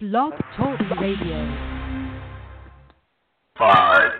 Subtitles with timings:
[0.00, 1.56] Blog Talk Radio.
[3.58, 4.12] Five,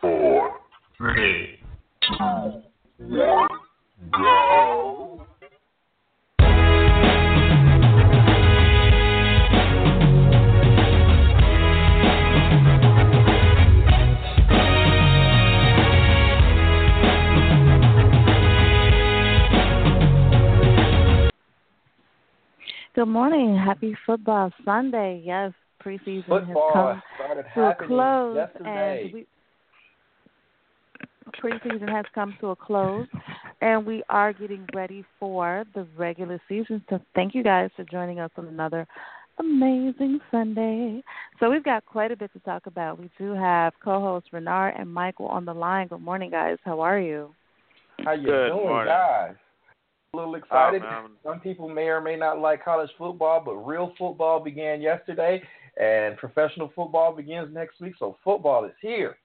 [0.00, 0.60] four,
[0.96, 1.58] three,
[2.02, 2.62] two,
[3.00, 3.48] one,
[4.12, 4.93] go.
[22.94, 23.56] Good morning.
[23.56, 25.20] Happy Football Sunday.
[25.24, 25.52] Yes,
[25.84, 29.02] preseason Football has come to a close, yesterday.
[29.04, 29.26] and we,
[31.42, 33.08] preseason has come to a close,
[33.60, 36.84] and we are getting ready for the regular season.
[36.88, 38.86] So, thank you guys for joining us on another
[39.40, 41.02] amazing Sunday.
[41.40, 43.00] So, we've got quite a bit to talk about.
[43.00, 45.88] We do have co-hosts Renard and Michael on the line.
[45.88, 46.58] Good morning, guys.
[46.64, 47.34] How are you?
[48.04, 48.92] How are you Good doing, morning.
[48.94, 49.34] guys?
[50.14, 50.82] A little excited.
[50.84, 51.08] Oh.
[51.24, 55.42] Some people may or may not like college football, but real football began yesterday,
[55.76, 57.94] and professional football begins next week.
[57.98, 59.16] So football is here.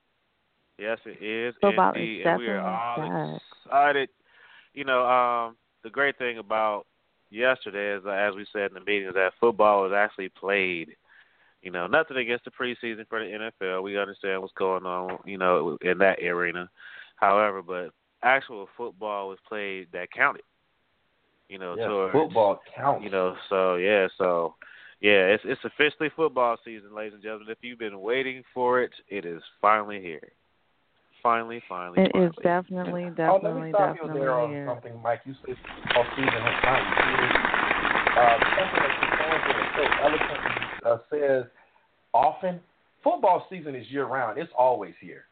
[0.79, 4.09] Yes, it is Football is indeed, and we are all excited.
[4.73, 6.87] You know, um, the great thing about
[7.29, 10.96] yesterday is, uh, as we said in the meeting, is that football was actually played.
[11.62, 13.84] You know, nothing against the preseason for the NFL.
[13.84, 16.68] We understand what's going on, you know, in that arena.
[17.18, 17.91] However, but
[18.24, 20.43] actual football was played that counted.
[21.50, 23.04] You know, Yes, towards football counts.
[23.04, 24.54] You know, so yeah, so
[25.02, 27.48] yeah, it's it's officially football season, ladies and gentlemen.
[27.50, 30.32] If you've been waiting for it, it is finally here.
[31.24, 32.30] Finally, finally, It finally.
[32.30, 34.68] is definitely, definitely, oh, let definitely, me stop you there on here.
[34.70, 35.22] something, Mike.
[35.26, 36.86] You said football season has come.
[38.10, 41.52] Uh, something that you pointed and so eloquently uh, says
[42.14, 42.60] often,
[43.04, 44.38] football season is year round.
[44.38, 45.26] It's always here,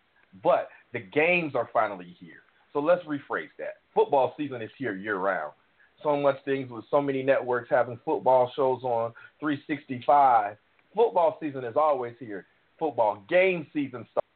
[0.43, 2.41] but the games are finally here.
[2.73, 3.77] So let's rephrase that.
[3.93, 5.53] Football season is here year round.
[6.03, 10.55] So much things with so many networks having football shows on 365.
[10.95, 12.45] Football season is always here.
[12.79, 14.27] Football game season starts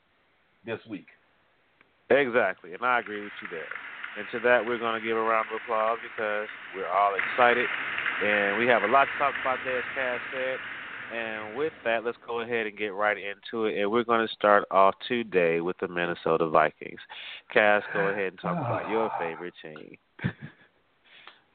[0.65, 1.07] this week.
[2.09, 3.71] Exactly, and I agree with you there.
[4.17, 7.67] And to that, we're going to give a round of applause because we're all excited,
[8.23, 10.57] and we have a lot to talk about there, as Cass said.
[11.13, 13.77] And with that, let's go ahead and get right into it.
[13.77, 16.99] And we're going to start off today with the Minnesota Vikings.
[17.53, 19.97] Cass, go ahead and talk about your favorite team.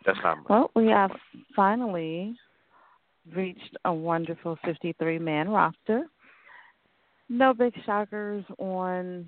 [0.06, 0.18] That's.
[0.48, 1.10] Well, we have
[1.54, 2.36] finally
[3.34, 6.04] reached a wonderful 53 man roster.
[7.28, 9.26] No big shockers on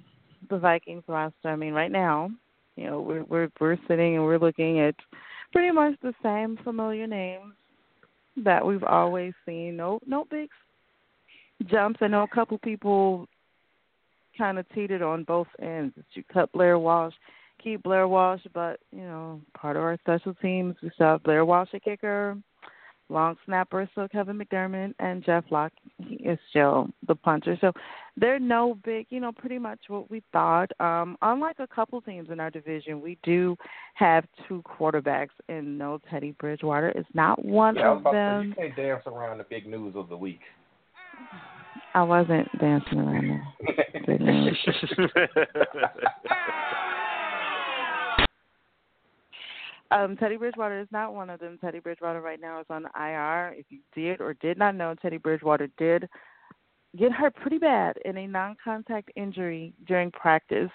[0.48, 1.48] the Vikings roster.
[1.48, 2.30] I mean, right now,
[2.76, 4.94] you know, we're we're we're sitting and we're looking at
[5.52, 7.54] pretty much the same familiar names
[8.44, 9.76] that we've always seen.
[9.76, 10.48] No no big
[11.66, 11.98] jumps.
[12.00, 13.26] I know a couple people
[14.36, 15.94] kind of teetered on both ends.
[16.12, 17.14] You cut Blair Walsh,
[17.62, 21.44] keep Blair Walsh, but you know, part of our special teams, we still have Blair
[21.44, 22.36] Walsh a kicker,
[23.08, 27.56] long snapper, so Kevin McDermott and Jeff Locke he is still the puncher.
[27.60, 27.72] So
[28.16, 30.70] they're no big, you know, pretty much what we thought.
[30.80, 33.56] Um, unlike a couple teams in our division, we do
[33.94, 38.20] have two quarterbacks, and no Teddy Bridgewater is not one Yeah, of about to say,
[38.20, 38.48] them.
[38.48, 40.40] you can't dance around the big news of the week.
[41.94, 43.44] I wasn't dancing around there.
[49.90, 51.58] Um, Teddy Bridgewater is not one of them.
[51.60, 53.54] Teddy Bridgewater right now is on IR.
[53.56, 56.08] If you did or did not know, Teddy Bridgewater did
[56.98, 60.70] get hurt pretty bad in a non-contact injury during practice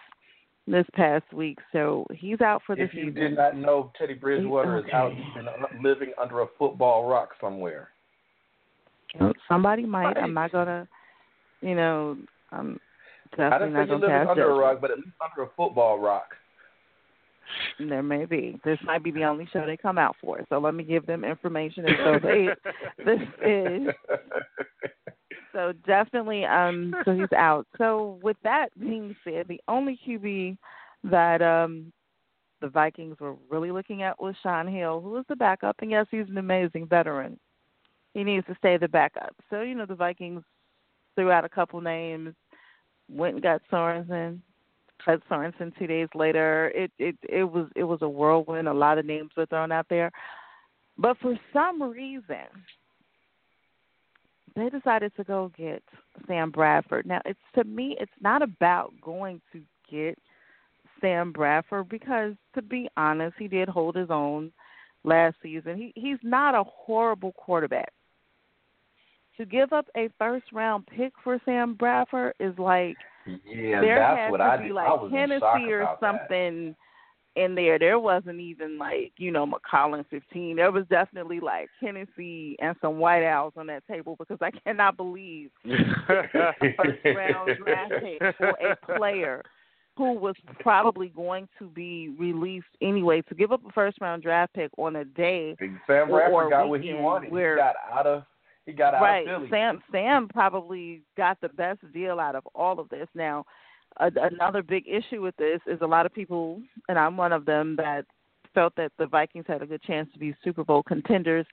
[0.67, 1.59] this past week.
[1.71, 3.09] So he's out for the season.
[3.09, 7.29] if you did not know, Teddy Bridgewater is out uh, living under a football rock
[7.39, 7.89] somewhere.
[9.47, 10.05] Somebody might.
[10.05, 10.17] Right.
[10.17, 10.87] I'm not gonna,
[11.61, 12.17] you know,
[12.51, 12.79] I'm
[13.33, 15.53] I definitely didn't not gonna living cast under a rock, but at least under a
[15.55, 16.29] football rock.
[17.79, 18.59] There may be.
[18.63, 20.39] This might be the only show they come out for.
[20.49, 22.47] So let me give them information and so they
[23.05, 23.87] this is
[25.53, 27.67] so definitely um so he's out.
[27.77, 30.57] So with that being said, the only QB
[31.05, 31.91] that um
[32.63, 36.07] the Vikings were really looking at was Shaun Hill, who is the backup, and yes,
[36.09, 37.37] he's an amazing veteran.
[38.13, 39.35] He needs to stay the backup.
[39.49, 40.43] So, you know, the Vikings
[41.15, 42.33] threw out a couple names,
[43.09, 44.39] went and got Sorensen,
[45.03, 46.71] cut Sorensen two days later.
[46.75, 48.67] It it it was it was a whirlwind.
[48.67, 50.11] A lot of names were thrown out there.
[50.97, 52.45] But for some reason
[54.55, 55.83] they decided to go get
[56.27, 57.05] Sam Bradford.
[57.05, 60.17] Now it's to me it's not about going to get
[61.01, 64.51] Sam Bradford because to be honest, he did hold his own
[65.03, 65.77] last season.
[65.77, 67.91] He he's not a horrible quarterback.
[69.37, 74.31] To give up a first round pick for Sam Bradford is like Yeah, there that's
[74.31, 74.73] what to I be did.
[74.73, 76.19] like I was Hennessy or about that.
[76.19, 76.75] something
[77.35, 77.79] in there.
[77.79, 80.55] There wasn't even like, you know, Macallan 15.
[80.55, 84.97] There was definitely like Hennessy and some White Owls on that table because I cannot
[84.97, 86.35] believe first
[87.05, 89.41] round draft pick for a player
[89.95, 94.53] who was probably going to be released anyway to give up a first round draft
[94.53, 95.55] pick on a day
[95.87, 97.31] Sam or- Bradford got what he wanted.
[97.31, 98.23] where- he got out of
[98.65, 99.27] he got out right.
[99.27, 99.49] of Philly.
[99.49, 103.07] Sam Sam probably got the best deal out of all of this.
[103.13, 103.45] Now,
[103.97, 107.45] a, another big issue with this is a lot of people, and I'm one of
[107.45, 108.05] them, that
[108.53, 111.45] felt that the Vikings had a good chance to be Super Bowl contenders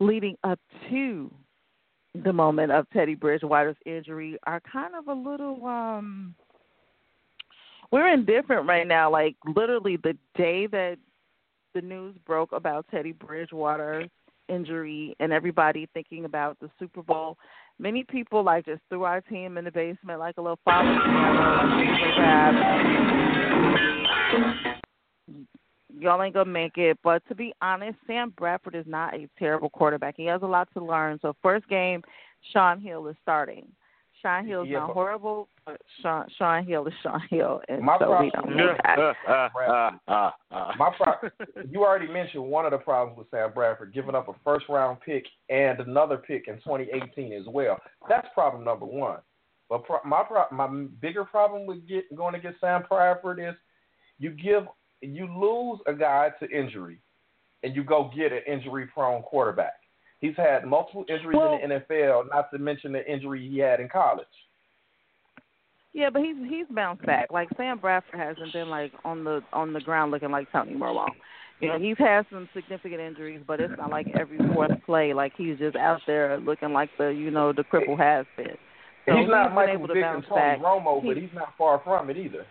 [0.00, 0.58] leading up
[0.88, 1.30] to
[2.24, 6.34] the moment of Teddy Bridgewater's injury are kind of a little um
[7.92, 9.10] we're indifferent right now.
[9.10, 10.96] Like literally the day that
[11.74, 14.10] the news broke about Teddy Bridgewater's
[14.50, 17.38] injury and everybody thinking about the Super Bowl,
[17.78, 20.90] many people like just threw our team in the basement like a little father
[25.98, 26.98] Y'all ain't gonna make it.
[27.02, 30.14] But to be honest, Sam Bradford is not a terrible quarterback.
[30.16, 31.18] He has a lot to learn.
[31.20, 32.02] So first game,
[32.52, 33.66] Shaun Hill is starting.
[34.22, 37.82] Shaun Hill is Yeah, not but- horrible, but Shaun Shaun Hill is Shaun Hill, and
[37.82, 38.98] My so we don't know that.
[39.28, 41.30] Uh, uh, uh, my pro-
[41.70, 45.00] you already mentioned one of the problems with Sam Bradford giving up a first round
[45.00, 47.78] pick and another pick in 2018 as well.
[48.08, 49.18] That's problem number one.
[49.68, 50.66] But pro- my pro- my
[51.00, 53.54] bigger problem with get, going to get Sam Bradford is
[54.18, 54.64] you give
[55.00, 57.00] you lose a guy to injury,
[57.62, 59.79] and you go get an injury prone quarterback.
[60.20, 63.80] He's had multiple injuries Well- in the NFL, not to mention the injury he had
[63.80, 64.26] in college.
[65.92, 67.32] Yeah, but he's he's bounced back.
[67.32, 71.08] Like Sam Bradford hasn't been like on the on the ground looking like Tony Romo.
[71.60, 75.32] You know, he's had some significant injuries, but it's not like every fourth play like
[75.36, 78.56] he's just out there looking like the you know the cripple has been.
[79.06, 80.58] So he's not been Michael able to Vick bounce and Tony back.
[80.60, 82.46] Romo, but he's not far from it either.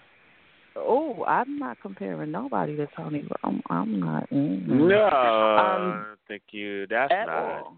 [0.82, 3.62] Oh, I'm not comparing nobody to Tony Romo.
[3.70, 4.30] I'm not.
[4.30, 6.88] mm No, Um, thank you.
[6.88, 7.38] That's At not.
[7.38, 7.78] all.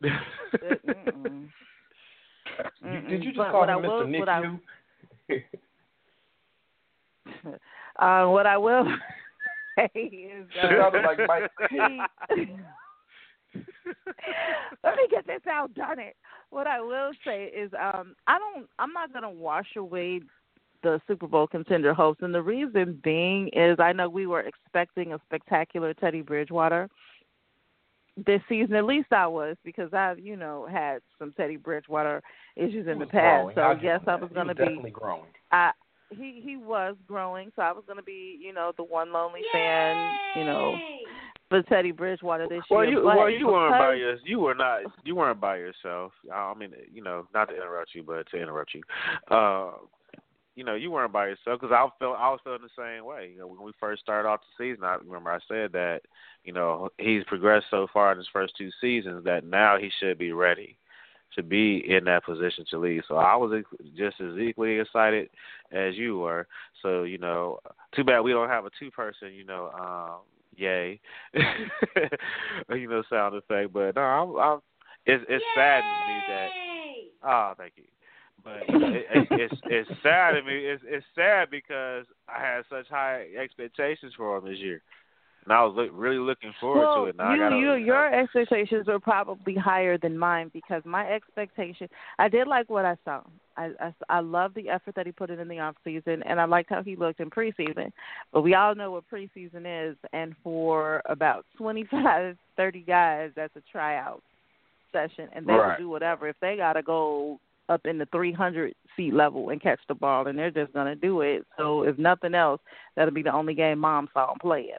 [0.00, 0.12] It-
[0.86, 1.48] mm-mm.
[2.82, 4.18] You- Did you just But call what him I will- Mr.
[4.20, 4.58] what I-
[5.28, 5.44] Nick
[7.98, 8.84] Uh, what I will
[9.76, 11.50] say is uh, sounded like Mike.
[11.70, 12.00] he-
[14.84, 16.16] Let me get this out, darn it.
[16.50, 20.20] What I will say is um I don't I'm not gonna wash away
[20.82, 25.12] the Super Bowl contender hopes and the reason being is I know we were expecting
[25.12, 26.88] a spectacular Teddy Bridgewater
[28.26, 32.20] this season, at least I was, because I've, you know, had some Teddy Bridgewater
[32.56, 33.12] issues in the past.
[33.42, 33.54] growing.
[33.54, 35.30] So I'll give yes, I was gonna be definitely growing.
[35.52, 35.70] I
[36.10, 40.16] he he was growing, so I was gonna be, you know, the one lonely fan,
[40.36, 40.74] you know,
[41.48, 42.94] for Teddy Bridgewater this Well, year.
[42.94, 46.12] you but well you weren't by because- your, you were not you weren't by yourself.
[46.32, 48.82] I mean, you know, not to interrupt you, but to interrupt you.
[49.30, 49.72] Uh,
[50.58, 53.30] you know, you weren't by yourself because I felt I was feeling the same way.
[53.32, 56.00] You know, when we first started off the season, I remember I said that
[56.42, 60.18] you know he's progressed so far in his first two seasons that now he should
[60.18, 60.76] be ready
[61.36, 63.02] to be in that position to lead.
[63.06, 63.62] So I was
[63.96, 65.30] just as equally excited
[65.70, 66.48] as you were.
[66.82, 67.60] So you know,
[67.94, 69.32] too bad we don't have a two person.
[69.34, 70.18] You know, um,
[70.56, 70.98] yay,
[71.34, 73.72] you know, sound effect.
[73.72, 74.58] But no, I'm, I'm
[75.06, 76.48] it's it's sad to me that.
[77.22, 77.84] Oh, thank you.
[78.44, 80.54] But it, it, it's it's sad to me.
[80.54, 84.80] It's it's sad because I had such high expectations for him this year,
[85.44, 87.16] and I was look, really looking forward well, to it.
[87.16, 91.88] Now you, I gotta, you, your expectations were probably higher than mine because my expectation,
[92.18, 93.22] I did like what I saw.
[93.56, 96.40] I, I, I love the effort that he put in in the off season, and
[96.40, 97.90] I liked how he looked in preseason.
[98.32, 103.56] But we all know what preseason is, and for about twenty five, thirty guys, that's
[103.56, 104.22] a tryout
[104.92, 105.78] session, and they Right.
[105.78, 106.28] will do whatever.
[106.28, 110.38] If they gotta go up in the 300 feet level and catch the ball, and
[110.38, 111.46] they're just gonna do it.
[111.56, 112.60] So if nothing else,
[112.96, 114.72] that'll be the only game mom saw him playing.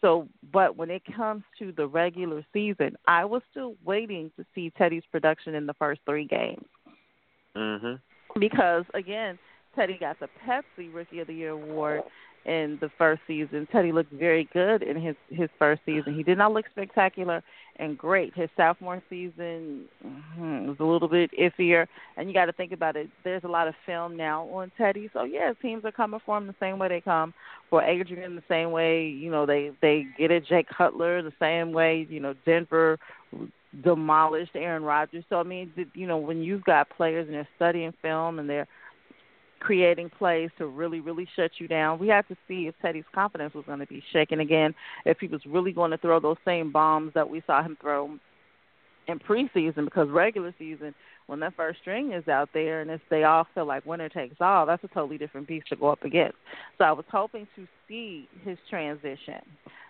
[0.00, 4.70] So, but when it comes to the regular season, I was still waiting to see
[4.70, 6.66] Teddy's production in the first three games
[7.56, 8.00] Mhm.
[8.38, 9.38] because again,
[9.74, 12.02] Teddy got the Pepsi Rookie of the Year award
[12.44, 13.66] in the first season.
[13.72, 16.14] Teddy looked very good in his his first season.
[16.14, 17.42] He did not look spectacular
[17.76, 18.34] and great.
[18.34, 22.96] His sophomore season mhm, was a little bit iffier, and you got to think about
[22.96, 23.08] it.
[23.24, 26.46] There's a lot of film now on Teddy, so yeah, teams are coming for him
[26.46, 27.34] the same way they come
[27.70, 31.72] for Adrian, the same way you know they they get at Jay Cutler, the same
[31.72, 32.98] way you know Denver
[33.82, 35.24] demolished Aaron Rodgers.
[35.28, 38.68] So I mean, you know, when you've got players and they're studying film and they're
[39.64, 43.54] creating plays to really, really shut you down, we had to see if Teddy's confidence
[43.54, 44.74] was going to be shaken again,
[45.06, 48.18] if he was really going to throw those same bombs that we saw him throw
[49.08, 50.94] in preseason because regular season
[51.26, 54.36] when that first string is out there and if they all feel like winner takes
[54.40, 56.36] all, that's a totally different beast to go up against.
[56.76, 59.40] So I was hoping to see his transition.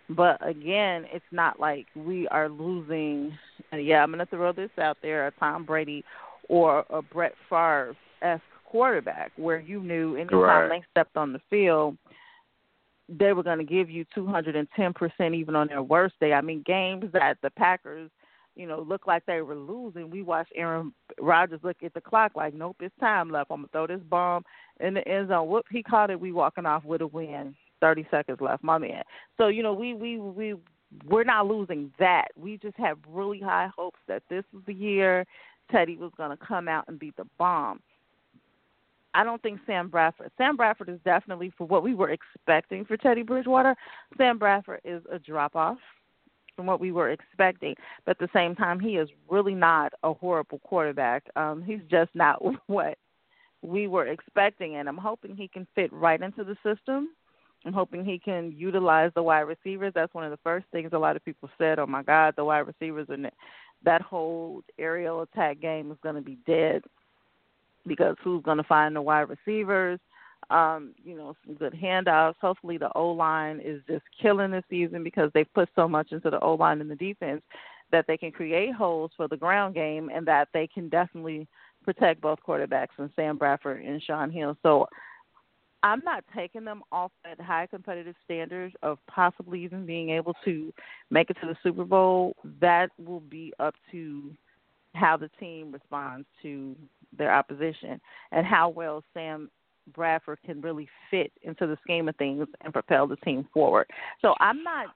[0.09, 3.37] But again, it's not like we are losing
[3.73, 6.05] and yeah, I'm gonna throw this out there, a Tom Brady
[6.49, 10.69] or a Brett Favre esque quarterback where you knew anytime Right.
[10.69, 11.97] they stepped on the field
[13.09, 16.33] they were going to give you 210% even on their worst day.
[16.33, 18.11] I mean, games that the Packers,
[18.57, 20.11] you know, looked like they were losing.
[20.11, 23.51] We watched Aaron Rodgers look at the clock like, nope, it's time left.
[23.51, 24.45] I'm going to throw this bomb
[24.81, 25.49] in the end zone.
[25.49, 26.21] Whoop, he caught it.
[26.21, 27.55] We walking off with a win.
[27.81, 29.03] 30 seconds left, my man.
[29.37, 30.55] So, you know, we, we, we,
[31.07, 32.29] we're not losing that.
[32.37, 35.27] We just have really high hopes that this was the year
[35.71, 37.81] Teddy was going to come out and beat the bomb.
[39.15, 40.31] I don't think Sam Bradford.
[40.37, 43.77] Sam Bradford is definitely for what we were expecting for Teddy Bridgewater.
[44.19, 45.79] Sam Bradford is a drop off
[46.57, 50.13] from what we were expecting, but at the same time, he is really not a
[50.13, 51.25] horrible quarterback.
[51.37, 52.99] Um, he's just not what
[53.63, 57.11] we were expecting, and I'm hoping he can fit right into the system.
[57.65, 59.93] I'm hoping he can utilize the wide receivers.
[59.95, 61.79] That's one of the first things a lot of people said.
[61.79, 63.31] Oh my God, the wide receivers and
[63.85, 66.83] that whole aerial attack game is going to be dead
[67.87, 69.99] because who's going to find the wide receivers?
[70.51, 72.35] Um, you know, some good handoffs.
[72.41, 76.31] Hopefully, the O line is just killing this season because they've put so much into
[76.31, 77.43] the O line and the defense
[77.93, 81.47] that they can create holes for the ground game and that they can definitely
[81.85, 84.57] protect both quarterbacks and Sam Bradford and Shaun Hill.
[84.63, 84.87] So
[85.83, 90.73] I'm not taking them off that high competitive standard of possibly even being able to
[91.11, 92.35] make it to the Super Bowl.
[92.61, 94.35] That will be up to
[94.95, 96.75] how the team responds to
[97.17, 98.01] their opposition
[98.33, 99.51] and how well Sam
[99.95, 103.87] Bradford can really fit into the scheme of things and propel the team forward.
[104.23, 104.87] So I'm not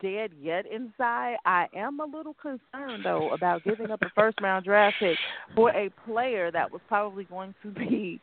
[0.00, 1.36] dead yet inside.
[1.44, 5.16] I am a little concerned though about giving up a first round draft pick
[5.54, 8.20] for a player that was probably going to be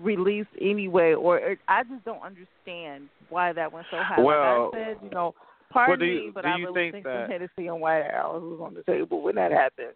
[0.00, 4.20] released anyway or I just don't understand why that went so high.
[4.20, 5.34] Well- like I said, you know,
[5.70, 8.42] pardon well, you- me, but I really think think, that- some Hennessy and White Owls
[8.42, 9.94] was on the table when that happened.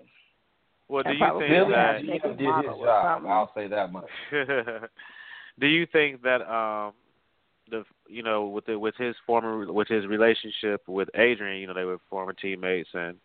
[0.94, 2.02] Well, do you think Billy that?
[2.02, 3.16] Billy- did his job.
[3.16, 3.30] something.
[3.30, 4.08] I'll say that much.
[5.58, 6.92] do you think that um
[7.68, 11.74] the you know with the with his former with his relationship with Adrian, you know
[11.74, 13.16] they were former teammates and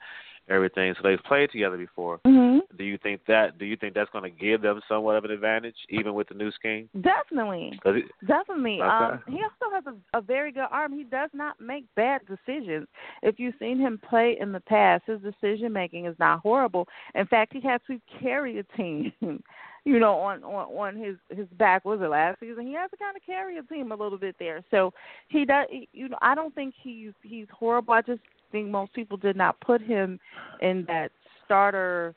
[0.49, 2.19] everything, so they've played together before.
[2.25, 2.61] Mhm.
[2.77, 3.57] Do you think that?
[3.57, 6.35] Do you think that's going to give them somewhat of an advantage, even with the
[6.35, 6.89] new scheme?
[7.01, 7.79] Definitely.
[7.85, 8.81] it, Definitely.
[8.81, 8.89] Okay.
[8.89, 10.93] Um, he also has a, a very good arm.
[10.93, 12.87] He does not make bad decisions.
[13.21, 16.87] If you've seen him play in the past, his decision making is not horrible.
[17.15, 19.11] In fact, he had to carry a team.
[19.85, 22.67] You know, on on on his his back was it last season?
[22.67, 24.61] He has to kind of carry a team a little bit there.
[24.69, 24.93] So
[25.29, 25.67] he does.
[25.93, 27.93] You know, I don't think he's he's horrible.
[27.93, 28.19] I just
[28.51, 30.19] think most people did not put him
[30.61, 31.11] in that
[31.45, 32.15] starter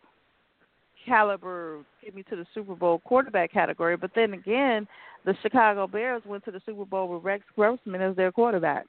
[1.07, 3.97] caliber get me to the Super Bowl quarterback category.
[3.97, 4.87] But then again,
[5.25, 8.87] the Chicago Bears went to the Super Bowl with Rex Grossman as their quarterback.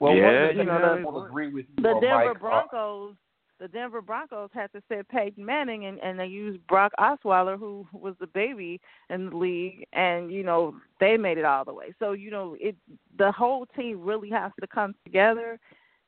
[0.00, 2.38] Well, Yeah, one you know, I the- will agree with you The Denver Mike, uh,
[2.40, 3.14] Broncos
[3.60, 7.86] the Denver Broncos had to set Peyton Manning and, and they used Brock Osweiler who
[7.92, 8.80] was the baby
[9.10, 11.94] in the league and, you know, they made it all the way.
[11.98, 12.76] So, you know, it
[13.16, 15.58] the whole team really has to come together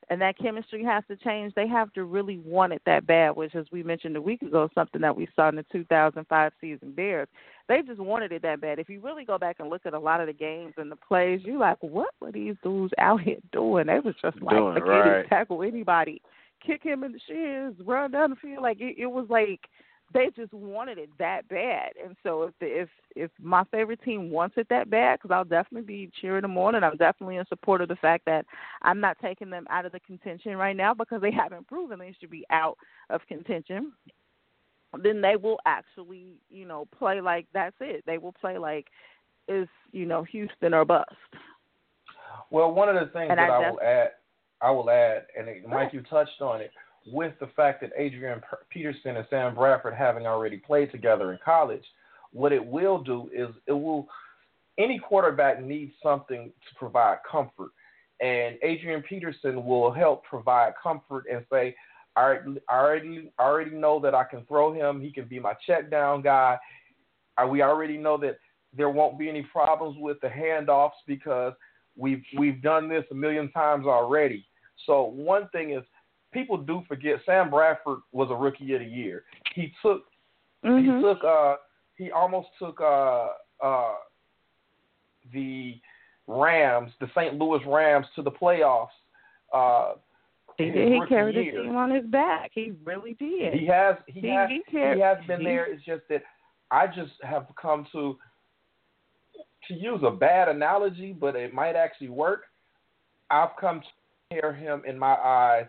[0.09, 1.53] and that chemistry has to change.
[1.53, 4.69] They have to really want it that bad, which, as we mentioned a week ago,
[4.73, 7.27] something that we saw in the 2005 season Bears.
[7.67, 8.79] They just wanted it that bad.
[8.79, 10.95] If you really go back and look at a lot of the games and the
[10.95, 13.87] plays, you're like, what were these dudes out here doing?
[13.87, 15.27] They was just like, Doing, right.
[15.27, 16.21] tackle anybody,
[16.65, 18.63] kick him in the shins, run down the field.
[18.63, 19.61] Like it, it was like
[20.13, 21.91] they just wanted it that bad.
[22.03, 25.43] And so if the, if if my favorite team wants it that bad, because I'll
[25.43, 28.45] definitely be cheering them on, and I'm definitely in support of the fact that
[28.81, 32.15] I'm not taking them out of the contention right now because they haven't proven they
[32.19, 32.77] should be out
[33.09, 33.91] of contention.
[35.03, 38.03] Then they will actually, you know, play like that's it.
[38.05, 38.87] They will play like
[39.49, 41.09] is you know Houston or bust.
[42.49, 44.09] Well, one of the things And that I I, will add,
[44.61, 46.71] I will add, and it, Mike, you touched on it,
[47.11, 51.83] with the fact that Adrian Peterson and Sam Bradford having already played together in college,
[52.31, 54.07] what it will do is it will.
[54.77, 57.71] Any quarterback needs something to provide comfort,
[58.19, 61.75] and Adrian Peterson will help provide comfort and say,
[62.15, 62.37] "I
[62.69, 65.01] already, already know that I can throw him.
[65.01, 66.59] He can be my check down guy.
[67.37, 68.37] Uh, We already know that
[68.73, 71.53] there won't be any problems with the handoffs because
[71.97, 74.45] We've we've done this a million times already.
[74.85, 75.83] So one thing is
[76.31, 79.23] people do forget Sam Bradford was a rookie of the year.
[79.55, 80.03] He took
[80.65, 80.97] Mm-hmm.
[80.97, 81.55] he took uh
[81.97, 83.27] he almost took uh
[83.63, 83.93] uh
[85.31, 85.75] the
[86.27, 87.35] Rams, the St.
[87.35, 88.87] Louis Rams to the playoffs
[89.53, 89.93] uh
[90.57, 90.91] He did.
[90.91, 92.49] He carried the team on his back.
[92.53, 93.53] He really did.
[93.53, 95.71] He has he, He- has he he, has been he- there.
[95.71, 96.23] It's just that
[96.71, 98.17] I just have come to
[99.67, 102.45] to use a bad analogy, but it might actually work.
[103.29, 103.87] I've come to
[104.29, 105.67] compare him in my eyes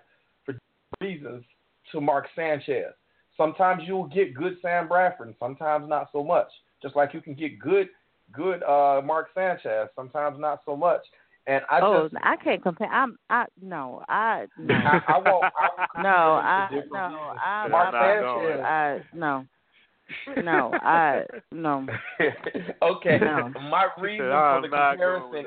[1.00, 1.44] reasons
[1.92, 2.92] to Mark Sanchez.
[3.36, 6.48] Sometimes you'll get good Sam Bradford, and sometimes not so much.
[6.82, 7.88] Just like you can get good
[8.32, 11.00] good uh Mark Sanchez, sometimes not so much.
[11.46, 12.88] And I oh, just I can't compare.
[12.88, 13.18] I'm.
[13.30, 14.02] I no.
[14.08, 14.74] I no.
[14.74, 15.44] I, I won't.
[15.44, 16.10] I won't no.
[16.10, 17.34] I compare him to no.
[17.42, 18.60] I, Mark I, Sanchez.
[18.64, 19.46] I no.
[20.42, 20.72] No.
[20.74, 21.86] I no.
[22.82, 23.18] okay.
[23.20, 23.52] No.
[23.70, 25.46] My She reason for the not going with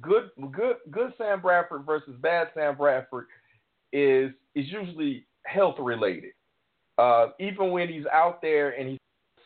[0.00, 3.26] good good good Sam Bradford versus bad Sam Bradford
[3.92, 6.32] is is usually health related.
[6.98, 8.98] Uh, even when he's out there and he's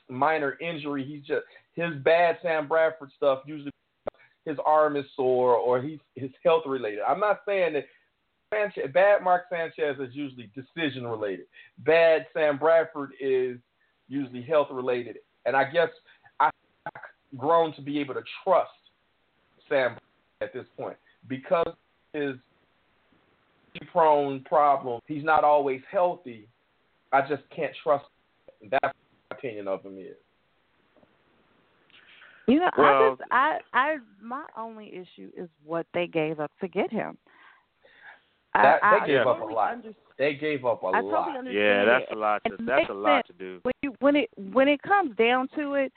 [0.09, 1.44] minor injury, he's just
[1.75, 3.73] his bad Sam Bradford stuff usually
[4.44, 7.00] his arm is sore or he's his health related.
[7.06, 7.87] I'm not saying that
[8.52, 11.47] Sanchez, bad Mark Sanchez is usually decision related.
[11.78, 13.59] Bad Sam Bradford is
[14.09, 15.18] usually health related.
[15.47, 15.88] And I guess
[16.40, 16.52] I've
[17.37, 18.70] grown to be able to trust
[19.68, 19.97] Sam
[20.40, 20.97] at this point
[21.28, 21.73] because
[22.12, 22.35] his
[23.93, 25.00] prone problem.
[25.07, 26.49] He's not always healthy.
[27.12, 28.05] I just can't trust.
[28.61, 28.71] Him.
[28.71, 28.95] That's
[29.31, 30.17] my opinion of him is.
[32.47, 36.69] You know, I just I I my only issue is what they gave up to
[36.69, 37.17] get him.
[38.55, 39.73] That- I, they I gave up a lot.
[39.73, 39.95] Understand.
[40.19, 41.25] They gave up a I lot.
[41.25, 41.65] totally understand.
[41.65, 42.43] Yeah, that's a lot.
[42.47, 43.61] To, that's a lot to do.
[43.62, 45.93] when you when it when it comes down to it,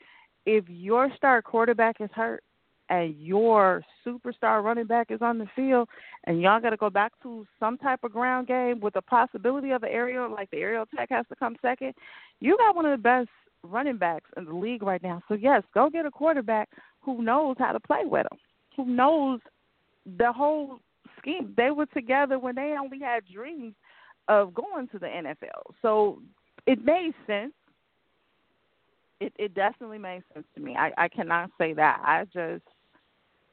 [0.46, 2.44] if your star quarterback is hurt
[2.90, 5.88] and your superstar running back is on the field,
[6.26, 9.72] and y'all got to go back to some type of ground game with the possibility
[9.72, 11.94] of an aerial, like the aerial attack has to come second,
[12.40, 13.30] you got one of the best
[13.64, 15.22] running backs in the league right now.
[15.28, 16.70] So yes, go get a quarterback
[17.02, 18.38] who knows how to play with him,
[18.76, 19.40] who knows
[20.18, 20.80] the whole
[21.20, 21.54] scheme.
[21.56, 23.74] They were together when they only had dreams
[24.28, 25.74] of going to the NFL.
[25.82, 26.20] So
[26.66, 27.54] it made sense.
[29.20, 30.76] It it definitely made sense to me.
[30.76, 32.02] I, I cannot say that.
[32.04, 32.64] I just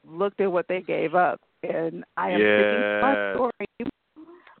[0.07, 3.33] looked at what they gave up and I am sticking to my Yeah.
[3.33, 3.51] story.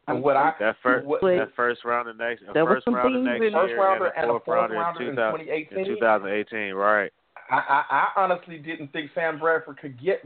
[0.07, 3.15] And what I That first, what, that first round of next, There was first round
[3.15, 5.09] of next in- year, First rounder and and a a fourth fourth rounder rounder in,
[5.09, 5.77] in 2000, 2018.
[5.79, 7.11] in 2018, right?
[7.49, 10.23] I, I, I honestly didn't think Sam Bradford could get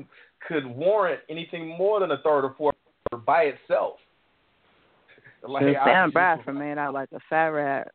[0.47, 2.75] could warrant anything more than a third or fourth
[3.25, 3.97] by itself.
[5.47, 7.91] Like, Dude, Sam Bradford, man, I like a fat rat.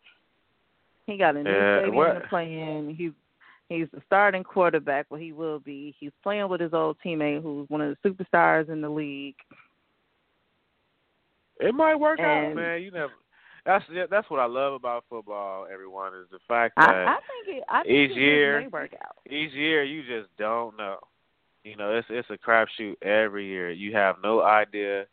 [1.07, 2.95] He got a new Yeah, stadium what- to play in.
[2.97, 3.11] He's
[3.71, 5.07] he's the starting quarterback.
[5.09, 5.95] Well, he will be.
[5.99, 9.37] He's playing with his old teammate, who's one of the superstars in the league.
[11.59, 12.83] It might work out, man.
[12.83, 13.13] You never.
[13.67, 15.67] That's that's what I love about football.
[15.73, 17.65] Everyone is the fact I, that I think it.
[17.69, 19.17] I think each it year- may work out.
[19.27, 20.99] each year you just don't know.
[21.63, 23.71] You know, it's it's a crapshoot every year.
[23.71, 25.05] You have no idea,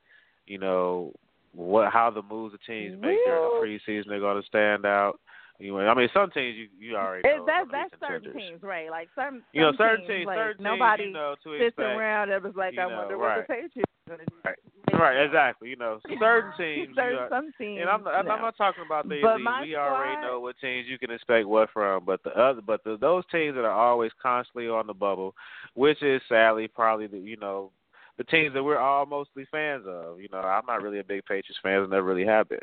[0.46, 1.12] you know,
[1.54, 5.20] what how the moves the teams make during the preseason they're going to stand out.
[5.60, 7.36] Know, I mean, some teams you you already know.
[7.36, 8.92] It, that's that's certain teams, right?
[8.92, 11.98] Like certain, You know, certain teams, like, certain nobody teams, you know, to sits expect.
[11.98, 13.38] around and was like, you I know, wonder right.
[13.38, 14.36] what the Patriots are going to do.
[14.46, 14.58] Right.
[14.94, 15.70] Right, exactly.
[15.70, 16.90] You know, certain teams.
[16.90, 17.82] you know, some teams.
[17.82, 18.38] and I'm not, I'm no.
[18.38, 19.70] not talking about the elite.
[19.70, 22.06] We already know what teams you can expect what from.
[22.06, 25.36] But the other, but the, those teams that are always constantly on the bubble,
[25.74, 27.72] which is sadly probably the you know
[28.18, 30.22] the teams that we're all mostly fans of.
[30.22, 32.60] You know, I'm not really a big Patriots fan, and never really have been.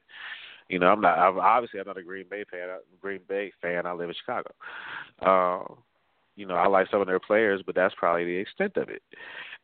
[0.75, 1.17] You know, I'm not.
[1.17, 2.69] I'm, obviously, I'm not a Green Bay fan.
[3.01, 3.87] Green Bay fan.
[3.87, 4.51] I live in Chicago.
[5.25, 5.79] Um,
[6.35, 9.01] you know, I like some of their players, but that's probably the extent of it.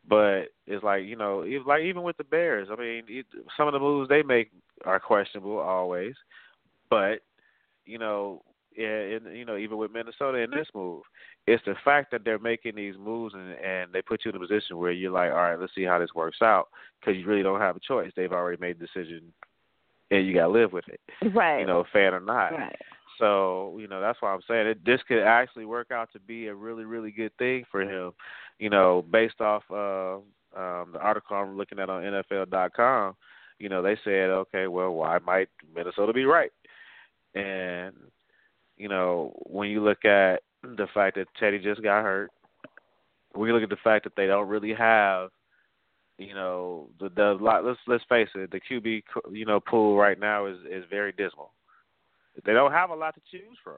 [0.08, 3.66] But it's like you know, even, like even with the Bears, I mean, it, some
[3.66, 4.52] of the moves they make
[4.84, 6.14] are questionable always.
[6.90, 7.22] But
[7.86, 8.42] you know,
[8.78, 11.02] and, and you know, even with Minnesota in this move,
[11.48, 14.46] it's the fact that they're making these moves and, and they put you in a
[14.46, 16.68] position where you're like, all right, let's see how this works out,
[17.00, 18.12] because you really don't have a choice.
[18.14, 19.32] They've already made the decision,
[20.10, 21.00] and you got to live with it,
[21.34, 21.60] right.
[21.60, 22.52] you know, fan or not.
[22.52, 22.76] right.
[23.18, 24.84] So you know that's why I'm saying it.
[24.84, 28.12] This could actually work out to be a really, really good thing for him.
[28.58, 30.16] You know, based off uh,
[30.58, 33.14] um, the article I'm looking at on NFL.com.
[33.58, 36.50] You know, they said, okay, well, why might Minnesota be right?
[37.34, 37.94] And
[38.78, 42.30] you know, when you look at the fact that Teddy just got hurt,
[43.34, 45.28] when you look at the fact that they don't really have,
[46.20, 47.64] you know, the the lot.
[47.64, 49.02] Let's let's face it, the QB
[49.32, 51.52] you know pool right now is is very dismal.
[52.44, 53.76] They don't have a lot to choose from.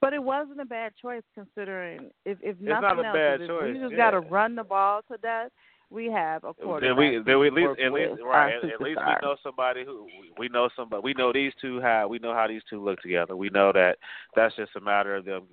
[0.00, 3.48] But it wasn't a bad choice considering if if not nothing a else, bad if
[3.48, 3.96] choice, we just yeah.
[3.96, 5.50] got to run the ball to death.
[5.88, 6.96] We have a quarterback.
[6.96, 9.84] Then we then we at least at least right at, at least we know somebody
[9.84, 13.00] who we know somebody we know these two have we know how these two look
[13.00, 13.36] together.
[13.36, 13.98] We know that
[14.34, 15.44] that's just a matter of them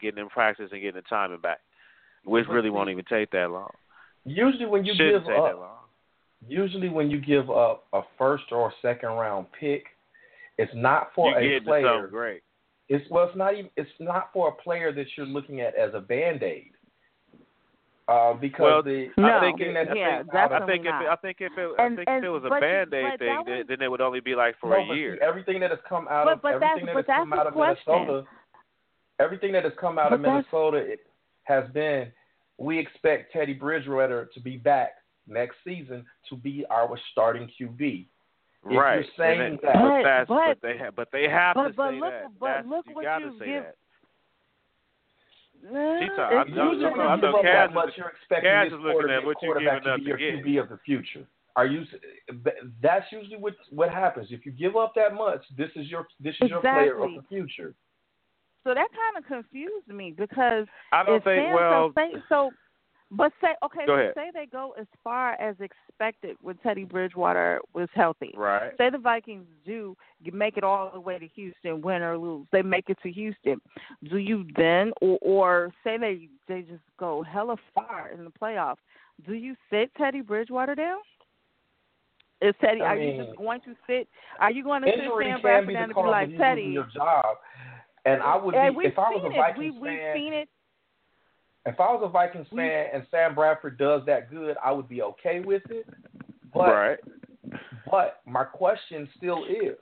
[0.00, 1.60] getting in practice and getting the timing back,
[2.24, 3.70] which really won't even take that long.
[4.28, 5.88] Usually when you Shouldn't give up,
[6.46, 9.84] usually when you give up a first or second round pick,
[10.58, 11.84] it's not for you a get player.
[11.86, 12.42] something great.
[12.88, 13.70] It's well, it's not even.
[13.76, 16.72] It's not for a player that you're looking at as a band aid.
[18.08, 19.36] Uh, because Well, the No.
[19.36, 21.92] I think that Yeah, thing out I think if it, I think if it, And-
[21.92, 24.00] I think and- if it was a band aid thing, then, was- then it would
[24.00, 25.16] only be like for no, a year.
[25.16, 27.42] See, everything that has come out But- of but everything that's- that has come out
[27.42, 27.92] the of question.
[27.92, 28.26] Minnesota,
[29.18, 31.06] everything that has come out of But that's- Minnesota it
[31.44, 32.10] has been
[32.58, 34.90] we expect Teddy Bridgewater to be back
[35.26, 38.06] next season to be our starting QB.
[38.70, 38.94] If right.
[38.96, 41.74] you're saying and that- but, But- but- but they have, but they have but- to
[41.74, 42.38] but say look- that.
[42.38, 43.74] but That's, look you what got to you say give- that.
[45.60, 48.08] Nah, She talk- I'm- I'm- usually- I'm- I'm- give up Kaz that is- much, you're
[48.08, 50.18] expecting Kaz is looking quarterback, at what you're quarterback giving to up be to your
[50.18, 50.34] get.
[50.44, 51.26] QB of the future.
[51.56, 51.84] Are you?
[52.80, 54.30] That's usually what what happens.
[54.30, 57.22] If you give up that much, this is your this is your player of the
[57.28, 57.74] future.
[58.68, 61.54] So that kind of confused me because I don't if think.
[61.54, 62.50] Well, so, say, so,
[63.10, 64.12] but say okay, Go so ahead.
[64.14, 68.34] say they go as far as expected when Teddy Bridgewater was healthy.
[68.36, 68.72] right.
[68.76, 69.96] Say the Vikings do
[70.34, 73.58] make it all the way to Houston, win or lose, they make it to Houston.
[74.10, 78.76] Do you then, or, or say they they just go hella far in the playoffs?
[79.26, 80.98] Do you sit Teddy Bridgewater down?
[82.42, 82.82] Is Teddy?
[82.82, 84.08] I are you just going to sit?
[84.38, 86.62] Are you going to sit Injury Sam can Bradford down and be like Teddy?
[86.64, 87.38] your job.
[88.12, 89.38] And I would And be we've if I was seen a it.
[89.38, 90.14] Vikings We, we've fan.
[90.16, 90.48] seen it.
[91.66, 94.88] If I was a Vikings We- fan and Sam Bradford does that good, I would
[94.88, 95.86] be okay with it.
[96.54, 96.98] But right.
[97.90, 99.76] but my question still is,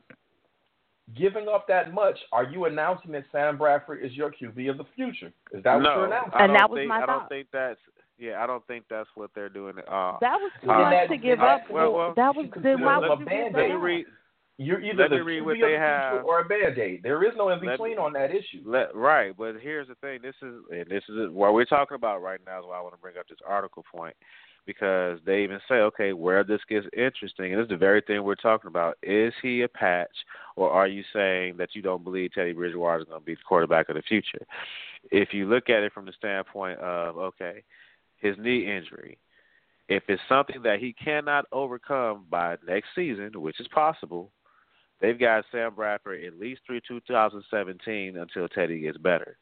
[1.17, 4.85] giving up that much, are you announcing that Sam Bradford is your QB of the
[4.97, 5.33] future?
[5.53, 6.33] Is that what no, you're announcing?
[6.41, 7.79] And that was think, my I don't think that's.
[8.19, 9.75] Yeah, I don't think that's what they're doing.
[9.79, 11.71] Uh, That was too Uh, much that- to give that- up.
[11.71, 13.55] well, well, that was then why would a you give Band-Aid.
[13.55, 14.07] let me read.
[14.59, 16.25] You're either Let the read what they the have.
[16.25, 17.03] or a band aid.
[17.03, 18.63] There is no in between on that issue.
[18.65, 20.21] Let, right, but here's the thing.
[20.23, 22.61] This is and this is what we're talking about right now.
[22.61, 24.17] Is why I want to bring up this article point
[24.67, 28.23] because they even say, okay, where this gets interesting, and this is the very thing
[28.25, 28.99] we're talking about.
[29.03, 30.09] Is he a patch,
[30.57, 33.41] or are you saying that you don't believe Teddy Bridgewater is going to be the
[33.47, 34.45] quarterback of the future?
[35.13, 37.63] If you look at it from the standpoint of, okay,
[38.19, 39.19] his knee injury,
[39.89, 44.33] if it's something that he cannot overcome by next season, which is possible,
[45.01, 49.37] they've got Sam Bradford at least through 2017 until Teddy gets better.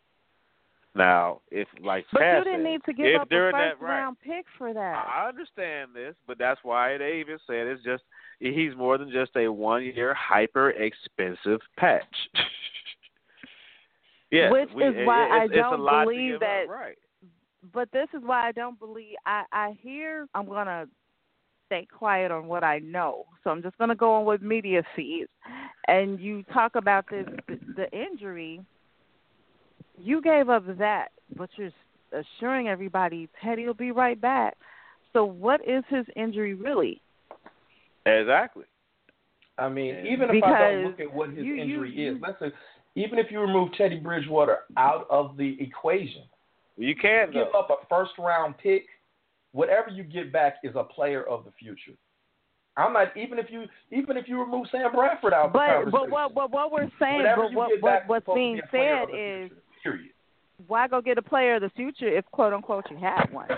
[0.97, 3.53] Now, if like But Taz you didn't said, need to give if up a first
[3.53, 5.05] that, right, round pick for that.
[5.09, 8.05] I understand this, but that's why they even said it's just
[8.39, 12.05] he's more than just a one year hyper expensive patch.
[14.31, 16.99] yes, Which we, is why it, I it's, a don't believe up, that- right.
[17.73, 19.17] But this is why I don't believe.
[19.27, 20.29] I I hear.
[20.35, 20.87] I'm gonna
[21.67, 23.25] stay quiet on what I know.
[23.43, 25.27] So I'm just gonna go on what media sees.
[25.89, 28.61] And you talk about this the, the injury.
[29.97, 31.71] You gave up that, but you're
[32.13, 34.57] assuring everybody Teddy will be right back.
[35.13, 37.01] So what is his injury really?
[38.07, 38.65] Exactly.
[39.57, 40.13] I mean, Yeah.
[40.13, 42.51] even if I don't look at what his you- you- injury is, you- let's say,
[42.97, 46.25] even if you remove Teddy Bridgewater out of the equation,
[46.77, 47.61] You can't give though.
[47.61, 48.87] up a first round pick,
[49.55, 51.97] whatever you get back is a player of the future.
[52.77, 55.91] I'm not even if you even if you remove Sam Bradford out the But conversation.
[55.93, 59.51] but what what what we're saying, whatever but what what what's being be said is
[59.83, 59.99] future,
[60.67, 63.49] why go get a player of the future if quote unquote you have one?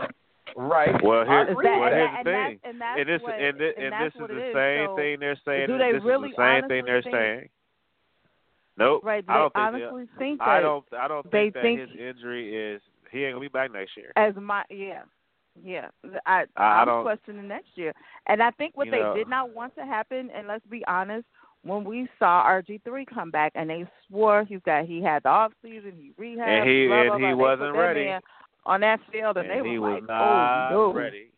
[0.54, 0.94] Right.
[1.02, 2.58] Well, here's, that- well, here's the thing.
[2.64, 4.54] and that's and this, what- and, this, and and this is the it is.
[4.54, 5.66] same So, thing they're saying.
[5.68, 7.48] do they this really is the same thing they're think- saying.
[8.78, 9.02] Nope.
[9.04, 9.26] Right?
[9.26, 10.84] They I don't think they- think that I don't.
[10.92, 12.82] I don't they think that think- his injury is.
[13.10, 14.12] He ain't gonna be back next year.
[14.16, 15.02] as my yeah.
[15.64, 15.88] Yeah,
[16.26, 17.92] I I- I I'm questioning next year,
[18.26, 20.30] and I think what they know- did not want to happen.
[20.30, 21.26] And let's be honest,
[21.62, 25.28] when we saw RG three come back, and they swore he's got he had the
[25.30, 27.28] off season, he rehabbed, And he- blah, and blah, he blah.
[27.28, 28.14] They wasn't ready.
[28.66, 31.30] on that field, and, And they he were was like, oh, not "Oh no, ready.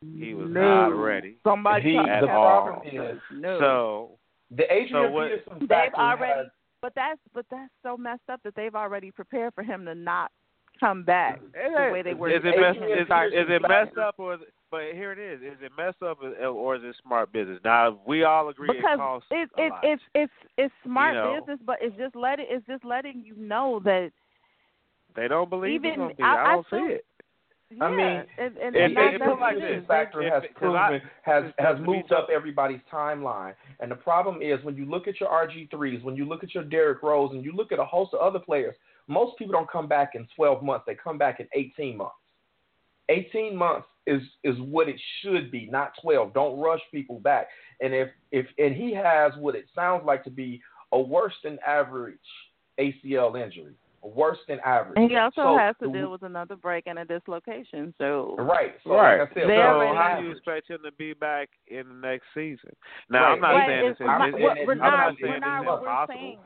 [0.00, 0.88] He was no.
[0.88, 1.36] not ready.
[1.44, 2.62] Somebody The, cut at all.
[2.80, 3.58] problem No.
[3.60, 4.10] So
[4.50, 6.46] the Adrian So what- Peterson they've already, has
[6.80, 10.32] but that's but that's so messed up that they've already prepared for him to not
[10.80, 12.30] come back the way they were.
[12.30, 13.32] is it Adrian messed?
[13.34, 14.34] Is, is it messed up or?
[14.34, 15.40] Is it, but here it is.
[15.42, 17.58] Is it messed up or or is it smart business?
[17.64, 19.80] Now we all agree because it costs it, a it, lot.
[19.84, 21.40] it's it's it's smart You know.
[21.40, 24.10] business, but it's just letting it's just letting you know that
[25.16, 26.22] they don't believe it's even- gonna be.
[26.22, 27.04] I- I, I don't feel- see it.
[27.72, 30.54] yeah, I mean, and, and, if- and if- if it like this, factor has if-
[30.54, 33.54] 'cause I- proven has has moved up everybody's timeline.
[33.80, 36.54] And the problem is when you look at your RG threes, when you look at
[36.54, 38.76] your Derrick Rose, and you look at a host of other players,
[39.10, 40.84] most people don't come back in 12 months.
[40.86, 42.14] They come back in 18 months.
[43.08, 46.32] 18 months is is what it should be, not 12.
[46.32, 47.48] Don't rush people back.
[47.80, 51.58] And if if and he has what it sounds like to be a worse than
[51.66, 52.18] average
[52.78, 54.94] ACL injury, a worse than average.
[54.96, 57.92] And he also So, has to the- deal with another break and a dislocation.
[57.98, 58.74] So Right.
[58.84, 59.18] So right.
[59.20, 59.54] like I said, so
[59.94, 62.70] how have- do you expect him to be back in the next season?
[63.10, 63.32] Now Right.
[63.32, 65.28] I'm not Right, saying it's- it's, I'm it's, not- it's, we're I'm not, not we're
[65.28, 66.14] saying not it's impossible.
[66.14, 66.38] saying.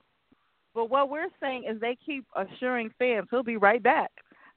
[0.75, 4.11] But what we're saying is they keep assuring fans he'll be right back.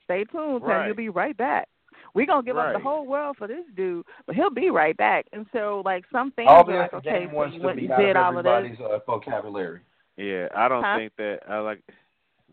[0.04, 0.70] Stay tuned, Tim.
[0.70, 0.86] Right.
[0.88, 1.68] He'll be right back.
[2.14, 5.26] We're gonna give up the whole world for this dude, but he'll be right back.
[5.34, 7.92] And so, like some fans all are this like, okay, so you went be and
[7.94, 8.52] out of did all of this.
[8.52, 9.82] everybody's uh, vocabulary.
[10.16, 10.98] Yeah, I don't Huh?
[10.98, 11.84] think that I like.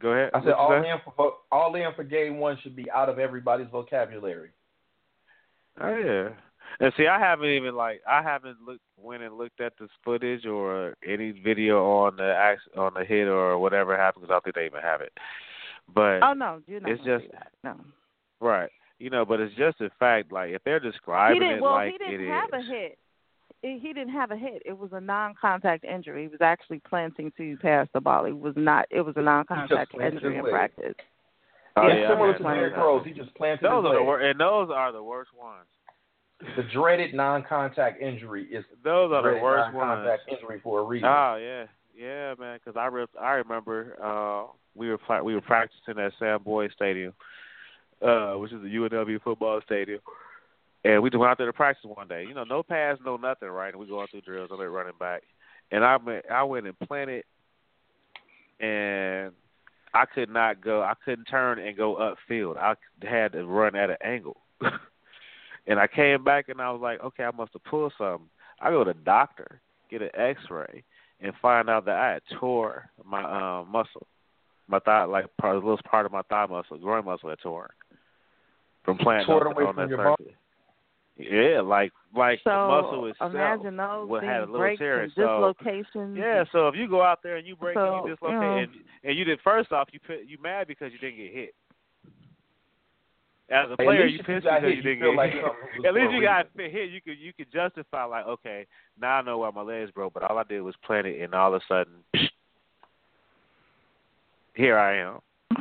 [0.00, 0.30] Go ahead.
[0.34, 0.84] I said all in
[1.16, 4.50] for all in for game one should be out of everybody's vocabulary.
[5.80, 6.28] Oh yeah.
[6.80, 10.44] And see, I haven't even like I haven't looked went and looked at this footage
[10.46, 14.44] or any video on the act on the hit or whatever happened because I don't
[14.44, 15.12] think they even have it.
[15.94, 16.90] But Oh no, you're not.
[16.90, 17.52] It's just- that.
[17.62, 17.76] no.
[18.40, 20.32] right, you know, but it's just a fact.
[20.32, 22.98] Like if they're describing it Well, like he didn't it have a hit.
[23.62, 24.62] He he didn't have a hit.
[24.66, 26.22] It was a non-contact injury.
[26.22, 28.24] He was actually planting to pass the ball.
[28.26, 28.86] It was not.
[28.90, 30.94] It was a non-contact injury in practice.
[31.76, 32.56] Oh, Yeah, yeah, similar to man.
[32.56, 34.06] Derrick Rose, he just planted Those his are the leg.
[34.06, 35.66] wor- and those are the worst ones.
[36.56, 39.88] The dreaded non-contact injury is Those are the worst ones.
[39.88, 41.08] non-contact injury for a reason.
[41.08, 41.64] Oh yeah,
[41.96, 42.58] yeah, man.
[42.62, 46.72] Because I re- I remember uh, we were pla- we were practicing at Sam Boyd
[46.74, 47.12] Stadium,
[48.02, 50.00] uh, which is the UNLV football stadium,
[50.84, 52.24] and we went out there to practice one day.
[52.28, 53.72] You know, no pass, no nothing, right?
[53.72, 55.22] And we going through drills, I'm running back,
[55.70, 57.24] and I went I went and planted,
[58.60, 59.32] and
[59.94, 60.82] I could not go.
[60.82, 61.96] I couldn't turn and go
[62.30, 62.56] upfield.
[62.58, 62.74] I
[63.06, 64.36] had to run at an angle.
[65.66, 68.28] and I came back and I was like, okay, I must have pulled something.
[68.60, 70.82] I go to the doctor, get an X-ray,
[71.20, 73.22] and find out that I had tore my
[73.60, 74.06] um, muscle,
[74.68, 77.68] my thigh, like part, a little part of my thigh muscle, groin muscle had torn
[78.84, 80.16] from planting Tore on, away on from that your bone?
[80.18, 80.34] surface.
[81.16, 83.30] Yeah, like like So the muscle itself.
[83.32, 86.18] imagine those what had a things, little breaks tear, and so- dislocations.
[86.18, 88.40] Yeah, so if you go out there and you break So, and you dislocate, you
[88.40, 88.56] know.
[88.58, 88.70] and,
[89.04, 91.54] and you did first off, you put you mad because you didn't get hit.
[93.50, 95.32] As a player, you if you pissed got because you you didn't feel get like
[95.32, 95.44] hit.
[95.86, 96.72] At least you got reason.
[96.72, 96.90] hit.
[96.90, 98.66] You could you could justify like, okay,
[98.98, 101.34] now I know why my legs broke, but all I did was plant it, and
[101.34, 101.92] all of a sudden,
[104.54, 105.18] here I am.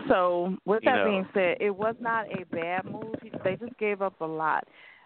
[0.08, 1.06] So with You that know.
[1.06, 3.16] being said, it was not a bad move.
[3.44, 4.64] They just gave up a lot,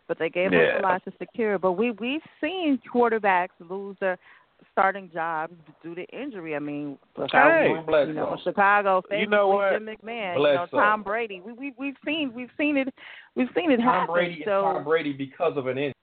[0.07, 0.75] but they gave Yeah.
[0.75, 1.57] up a lot to secure.
[1.57, 4.19] But we we've seen quarterbacks lose their
[4.71, 6.55] starting jobs due to injury.
[6.55, 6.97] I mean,
[7.31, 7.69] Hey.
[7.69, 9.73] you know, Chicago, You know what?
[9.73, 10.77] Jim McMahon, you know, Bledsoe.
[10.77, 11.41] Tom Brady.
[11.41, 12.93] We we we've seen we've seen it
[13.35, 14.13] we've seen it Tom happen.
[14.13, 15.93] Brady is so Tom Brady because of an injury.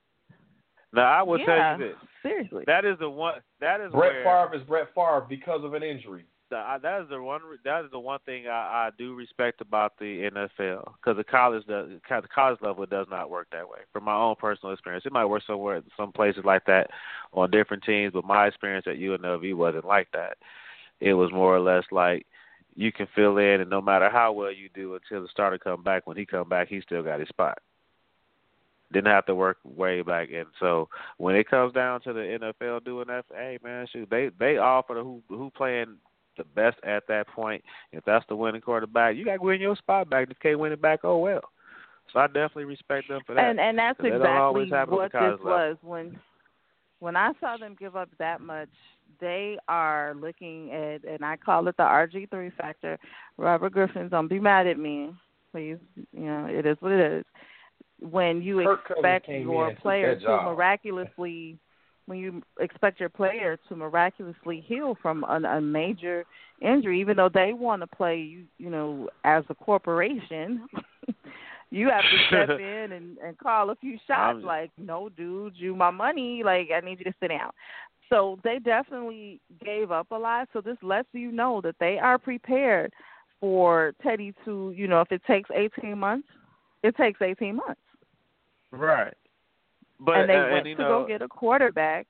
[0.92, 2.64] Now I will yeah, tell you this: seriously.
[2.66, 3.34] that is the one.
[3.60, 6.24] That is Brett where Favre is Brett Favre because of an injury.
[6.52, 7.40] I, that is the one.
[7.64, 11.66] That is the one thing I, I do respect about the NFL because the college
[11.66, 13.78] does, the college level does not work that way.
[13.92, 16.90] From my own personal experience, it might work somewhere, some places like that,
[17.32, 18.12] on different teams.
[18.12, 20.38] But my experience at UNLV wasn't like that.
[21.00, 22.26] It was more or less like
[22.76, 25.82] you can fill in, and no matter how well you do until the starter come
[25.82, 27.58] back, when he come back, he still got his spot.
[28.92, 32.84] Didn't have to work way back, and so when it comes down to the NFL
[32.84, 35.96] doing that, hey man, shoot, they they offer the who who playing
[36.36, 37.62] the best at that point.
[37.92, 40.24] If that's the winning quarterback, you got to win your spot back.
[40.24, 41.42] If you can't win it back, oh well.
[42.12, 43.44] So I definitely respect them for that.
[43.44, 45.68] And and that's 'Cause that exactly always what at the college this level.
[45.68, 46.20] was when
[47.00, 48.68] when I saw them give up that much.
[49.20, 52.98] They are looking at, and I call it the RG three factor.
[53.36, 55.14] Robert Griffin, don't be mad at me,
[55.52, 55.78] please.
[56.12, 57.24] You know it is what it is.
[58.00, 61.58] When you Kirk expect your and took player that to miraculously,
[62.06, 66.24] when you expect your player to miraculously heal from an, a major
[66.60, 70.66] injury, even though they want to play you, you know, as a corporation.
[71.70, 74.36] you have to step in and, and call a few shots.
[74.36, 76.42] I'm- like, no, dude, you my money.
[76.44, 77.50] Like, I need you to sit down.
[78.10, 80.48] So they definitely gave up a lot.
[80.52, 82.92] So this lets you know that they are prepared
[83.40, 86.28] for Teddy to, you know, if it takes 18 months,
[86.82, 87.80] it takes 18 months.
[88.70, 89.14] right.
[90.00, 92.06] But and they uh, went and, to know, go get a quarterback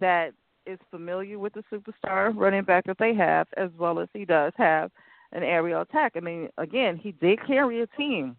[0.00, 0.32] that
[0.66, 4.52] is familiar with the superstar running back that they have, as well as he does
[4.56, 4.90] have
[5.32, 6.12] an aerial attack.
[6.16, 8.36] I mean, again, he did carry a team.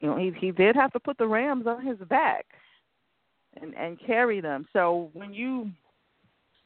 [0.00, 2.46] You know, he he did have to put the Rams on his back
[3.60, 4.66] and and carry them.
[4.72, 5.70] So when you,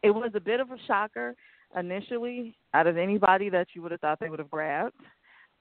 [0.03, 1.35] it was a bit of a shocker
[1.79, 4.95] initially out of anybody that you would have thought they would have grabbed.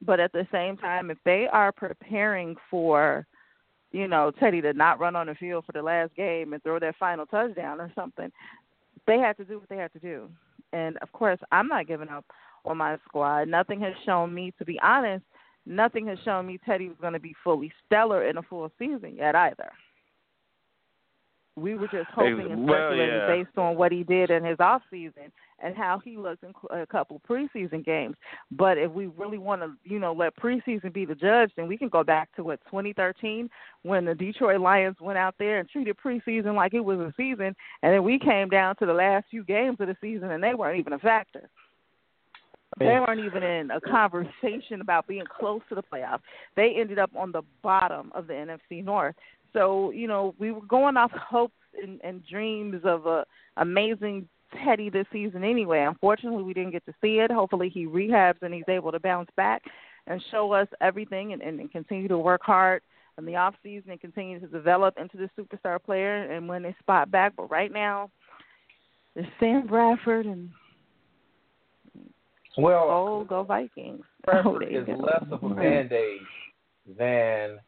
[0.01, 3.25] But at the same time, if they are preparing for
[3.91, 6.80] you know, Teddy to not run on the field for the last game and throw
[6.80, 8.32] that final touchdown or something.
[9.06, 10.30] They had to do what they had to do.
[10.73, 12.26] And of course, I'm not giving up
[12.65, 13.47] on my squad.
[13.47, 15.23] Nothing has shown me, to be honest,
[15.65, 19.15] nothing has shown me Teddy was going to be fully stellar in a full season
[19.15, 19.71] yet either.
[21.58, 23.28] We were just hoping and Well, speculating yeah.
[23.28, 26.86] based on what he did in his off season and how he looked in a
[26.86, 28.15] couple preseason games.
[28.52, 31.76] But if we really want to, you know, let preseason be the judge, then we
[31.76, 33.50] can go back to what 2013
[33.82, 37.56] when the Detroit Lions went out there and treated preseason like it was a season,
[37.82, 40.54] and then we came down to the last few games of the season and they
[40.54, 41.50] weren't even a factor.
[42.80, 46.20] They weren't even in a conversation about being close to the playoffs.
[46.56, 49.15] They ended up on the bottom of the NFC North.
[49.53, 53.25] So, you know, we were going off hopes and, and dreams of a
[53.57, 54.27] amazing
[54.63, 55.81] Teddy this season anyway.
[55.81, 57.31] Unfortunately, we didn't get to see it.
[57.31, 59.62] Hopefully, he rehabs and he's able to bounce back
[60.07, 62.81] and show us everything and, and, and continue to work hard
[63.17, 66.75] in the off season and continue to develop into the superstar player and when they
[66.79, 67.33] spot back.
[67.36, 68.10] But right now,
[69.15, 70.49] it's Sam Bradford and
[72.57, 74.03] Well, oh, go Vikings.
[74.29, 74.93] Oh, Bradford there you is go.
[74.93, 75.55] less of a mm-hmm.
[75.55, 76.19] band aid
[76.97, 77.60] than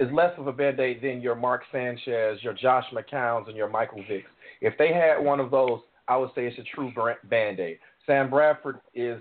[0.00, 3.68] is less of a band aid than your Mark Sanchez, your Josh McCowns, and your
[3.68, 4.24] Michael Vicks.
[4.60, 6.92] If they had one of those, I would say it's a true
[7.24, 7.78] band aid.
[8.06, 9.20] Sam Bradford is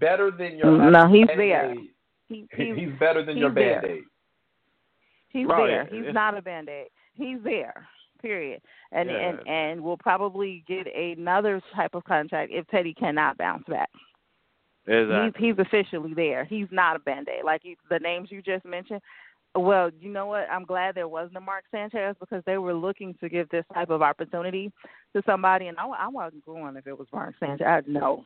[0.00, 1.38] better than your Mm, No, he's Band-Aid.
[1.38, 1.74] there.
[2.28, 3.80] He, he's He's better than he's your there.
[3.80, 4.04] band aid.
[5.28, 5.66] He's Right.
[5.66, 5.84] there.
[5.86, 6.88] He's It's- not a band aid.
[7.14, 7.86] He's there.
[8.20, 8.60] Period.
[8.92, 9.16] And Yeah.
[9.16, 13.90] and and we'll probably get another type of contract if Teddy cannot bounce back.
[14.86, 15.46] Exactly.
[15.48, 16.44] He's he's officially there.
[16.44, 17.44] He's not a band aid.
[17.44, 19.02] Like you, the names you just mentioned.
[19.56, 20.48] Well, you know what?
[20.50, 23.90] I'm glad there wasn't a Mark Sanchez because they were looking to give this type
[23.90, 24.72] of opportunity
[25.14, 27.66] to somebody, and I, I wasn't going if it was Mark Sanchez.
[27.66, 28.24] I, no,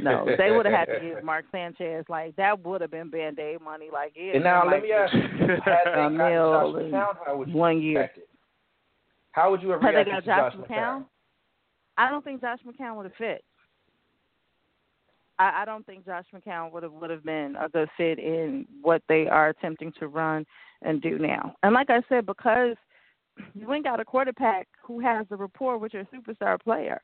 [0.00, 3.38] no, they would have had to give Mark Sanchez like that would have been band
[3.38, 3.88] aid money.
[3.92, 5.20] Like yeah, And now like, let me ask you:
[6.00, 8.02] A mil Josh McCown, how would you one year.
[8.02, 8.28] it?
[9.32, 11.04] How would you have Had they reacted got to Josh Josh McCown?
[11.96, 13.44] I don't think Josh McCown would have fit.
[15.38, 18.66] I, I don't think Josh McCown would have would have been a good fit in
[18.82, 20.44] what they are attempting to run
[20.82, 21.54] and do now.
[21.62, 22.76] And like I said, because
[23.54, 27.00] you ain't got a quarterback who has a rapport with your superstar player.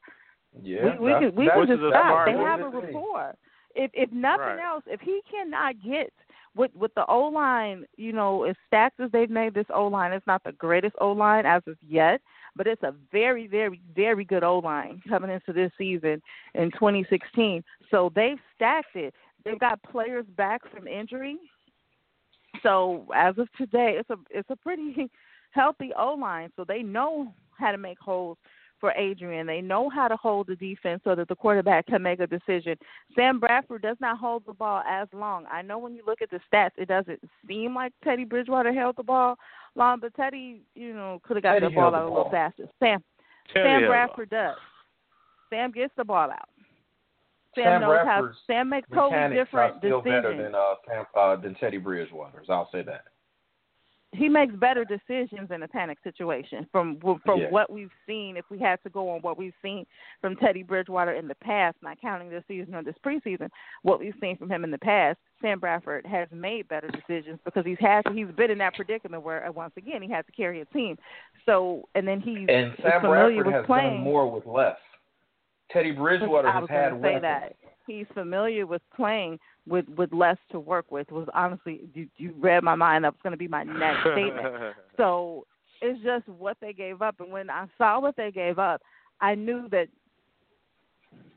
[0.62, 2.26] Yeah, we we can we can just stop.
[2.26, 3.34] They have a rapport.
[3.74, 4.60] If if nothing Right.
[4.60, 6.12] else, if he cannot get
[6.54, 10.12] with with the O line, you know, as stacked as they've made this O line,
[10.12, 12.20] it's not the greatest O line as of yet,
[12.56, 16.22] but it's a very, very, very good O line coming into this season
[16.54, 17.62] in 2016.
[17.90, 19.14] So they've stacked it.
[19.44, 21.36] They've got players back from injury.
[22.62, 25.10] So as of today, it's a it's a pretty
[25.50, 26.50] healthy O line.
[26.56, 28.38] So they know how to make holes
[28.80, 29.46] for Adrian.
[29.46, 32.76] They know how to hold the defense so that the quarterback can make a decision.
[33.14, 35.46] Sam Bradford does not hold the ball as long.
[35.50, 38.96] I know when you look at the stats, it doesn't seem like Teddy Bridgewater held
[38.96, 39.36] the ball
[39.74, 42.08] long, but Teddy, you know, could have got Teddy the ball held the out a
[42.08, 42.68] little faster.
[42.80, 43.02] Sam
[43.52, 44.56] Tell Sam Bradford does.
[45.50, 46.48] Sam gets the ball out.
[47.54, 48.54] Sam, Sam knows Bradford's how.
[48.54, 50.22] Sam makes totally different are still decisions.
[50.22, 52.46] better than uh, Sam, uh than Teddy Bridgewater's.
[52.48, 53.04] I'll say that.
[54.14, 57.50] He makes better decisions in a panic situation from from Yeah.
[57.50, 58.36] what we've seen.
[58.36, 59.84] If we had to go on what we've seen
[60.20, 63.50] from Teddy Bridgewater in the past, not counting this season or this preseason,
[63.82, 67.64] what we've seen from him in the past, Sam Bradford has made better decisions because
[67.66, 70.60] he's had he's been in that predicament where uh, once again he has to carry
[70.60, 70.96] a team.
[71.44, 73.94] So and then he's And Sam familiar Bradford with has playing.
[73.96, 74.76] done more with less.
[75.70, 77.22] Teddy Bridgewater has had say weapons.
[77.22, 81.10] that he's familiar with playing with with less to work with.
[81.10, 83.04] Was honestly, you, you read my mind.
[83.04, 84.74] That was going to be my next statement.
[84.96, 85.46] So
[85.80, 88.82] it's just what they gave up, and when I saw what they gave up,
[89.20, 89.88] I knew that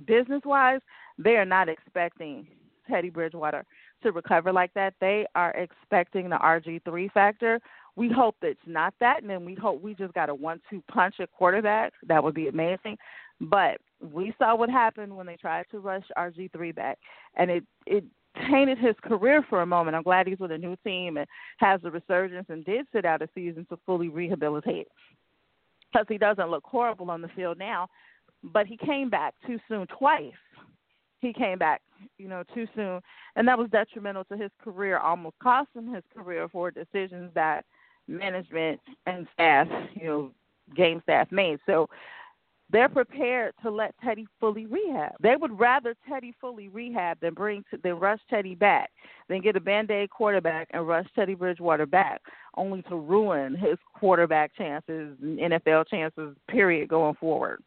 [0.06, 0.80] business wise,
[1.18, 2.48] they are not expecting
[2.90, 3.66] Teddy Bridgewater
[4.04, 4.94] to recover like that.
[5.02, 7.60] They are expecting the RG three factor.
[7.96, 10.84] We hope it's not that, and then we hope we just got a one two
[10.92, 11.94] punch at quarterback.
[12.08, 12.98] That would be amazing.
[13.40, 16.98] But we saw what happened when they tried to rush RG three back,
[17.36, 18.04] and it it
[18.50, 19.96] tainted his career for a moment.
[19.96, 23.22] I'm glad he's with a new team and has a resurgence and did sit out
[23.22, 24.88] a season to fully rehabilitate
[25.92, 27.88] because he doesn't look horrible on the field now.
[28.44, 30.34] But he came back too soon twice.
[31.20, 31.82] He came back,
[32.20, 33.02] you know, too soon,
[33.36, 35.00] and that was detrimental to his career.
[35.00, 37.66] Almost cost him his career for decisions that
[38.08, 40.32] management and staff, you know,
[40.76, 41.60] game staff made.
[41.66, 41.90] So
[42.70, 45.14] they're prepared to let Teddy fully rehab.
[45.22, 48.92] They would rather Teddy fully rehab than bring than rush Teddy back,
[49.30, 52.22] than get a band aid quarterback and rush Teddy Bridgewater back,
[52.56, 57.64] only to ruin his quarterback chances, and NFL chances, period, going forward.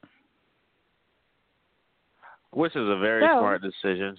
[2.53, 4.17] Which is a very So- smart decision.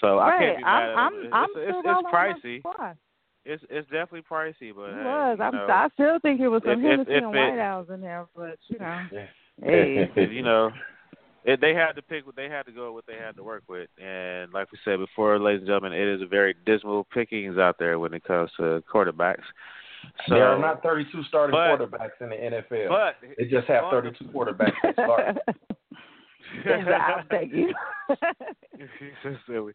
[0.00, 1.32] So I can't be mad I'm at I'm it.
[1.32, 2.94] I'm It's, it's, it's pricey.
[3.44, 5.38] It's it's definitely pricey, but It was.
[5.40, 7.88] I'm, know, I still think it was some if- Hennessy if and it- White Owls
[7.90, 9.00] in there, but you know.
[9.62, 10.70] Hey, you know,
[11.44, 13.42] it, they had to pick what they had to go with what they had to
[13.42, 17.04] work with, and like we said before, ladies and gentlemen, it is a very dismal
[17.12, 19.44] pickings out there when it comes to quarterbacks.
[20.28, 22.88] So, there are not 32 starting but- quarterbacks in the NFL.
[22.88, 25.38] but they just have 32 quarterbacks that start.
[26.66, 27.72] I'll take you.
[29.22, 29.72] so silly.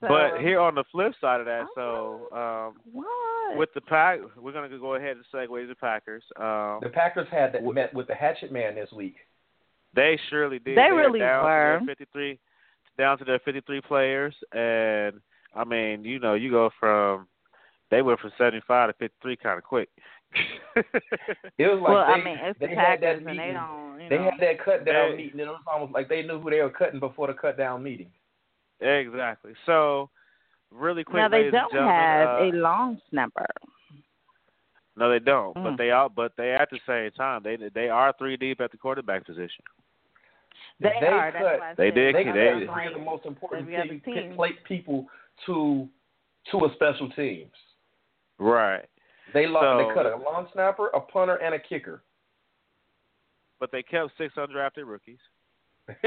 [0.00, 3.56] So- But here on the flip side of that, so um, what?
[3.58, 6.22] with the pack, we're gonna go ahead and segue to the Packers.
[6.36, 9.16] Um, The Packers had that met with the Hatchet Man this week.
[9.94, 10.76] They surely did.
[10.76, 11.78] They are really down were.
[11.80, 12.38] To 53,
[12.98, 15.20] down to their 53 players, and
[15.54, 17.26] I mean, you know, you go from
[17.90, 19.90] they went from 75 to 53 kind of quick.
[21.58, 23.46] It was like well, they, I mean, it's they the had Packers, that and meeting.
[23.48, 24.00] they don't.
[24.00, 24.24] You they know.
[24.30, 26.60] had that cut down They- meeting, and it was almost like they knew who they
[26.60, 28.10] were cutting before the cut down meeting.
[28.80, 29.52] exactly.
[29.66, 30.08] So,
[30.70, 33.46] really quick, now they don't gentlemen, have uh, a long snapper.
[34.96, 35.54] No, they don't.
[35.56, 35.62] Mm.
[35.64, 36.08] But they are.
[36.08, 39.64] But they at the same time, they they are three deep at the quarterback position.
[40.80, 41.30] They, They are.
[41.32, 44.00] That's cut- why they said did- They I'm they- three of the most important team,
[44.04, 44.36] team.
[44.66, 45.06] people
[45.46, 45.88] to
[46.50, 47.52] to a special teams.
[48.38, 48.84] Right.
[49.34, 49.64] They lost.
[49.64, 52.02] So- they cut a long snapper, a punter, and a kicker.
[53.60, 55.18] But they kept six undrafted rookies.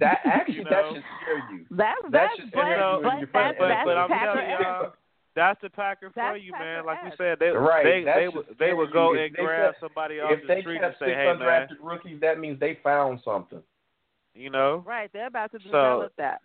[0.00, 1.66] that actually You that should scare you.
[1.70, 4.08] That's That that's should but, scare you when but you that's find but, but I'm
[4.08, 4.92] telling y'all,
[5.34, 6.84] that's the Packer for That's you, man.
[6.84, 9.80] Like we said, they Right, they that they, would they would go and grab kept-
[9.80, 12.38] somebody off If the they street and kept say, six "Hey, man, undrafted rookies, that
[12.38, 13.62] means they found something.
[14.34, 16.40] you know." Right, they're about to So- develop that.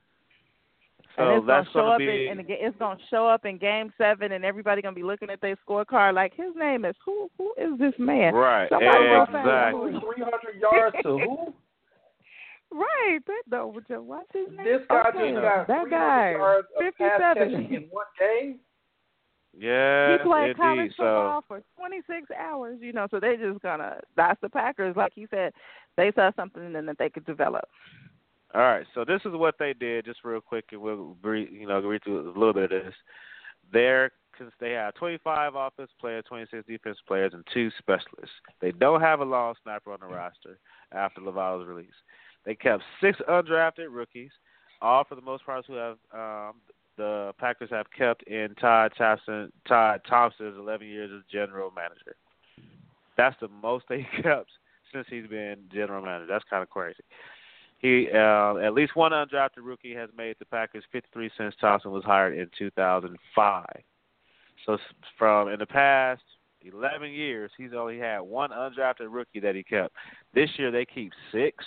[1.18, 3.28] So and it's that's gonna show gonna up be in, in the, it's gonna show
[3.28, 6.86] up in game seven and everybody gonna be looking at their scorecard like his name
[6.86, 8.34] is who who is this man?
[8.36, 8.70] right.
[8.70, 9.92] Somebody go find Exactly.
[9.94, 10.02] him.
[10.02, 11.54] Three hundred yards to who?
[12.70, 14.66] Right, that no, would you watch his name?
[14.66, 15.32] This guy okay.
[15.32, 17.76] just got that guy, yards of pass catching fifty-seven.
[17.76, 18.60] in one game.
[19.58, 20.94] Yeah, he played college indeed.
[20.98, 23.08] So football for 26 hours, you know.
[23.10, 24.02] So they just gonna.
[24.18, 25.54] That's the Packers, like he said.
[25.96, 27.64] They saw something and that they could develop.
[28.54, 31.80] All right, so this is what they did, just real quick, and we'll you know
[31.82, 32.94] read through a little bit of this.
[33.72, 34.12] They're
[34.60, 38.36] they have 25 offensive players, 26 defensive players, and two specialists.
[38.62, 40.60] They don't have a long snapper on the roster
[40.92, 41.90] after Lovato's release.
[42.46, 44.32] They kept six undrafted rookies,
[44.82, 46.56] all for the most part who have um,
[46.98, 49.52] the Packers have kept in Todd Thompson.
[49.68, 52.16] Todd Thompson's 11 years as general manager.
[53.18, 54.50] That's the most they kept
[54.94, 56.28] since he's been general manager.
[56.28, 57.04] That's kind of crazy.
[57.80, 62.04] He uh, at least one undrafted rookie has made the Packers 53 since Thompson was
[62.04, 63.66] hired in 2005.
[64.66, 64.78] So
[65.18, 66.24] from in the past
[66.64, 69.94] 11 years, he's only had one undrafted rookie that he kept.
[70.34, 71.64] This year they keep six.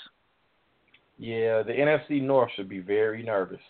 [1.18, 3.60] Yeah, the NFC North should be very nervous.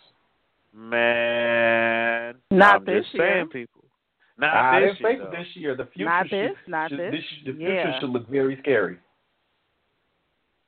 [0.74, 3.34] Man, Not I'm this just year.
[3.36, 3.84] saying, people.
[4.38, 5.12] Not I this didn't year.
[5.12, 5.30] say though.
[5.30, 5.76] this year.
[5.76, 7.14] The future Not should, this, not should, this.
[7.14, 8.01] should- the future Yeah.
[8.01, 8.99] should look very scary.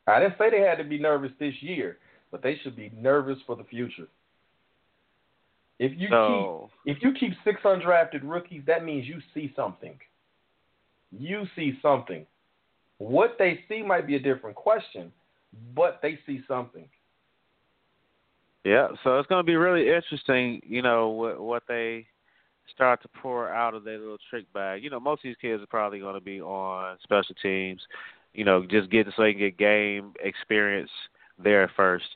[0.07, 1.99] I didn't say they had to be nervous this year,
[2.31, 4.09] but they should be nervous for the future.
[5.79, 9.99] If you So keep if you keep six undrafted rookies, that means you see something.
[11.11, 12.27] You see something.
[12.99, 15.13] What they see might be a different question,
[15.75, 16.89] but they see something.
[18.65, 22.07] Yeah, so it's going to be really interesting, you know, what what they
[22.73, 24.85] start to pour out of their little trick bag.
[24.85, 27.81] You know, most of these kids are probably going to be on special teams,
[28.35, 30.91] you know, just get so they can get game experience
[31.43, 32.07] there first.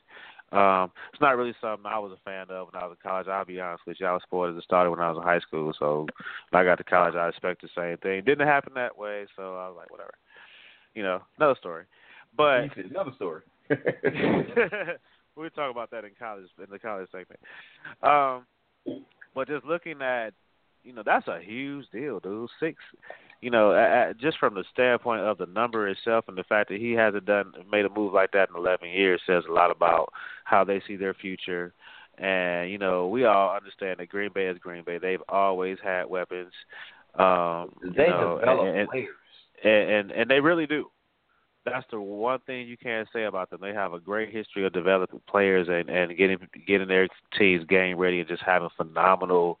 [0.51, 3.27] Um, it's not really something I was a fan of when I was in college.
[3.27, 4.05] I'll be honest with you.
[4.05, 6.07] I was spoiled as a starter when I was in high school, so
[6.49, 8.23] when I got to college, I expected the same thing.
[8.23, 10.13] Didn't happen that way, so I was like, whatever.
[10.95, 11.83] You know, another story.
[12.35, 13.41] But another story.
[15.35, 17.41] we'll talk about that in college in the college segment.
[18.01, 18.45] Um,
[19.35, 20.33] but just looking at,
[20.83, 22.49] you know, that's a huge deal, dude.
[22.59, 22.77] Six,
[23.41, 26.69] you know, a- a- just from the standpoint of the number itself and the fact
[26.69, 29.71] that he hasn't done made a move like that in 11 years says a lot
[29.71, 30.11] about
[30.43, 31.73] how they see their future.
[32.17, 34.97] And you know, we all understand that Green Bay is Green Bay.
[34.97, 36.51] They've always had weapons.
[37.15, 39.15] Um, you they know, develop and, and, players.
[39.63, 40.89] and, and and they really do.
[41.65, 43.59] That's the one thing you can't say about them.
[43.61, 47.07] They have a great history of developing players and and getting getting their
[47.37, 49.59] teams game ready and just having phenomenal,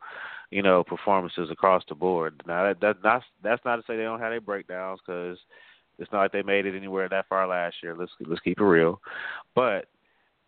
[0.51, 2.41] you know, performances across the board.
[2.47, 5.37] Now that, that that's that's not to say they don't have their breakdowns because
[5.99, 7.95] it's not like they made it anywhere that far last year.
[7.97, 9.01] Let's let's keep it real.
[9.55, 9.87] But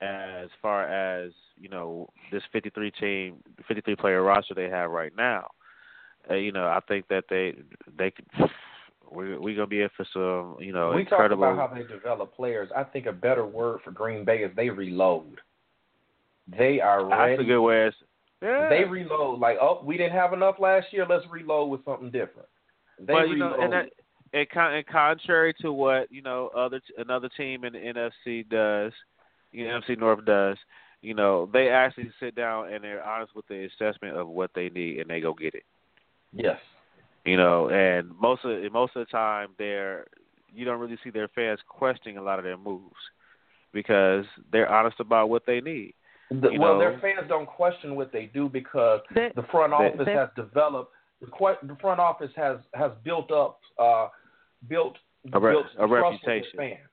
[0.02, 3.36] as far as you know, this 53 team,
[3.68, 5.48] 53 player roster they have right now,
[6.30, 7.56] uh, you know, I think that they
[7.98, 8.26] they could.
[9.12, 11.44] We're we're gonna be in for some, you know, we incredible.
[11.44, 12.70] talk about how they develop players.
[12.76, 15.42] I think a better word for Green Bay is they reload.
[16.48, 17.92] They are That's a good way.
[18.42, 18.70] Yeah.
[18.70, 19.40] They reload.
[19.40, 21.06] Like, oh, we didn't have enough last year.
[21.10, 22.48] Let's reload with something different.
[23.00, 23.58] They but you reload.
[23.58, 23.90] know, and, that,
[24.34, 28.48] and, con- and contrary to what you know, other t- another team in the NFC
[28.48, 28.94] does,
[29.52, 30.58] you know, NFC North does,
[31.02, 34.70] you know, they actually sit down and they're honest with the assessment of what they
[34.70, 35.64] need, and they go get it.
[36.34, 36.60] Yes.
[37.26, 40.06] You know, and most of most of the time, they're
[40.54, 42.96] you don't really see their fans questioning a lot of their moves
[43.74, 45.94] because they're honest about what they need.
[46.32, 50.06] The, well, know- their fans don't question what they do because They- the front office
[50.06, 50.94] they- has developed.
[51.22, 54.08] The, the front office has has built up, uh,
[54.68, 54.98] built
[55.34, 56.58] A re- built a trust with reputation.
[56.58, 56.90] fans.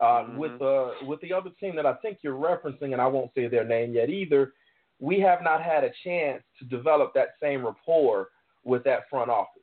[0.00, 0.36] Uh, Mhm.
[0.36, 3.46] With uh, with the other team that I think you're referencing, and I won't say
[3.48, 4.52] their name yet either.
[5.00, 8.30] We have not had a chance to develop that same rapport
[8.64, 9.62] with that front office.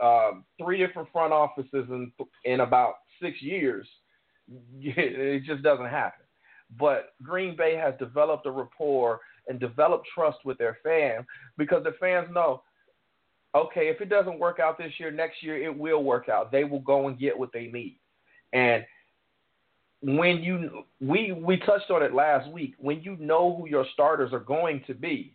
[0.00, 2.12] Um, three different front offices in
[2.44, 3.86] in about six years,
[4.80, 6.24] it just doesn't happen.
[6.78, 11.26] But Green Bay has developed a rapport and developed trust with their fans
[11.58, 12.62] because the fans know,
[13.54, 16.52] okay, if it doesn't work out this year, next year it will work out.
[16.52, 17.98] They will go and get what they need.
[18.52, 18.84] And
[20.02, 24.32] when you we we touched on it last week, when you know who your starters
[24.32, 25.34] are going to be,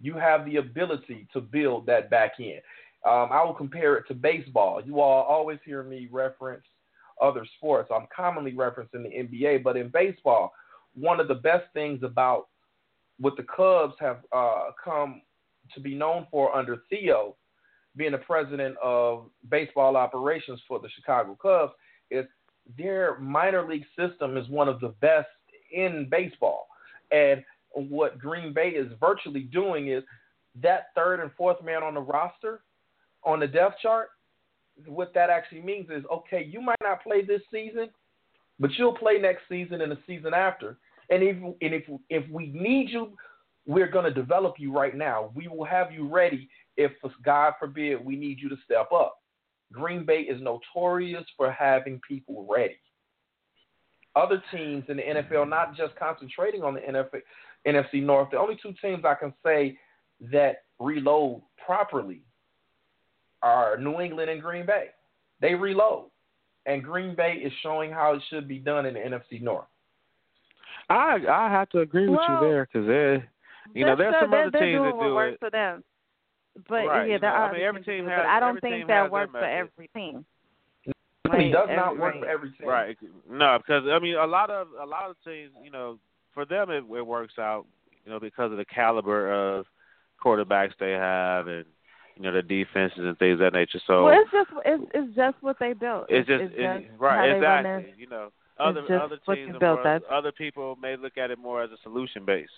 [0.00, 2.60] you have the ability to build that back end.
[3.06, 4.80] Um, I will compare it to baseball.
[4.84, 6.64] You all always hear me reference
[7.20, 7.90] other sports.
[7.94, 10.52] I'm commonly referencing the NBA, but in baseball,
[10.94, 12.48] one of the best things about
[13.18, 15.22] what the Cubs have uh, come
[15.74, 17.36] to be known for under Theo,
[17.96, 21.72] being the president of baseball operations for the Chicago Cubs,
[22.10, 22.26] is
[22.76, 25.28] their minor league system is one of the best
[25.72, 26.66] in baseball.
[27.12, 30.02] And what Green Bay is virtually doing is
[30.62, 32.62] that third and fourth man on the roster,
[33.24, 34.08] on the depth chart,
[34.86, 37.88] what that actually means is okay, you might not play this season,
[38.58, 40.78] but you'll play next season and the season after.
[41.10, 43.16] And if and if if we need you,
[43.66, 45.30] we're going to develop you right now.
[45.34, 46.92] We will have you ready if
[47.24, 49.18] God forbid we need you to step up.
[49.72, 52.78] Green Bay is notorious for having people ready.
[54.16, 57.20] Other teams in the NFL, not just concentrating on the NFL,
[57.66, 59.76] NFC North, the only two teams I can say
[60.32, 62.22] that reload properly
[63.44, 64.86] are New England and Green Bay.
[65.40, 66.06] They reload.
[66.66, 69.66] And Green Bay is showing how it should be done in the NFC North.
[70.88, 73.28] I I have to agree with Well, you there because there,
[73.74, 75.34] you know, They're there's still- some they're, other they're teams doing that what do works
[75.34, 75.40] it.
[75.40, 75.84] for them.
[76.68, 78.14] But Right, yeah, you there know, I are mean, every teams that team do it,
[78.14, 79.68] has- but I don't think that works for method.
[79.76, 80.24] every team.
[80.86, 82.68] It does not work for every team.
[82.68, 82.96] Right.
[83.28, 85.98] No, because I mean, a lot of a lot of teams, you know,
[86.32, 87.66] for them it, it works out,
[88.04, 89.66] you know, because of the caliber of
[90.22, 91.64] quarterbacks they have and
[92.16, 93.80] you know the defenses and things of that nature.
[93.86, 96.06] So well, it's just it's, it's just what they built.
[96.08, 97.94] it's just it's it- just right, how they run exactly.
[97.98, 101.70] You know, other other teams, built, more, other people may look at it more as
[101.70, 102.48] a solution base.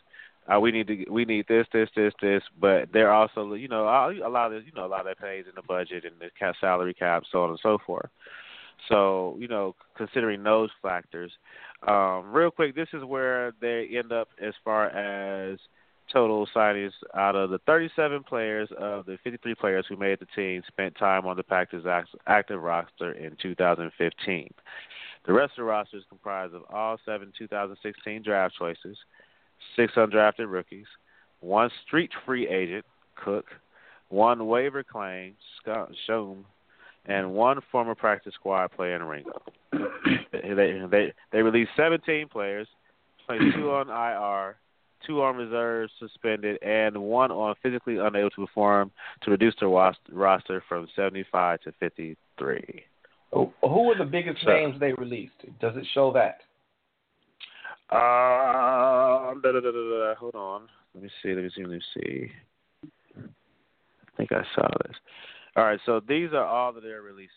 [0.52, 3.84] Uh, we need to we need this this this this, but they're also you know
[3.84, 6.52] a lot of you know a lot of that pays in the budget and the
[6.60, 8.08] salary cap so on and so forth.
[8.88, 11.32] So you know considering those factors,
[11.88, 15.58] um, real quick, this is where they end up as far as
[16.12, 20.62] total signings out of the 37 players of the 53 players who made the team
[20.66, 21.84] spent time on the Packers
[22.26, 24.54] active roster in 2015.
[25.26, 28.96] The rest of the roster is comprised of all seven 2016 draft choices,
[29.74, 30.86] six undrafted rookies,
[31.40, 32.84] one street free agent,
[33.16, 33.46] Cook,
[34.08, 36.44] one waiver claim, Scott Shum,
[37.06, 39.42] and one former practice squad player in Ringo.
[40.32, 42.68] they, they they released 17 players,
[43.26, 44.56] placed two on IR,
[45.06, 48.90] two on reserve suspended, and one on physically unable to perform
[49.22, 52.84] to reduce their ros- roster from 75 to 53.
[53.32, 55.34] Who who were the biggest So- names they released?
[55.60, 56.42] Does it show that?
[57.90, 60.14] Da, da, da, da.
[60.16, 60.68] hold on.
[60.94, 61.34] Let me see.
[61.34, 61.62] Let me see.
[61.62, 62.32] Let me see.
[63.16, 64.96] I think I saw this.
[65.56, 65.78] All right.
[65.86, 67.30] So these are all of their releases.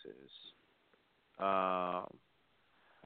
[1.39, 2.07] Um,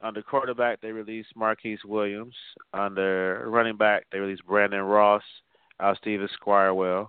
[0.03, 2.35] under quarterback, they released Marquise Williams.
[2.73, 5.23] Under running back, they released Brandon Ross,
[5.81, 7.07] Alstevis Squirewell.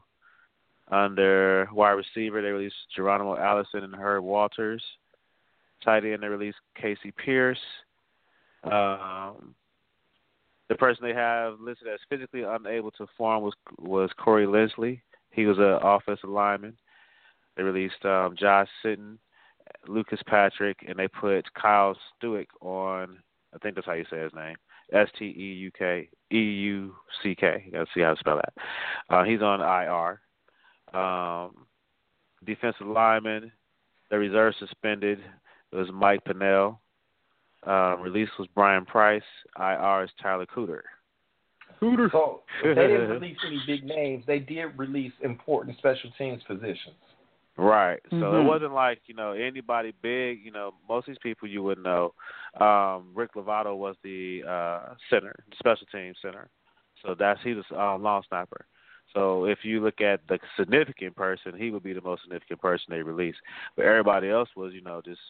[0.91, 4.83] Under wide receiver, they released Geronimo Allison and Herb Waters.
[5.85, 7.59] Tight end, they released Casey Pierce.
[8.63, 9.55] Um,
[10.69, 15.01] the person they have listed as physically unable to perform was was Corey Linsley.
[15.31, 16.77] He was an offensive lineman.
[17.57, 19.19] They released um, Josh Sitton,
[19.89, 23.19] Lucas Patrick, and they put Kyle Stuick on.
[23.55, 24.57] I think that's how you say his name.
[24.93, 27.63] S T E U K E U C K.
[27.67, 28.53] You gotta see how to spell that.
[29.09, 30.21] Uh, he's on IR.
[30.99, 31.67] Um,
[32.45, 33.51] defensive lineman.
[34.11, 35.21] The reserve suspended.
[35.73, 36.81] It was Mike Pennel.
[37.67, 39.23] Um, release was Brian Price.
[39.59, 40.83] IR is Tyler Cooter.
[41.81, 42.11] Cooter.
[42.13, 44.25] So they didn't release any big names.
[44.27, 46.95] They did release important special teams positions.
[47.57, 48.01] Right.
[48.11, 48.47] So it Mhm.
[48.47, 52.13] wasn't like, you know, anybody big, you know, most of these people you would know.
[52.61, 56.49] Um, Rick Lovato was the uh center, special team center.
[57.03, 58.67] So that's he was uh long snapper.
[59.13, 62.87] So if you look at the significant person, he would be the most significant person
[62.91, 63.39] they released.
[63.77, 65.21] But everybody else was, you know, just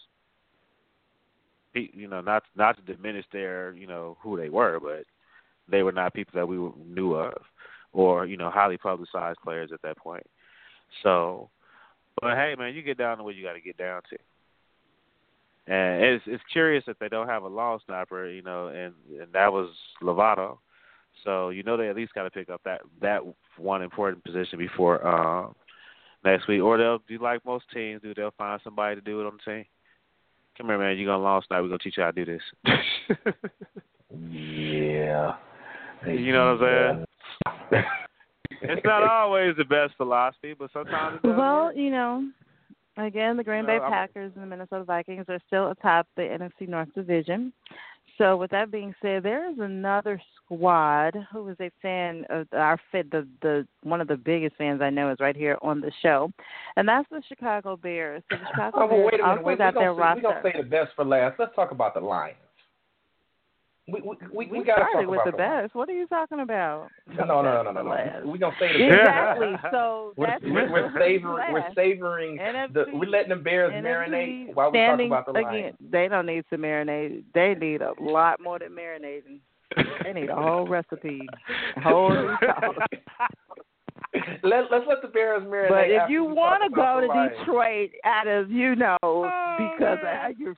[1.75, 5.05] you know, not not to diminish their, you know, who they were, but
[5.69, 6.57] they were not people that we
[6.87, 7.43] knew of,
[7.93, 10.27] or you know, highly publicized players at that point.
[11.03, 11.51] So,
[12.21, 14.17] but hey, man, you get down to what you got to get down to.
[15.67, 19.33] And it's it's curious that they don't have a long snapper, you know, and and
[19.33, 19.71] that was
[20.03, 20.59] Lovato.
[21.25, 23.23] So you know they at least got to pick up that that
[23.57, 25.55] one important position before um,
[26.25, 28.13] next week, or they'll do like most teams do.
[28.15, 29.65] They'll find somebody to do it on the team.
[30.59, 30.99] Come here, man.
[30.99, 31.63] You're gonna long snap.
[31.63, 32.43] We're gonna teach you how to do this.
[34.31, 35.33] yeah.
[36.07, 37.07] You know what I'm
[37.71, 37.85] saying?
[38.51, 41.29] It's not always the best philosophy, but sometimes it.
[41.29, 41.77] Well, work.
[41.77, 42.29] you know,
[42.97, 46.07] again, the Green No, Bay uh, I'm- Packers and the Minnesota Vikings are still atop
[46.17, 47.53] the NFC North Division.
[48.17, 52.79] So, with that being said, there is another squad who is a fan of our
[52.93, 53.11] fit.
[53.11, 56.31] The the one of the biggest fans I know is right here on the show,
[56.77, 58.23] and that's the Chicago Bears.
[58.31, 59.31] So the oh, Chicago Oh, but Bears wait a minute.
[59.39, 60.23] also Wait, got we their gonna, say, we roster.
[60.23, 61.41] gonna say the best for last.
[61.41, 62.37] Let's talk about the Lions.
[63.87, 65.65] We we we, we gotta started with the Lions.
[65.67, 65.75] best.
[65.75, 66.89] What are you talking about?
[67.17, 68.31] No, no, no, no, no, no.
[68.31, 69.01] We gonna say the best.
[69.01, 69.53] Exactly.
[69.71, 71.75] So We're, that's we're, we're savoring, we're last.
[71.75, 72.37] savoring
[72.73, 75.77] the, we're letting the Bears NFC marinate while we talk standing about the Lions.
[75.79, 75.91] again.
[75.93, 77.25] They don't need to marinate.
[77.35, 79.41] They need a lot more than marinating.
[80.03, 81.21] They need a whole recipe,
[81.77, 82.11] a whole.
[84.45, 85.69] Let, let's let the Bears marinate.
[85.71, 90.05] But if you want to go to Detroit out of you know Oh, because of
[90.05, 90.17] man.
[90.17, 90.55] how you're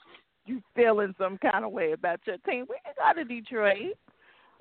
[0.47, 3.97] you feeling some kind of way about your team, we can go to Detroit.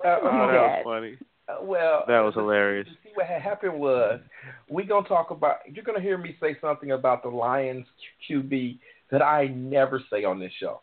[0.04, 1.18] Uh, Oh, You that was funny.
[1.48, 2.88] Uh, well, That was hilarious.
[3.04, 4.20] See what happened was
[4.68, 5.58] we gonna talk about.
[5.70, 7.86] You're gonna hear me say something about the Lions
[8.28, 8.78] QB
[9.10, 10.80] that I never say on this show.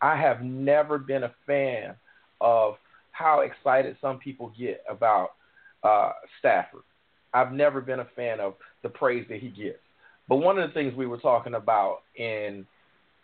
[0.00, 1.94] I have never been a fan
[2.40, 2.74] of
[3.12, 5.30] how excited some people get about
[5.84, 6.82] uh, Stafford.
[7.32, 9.78] I've never been a fan of the praise that he gets.
[10.28, 12.66] But one of the things we were talking about in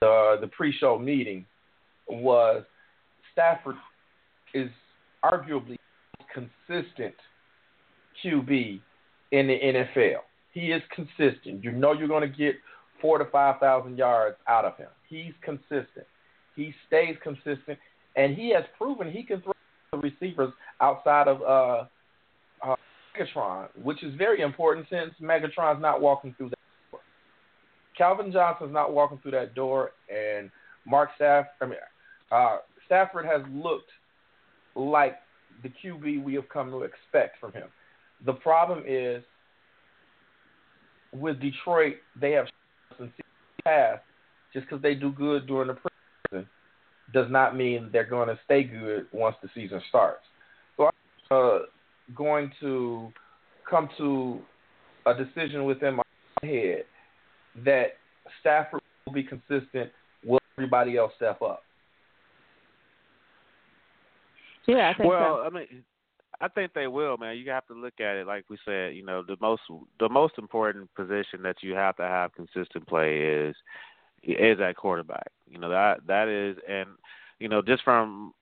[0.00, 1.44] the the pre-show meeting
[2.08, 2.64] was
[3.32, 3.76] Stafford
[4.54, 4.70] is
[5.24, 5.76] arguably
[6.32, 7.14] consistent
[8.24, 8.80] QB
[9.32, 10.20] in the NFL.
[10.52, 11.62] He is consistent.
[11.62, 12.54] You know you're going to get
[13.00, 14.88] four to five thousand yards out of him.
[15.08, 16.06] He's consistent.
[16.56, 17.78] He stays consistent,
[18.16, 19.52] and he has proven he can throw
[19.92, 21.84] the receivers outside of uh,
[22.68, 22.76] uh,
[23.16, 26.50] Megatron, which is very important since Megatron's not walking through.
[27.98, 30.50] Calvin Johnson's not walking through that door, and
[30.86, 31.78] Mark Staff, I mean,
[32.30, 33.90] uh, Stafford has looked
[34.76, 35.16] like
[35.62, 37.68] the QB we have come to expect from him.
[38.24, 39.22] The problem is
[41.12, 42.46] with Detroit, they have
[43.64, 44.02] past
[44.52, 46.46] just because they do good during the preseason
[47.12, 50.22] does not mean they're going to stay good once the season starts.
[50.76, 50.92] So I'm
[51.30, 51.58] uh,
[52.14, 53.10] going to
[53.68, 54.40] come to
[55.06, 56.02] a decision within my
[56.42, 56.84] head
[57.64, 57.94] that
[58.40, 59.90] Stafford will be consistent.
[60.24, 61.62] Will everybody else step up?
[64.66, 65.84] Yeah, I think Well, I mean,
[66.40, 67.36] I think they will, man.
[67.36, 68.94] You have to look at it like we said.
[68.94, 69.62] You know, the most
[69.98, 73.56] the most important position that you have to have consistent play is
[74.22, 75.32] is at quarterback.
[75.50, 76.90] You know that that is, and
[77.40, 78.34] you know just from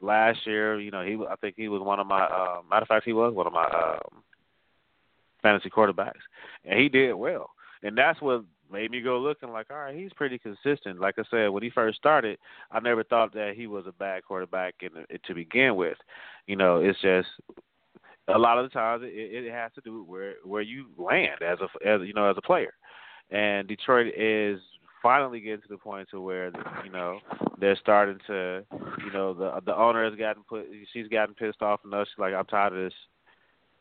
[0.00, 2.88] last year, you know he I think he was one of my uh, matter of
[2.88, 4.22] fact he was one of my um,
[5.42, 6.20] fantasy quarterbacks,
[6.64, 7.50] and he did well,
[7.82, 11.00] and that's what made me go looking like, all right, he's pretty consistent.
[11.00, 12.38] Like I said, when he first started,
[12.70, 14.90] I never thought that he was a bad quarterback in,
[15.24, 15.96] to begin with.
[16.46, 17.28] You know, it's just
[18.28, 21.42] a lot of the times it, it has to do with where where you land
[21.42, 22.74] as a as you know as a player,
[23.30, 24.60] and Detroit is
[25.02, 26.52] finally getting to the point to where
[26.84, 27.18] you know
[27.58, 28.64] they're starting to
[29.04, 32.34] you know the the owner has gotten put she's gotten pissed off enough she's like
[32.34, 32.92] I'm tired of this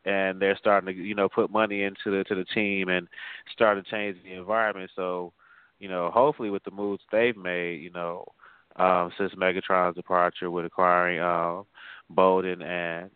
[0.10, 3.08] and they're starting to you know put money into the to the team and
[3.52, 4.90] start to change the environment.
[4.96, 5.34] So
[5.80, 8.26] you know hopefully with the moves they've made you know
[8.78, 11.66] um since Megatron's departure with acquiring um
[12.16, 13.10] Boldin and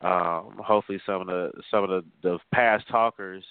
[0.00, 3.44] um hopefully some of the some of the the past talkers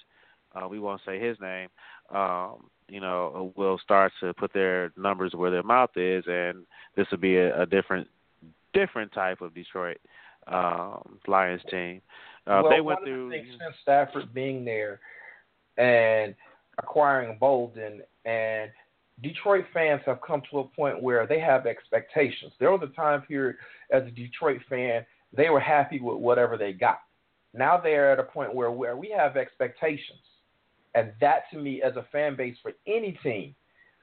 [0.54, 1.68] uh we won't say his name
[2.14, 6.24] um you know will start to put their numbers where their mouth is.
[6.26, 6.66] And
[6.96, 8.08] this will be a, a different
[8.74, 9.98] different type of Detroit
[10.46, 12.02] um Lions team
[12.46, 13.26] uh, well, they went through.
[13.26, 15.00] of the things since Stafford being there
[15.78, 16.34] and
[16.78, 18.70] acquiring Boldin and
[19.22, 22.52] Detroit fans have come to a point where they have expectations.
[22.58, 23.56] There was a time period
[23.92, 27.00] as a Detroit fan, they were happy with whatever they got.
[27.54, 30.18] Now they're at a point where, where we have expectations.
[30.94, 33.54] And that to me as a fan base for any team,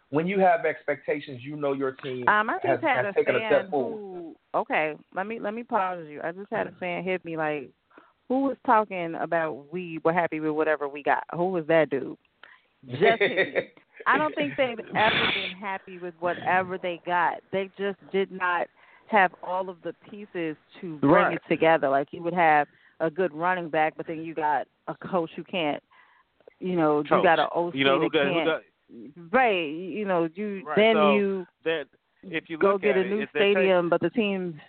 [0.10, 3.18] when you have expectations, you know your team Um, I has, just had has a
[3.18, 3.98] taken a fan step forward.
[3.98, 4.36] who.
[4.56, 6.20] Okay, let me let me pause you.
[6.24, 7.70] I just had a fan hit me like,
[8.30, 11.24] who was talking about we were happy with whatever we got?
[11.36, 12.16] Who was that dude?
[12.90, 13.22] Just.
[14.08, 17.42] I don't think they've ever been happy with whatever they got.
[17.52, 18.68] They just did not
[19.08, 21.34] have all of the pieces to bring Right.
[21.34, 21.90] it together.
[21.90, 22.68] Like you would have
[23.02, 25.84] a good running back, but then you got a coach who can't.
[26.60, 28.46] You know, you got an OC You know who that got, can't.
[28.46, 29.66] got right.
[29.68, 31.86] You know, you Right, then so you that
[32.24, 34.62] if you go get a new they take- stadium, but the team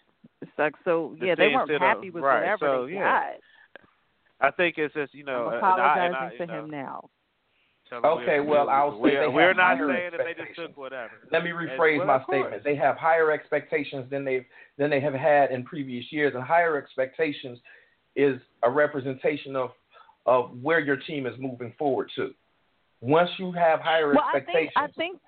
[0.57, 0.79] sucks.
[0.85, 3.31] So The yeah, they weren't happy with right, whatever so, they yeah.
[4.41, 5.49] I think it's just you know.
[5.49, 7.11] I'm uh, and I- apologizing and I, to know, him now.
[7.93, 11.11] Okay, we're, well, I'll say we're, they we're not saying that they just took whatever.
[11.33, 12.63] Let me rephrase well, my statement.
[12.63, 14.45] They have higher expectations than they've
[14.79, 17.59] than they have had in previous years, and higher expectations
[18.15, 19.71] is a representation of
[20.27, 22.31] of where your team is moving forward to.
[23.01, 25.21] Once you have higher Well, I think expectations, I think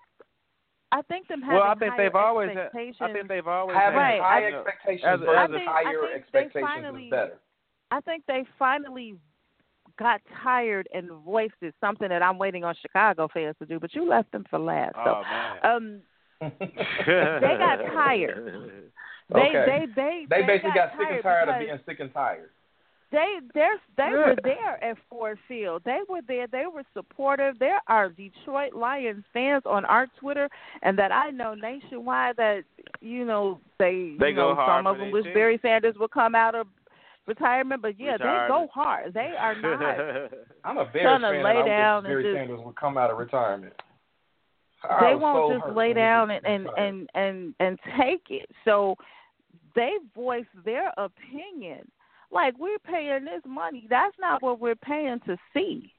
[0.93, 2.59] I think them having Well, I think they've always had.
[2.59, 2.97] expectations.
[3.01, 4.23] I think they've always having Right, had.
[4.23, 6.71] high you know, expectations as versus as a- I think- I higher think they expectations
[6.71, 7.39] finally- is better.
[7.93, 9.17] I think they finally
[9.99, 11.75] got tired and voiced it.
[11.79, 14.95] Something that I'm waiting on Chicago fans to do, but you left them for last.
[14.95, 15.77] So, Oh man.
[15.77, 16.01] um,
[16.41, 18.73] they got tired.
[19.29, 19.65] They Okay.
[19.67, 22.13] they they They they basically got, got, sick and tired tired of being sick and
[22.13, 22.51] tired.
[23.13, 24.29] They they're, they Yeah.
[24.31, 25.83] were there at Ford Field.
[25.85, 26.47] They were there.
[26.47, 27.59] They were supportive.
[27.59, 30.49] There are Detroit Lions fans on our Twitter,
[30.83, 32.65] and that I know nationwide that
[33.03, 35.35] you know they, They you go know hard some of them their wish team.
[35.35, 36.67] Barry Sanders would come out of
[37.27, 39.15] retirement, but yeah, they go hard.
[39.15, 40.31] They are not.
[40.65, 42.61] I'm a Bears Trying to fan, lay and I down wish and Barry just- Sanders
[42.65, 43.73] would come out of retirement.
[44.89, 48.51] I they won't so just lay down and and and and and take it.
[48.65, 48.97] So
[49.77, 51.89] they voice their opinion.
[52.33, 53.87] Like we're paying this money.
[53.89, 55.93] That's not what we're paying to see.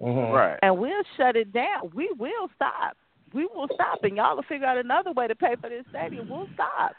[0.00, 0.32] Mhm.
[0.32, 0.58] right.
[0.62, 1.90] and we'll shut it down.
[1.92, 2.96] We will stop.
[3.34, 6.28] We will stop, and y'all will figure out another way to pay for this stadium.
[6.30, 6.92] We'll stop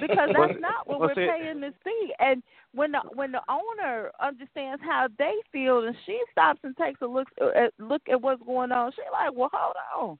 [0.00, 2.12] because that's not what we're paying to see.
[2.18, 7.00] And when the when the owner understands how they feel, and she stops and takes
[7.02, 9.76] a look at uh, uh, look at what's going on, she like, well, hold
[10.10, 10.18] on.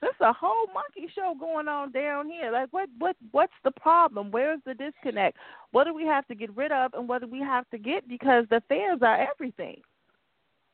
[0.00, 2.52] There's a whole monkey show going on down here.
[2.52, 4.30] Like, what, what, what's the problem?
[4.30, 5.36] Where's the disconnect?
[5.72, 8.08] What do we have to get rid of, and what do we have to get?
[8.08, 9.80] Because the fans are everything.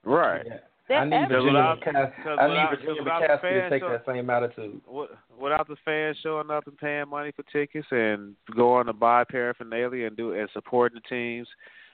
[0.05, 0.45] Right.
[0.45, 0.59] Yeah.
[0.89, 1.29] They're I need.
[1.29, 2.39] Virginia without- McCaskey.
[2.39, 4.81] I need Virginia without McCaskey to take so- that same attitude.
[4.85, 5.09] Wi-
[5.39, 10.07] Without the fans showing up and paying money for tickets and going to buy paraphernalia
[10.07, 11.49] and do and supporting the teams,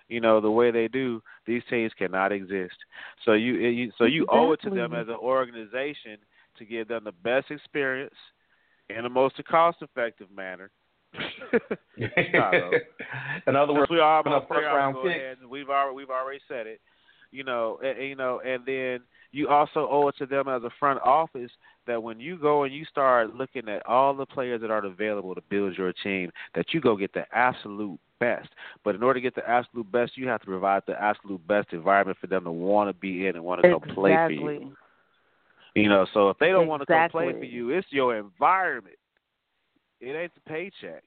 [0.08, 2.76] you know the way they do, these teams cannot exist.
[3.24, 6.18] So you, eh, you so you owe it to them as an organization
[6.58, 8.14] to give them the best experience
[8.88, 10.70] in the most cost-effective manner.
[13.46, 15.40] In other words, we are open up first round go picks.
[15.48, 16.80] we've already we've already said it.
[17.32, 19.00] You know, and, you know, and then
[19.30, 21.50] you also owe it to them as a front office
[21.86, 25.34] that when you go and you start looking at all the players that are available
[25.34, 28.48] to build your team, that you go get the absolute best.
[28.84, 31.72] But in order to get the absolute best, you have to provide the absolute best
[31.72, 34.76] environment for them to want to be in and want to go play for you.
[35.74, 38.96] You know, so if they don't want to come play for you, it's your environment.
[40.00, 41.04] It ain't the paycheck.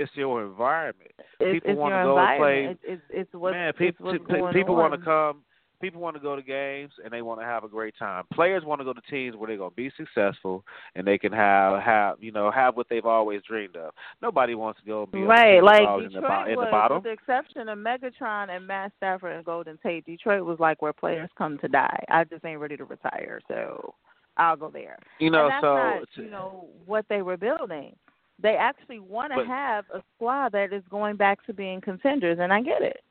[0.00, 1.10] It's your environment.
[1.38, 2.64] It's, People wanna go and play-.
[2.70, 4.12] It's, it's, it's what's, Man, people
[4.52, 5.42] people want to come.
[5.82, 8.24] People want to go to games and they want to have a great time.
[8.34, 10.62] Players want to go to teams where they're going to be successful
[10.94, 13.92] and they can have have you know have what they've always dreamed of.
[14.20, 16.96] Nobody wants to go and be Right, like always in the, Detroit in the bottom.
[16.98, 20.92] with the exception of Megatron and Matt Stafford and Golden Tate, Detroit was like where
[20.92, 22.04] players come to die.
[22.10, 23.94] I just ain't ready to retire, so
[24.36, 24.98] I'll go there.
[25.18, 27.96] You know, and that's so not, you know what they were building.
[28.42, 32.52] They actually want to have a squad that is going back to being contenders, and
[32.52, 33.02] I get it.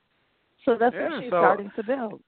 [0.65, 2.21] So that's Yeah, what she's so- starting to build.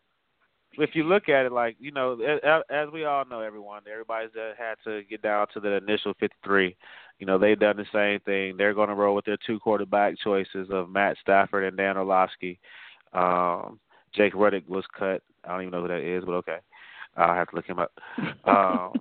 [0.77, 4.31] if you look at it, like you know, as, as we all know, everyone, everybody's
[4.33, 6.75] that had to get down to the initial 53.
[7.19, 8.55] You know, they've done the same thing.
[8.57, 12.59] They're going to roll with their two quarterback choices of Matt Stafford and Dan Orlovsky.
[13.13, 13.79] Um,
[14.15, 15.21] Jake Rudock was cut.
[15.43, 16.57] I don't even know who that is, but okay,
[17.17, 17.91] I'll have to look him up.
[18.45, 18.93] Um,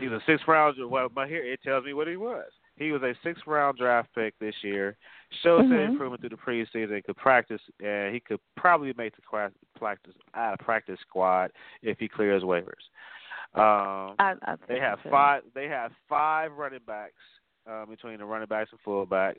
[0.00, 0.76] he's a six round.
[0.90, 2.44] Well, but here it tells me what he was.
[2.78, 4.96] He was a sixth round draft pick this year.
[5.42, 5.88] Showed some Mhm.
[5.90, 7.04] improvement through the preseason.
[7.04, 11.52] Could practice, and he could probably make the qua- practice out of practice squad
[11.82, 12.88] if he clears waivers.
[13.54, 15.10] Um, I, I they have so.
[15.10, 15.42] five.
[15.54, 17.22] They have five running backs
[17.66, 19.36] um, between the running backs and fullbacks.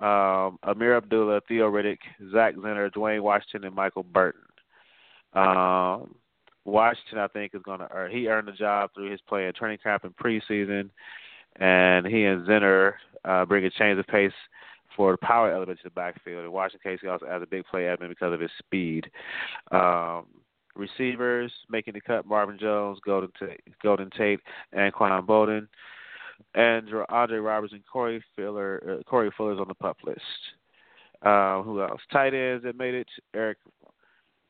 [0.00, 1.98] Um, Ameer Abdullah, Theo Riddick,
[2.30, 4.42] Zach Zenner, Dwayne Washington, and Michael Burton.
[5.32, 6.14] Um,
[6.64, 8.10] Washington, I think, is going to earn.
[8.10, 10.90] He earned the job through his play in training camp and preseason,
[11.58, 12.94] and he and Zenner
[13.24, 14.32] uh, bring a change of pace
[14.96, 16.44] for the power element to the backfield.
[16.44, 19.10] And Washington Casey also has a big play element because of his speed.
[19.70, 20.26] Um,
[20.74, 24.40] receivers making the cut: Marvin Jones, Golden Tate, Golden Tate,
[24.72, 25.68] and Quan Boldin,
[26.54, 28.98] and Andre Roberts and Corey Fuller.
[29.00, 30.20] Uh, Corey Fuller's on the pup list.
[31.22, 32.00] Um, who else?
[32.12, 33.58] Tight ends that made it: Eric,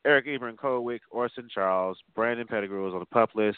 [0.05, 3.57] Eric Ebron, Cole Wick, Orson Charles, Brandon Pettigrew was on the pup list,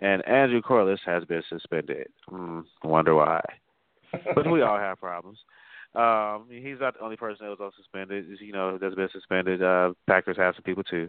[0.00, 2.08] and Andrew Quarless has been suspended.
[2.30, 3.40] Mm, wonder why.
[4.34, 5.38] but we all have problems.
[5.94, 8.26] Um, he's not the only person that was on suspended.
[8.40, 9.62] You know, that's been suspended.
[9.62, 11.08] Uh, Packers have some people too.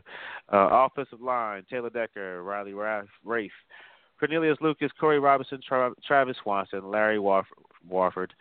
[0.51, 3.49] Uh, offensive line: Taylor Decker, Riley Reiff,
[4.19, 8.33] Cornelius Lucas, Corey Robinson, Tra- Travis Swanson, Larry Warford, Warford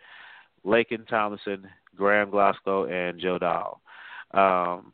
[0.65, 3.81] Laken Tomlinson, Graham Glasgow, and Joe Dahl.
[4.31, 4.93] Um,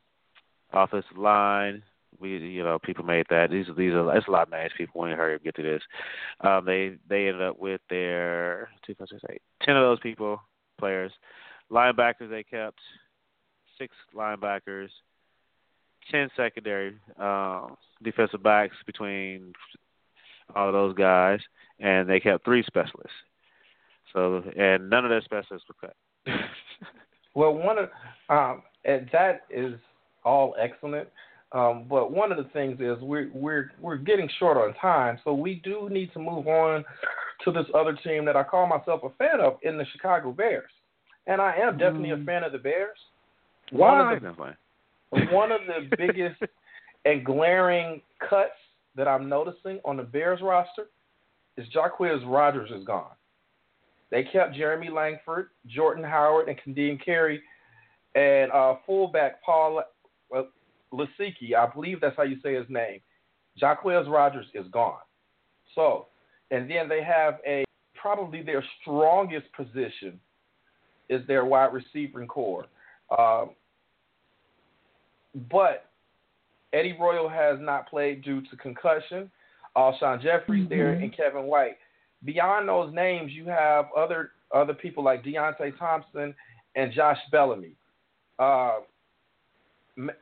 [0.73, 1.81] offensive line:
[2.19, 3.49] we you know people made that.
[3.51, 4.71] These these are it's a lot of names.
[4.77, 5.81] People want to hurry up get to this.
[6.41, 10.41] Um, they they ended up with their two five six eight ten of those people
[10.77, 11.11] players.
[11.71, 12.79] Linebackers they kept
[13.77, 14.89] six linebackers,
[16.11, 19.53] ten secondary um, defensive backs between
[20.55, 21.39] all of those guys,
[21.79, 23.11] and they kept three specialists.
[24.13, 25.95] So and none of their specialists were cut.
[27.35, 27.89] well, one of
[28.29, 29.73] um, and that is
[30.23, 31.09] all excellent.
[31.53, 35.33] Um, but one of the things is we're we're we're getting short on time, so
[35.33, 36.83] we do need to move on
[37.45, 40.69] to this other team that I call myself a fan of in the Chicago Bears,
[41.25, 42.21] and I am definitely mm.
[42.21, 42.97] a fan of the Bears.
[43.71, 44.01] Why?
[44.01, 46.41] One of the, one of the biggest
[47.05, 48.51] and glaring cuts
[48.97, 50.87] that I'm noticing on the Bears roster
[51.55, 53.11] is Jacquizz Rodgers is gone.
[54.11, 57.41] They kept Jeremy Langford, Jordan Howard, and Ka'Deem Carey,
[58.15, 59.81] and uh, fullback Paul
[60.93, 62.99] Lasike, I believe that's how you say his name.
[63.61, 64.99] Jacquizz Rodgers is gone.
[65.75, 66.07] So,
[66.51, 67.65] and then they have a
[67.95, 70.19] probably their strongest position
[71.09, 72.67] is their wide receiver core.
[73.17, 73.51] Um,
[75.49, 75.89] but
[76.73, 79.31] Eddie Royal has not played due to concussion.
[79.75, 80.69] Alshon Jeffery's mm-hmm.
[80.69, 81.77] there and Kevin White.
[82.25, 86.33] Beyond those names, you have other other people like Deonte Thompson
[86.75, 87.73] and Josh Bellamy.
[88.39, 88.77] Uh,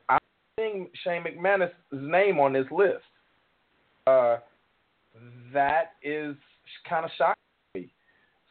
[0.08, 0.18] I
[0.58, 3.04] seeing Shane McManus' name on this list.
[4.06, 4.38] Uh,
[5.52, 6.34] that is
[6.88, 7.34] kind of shocking
[7.74, 7.92] me.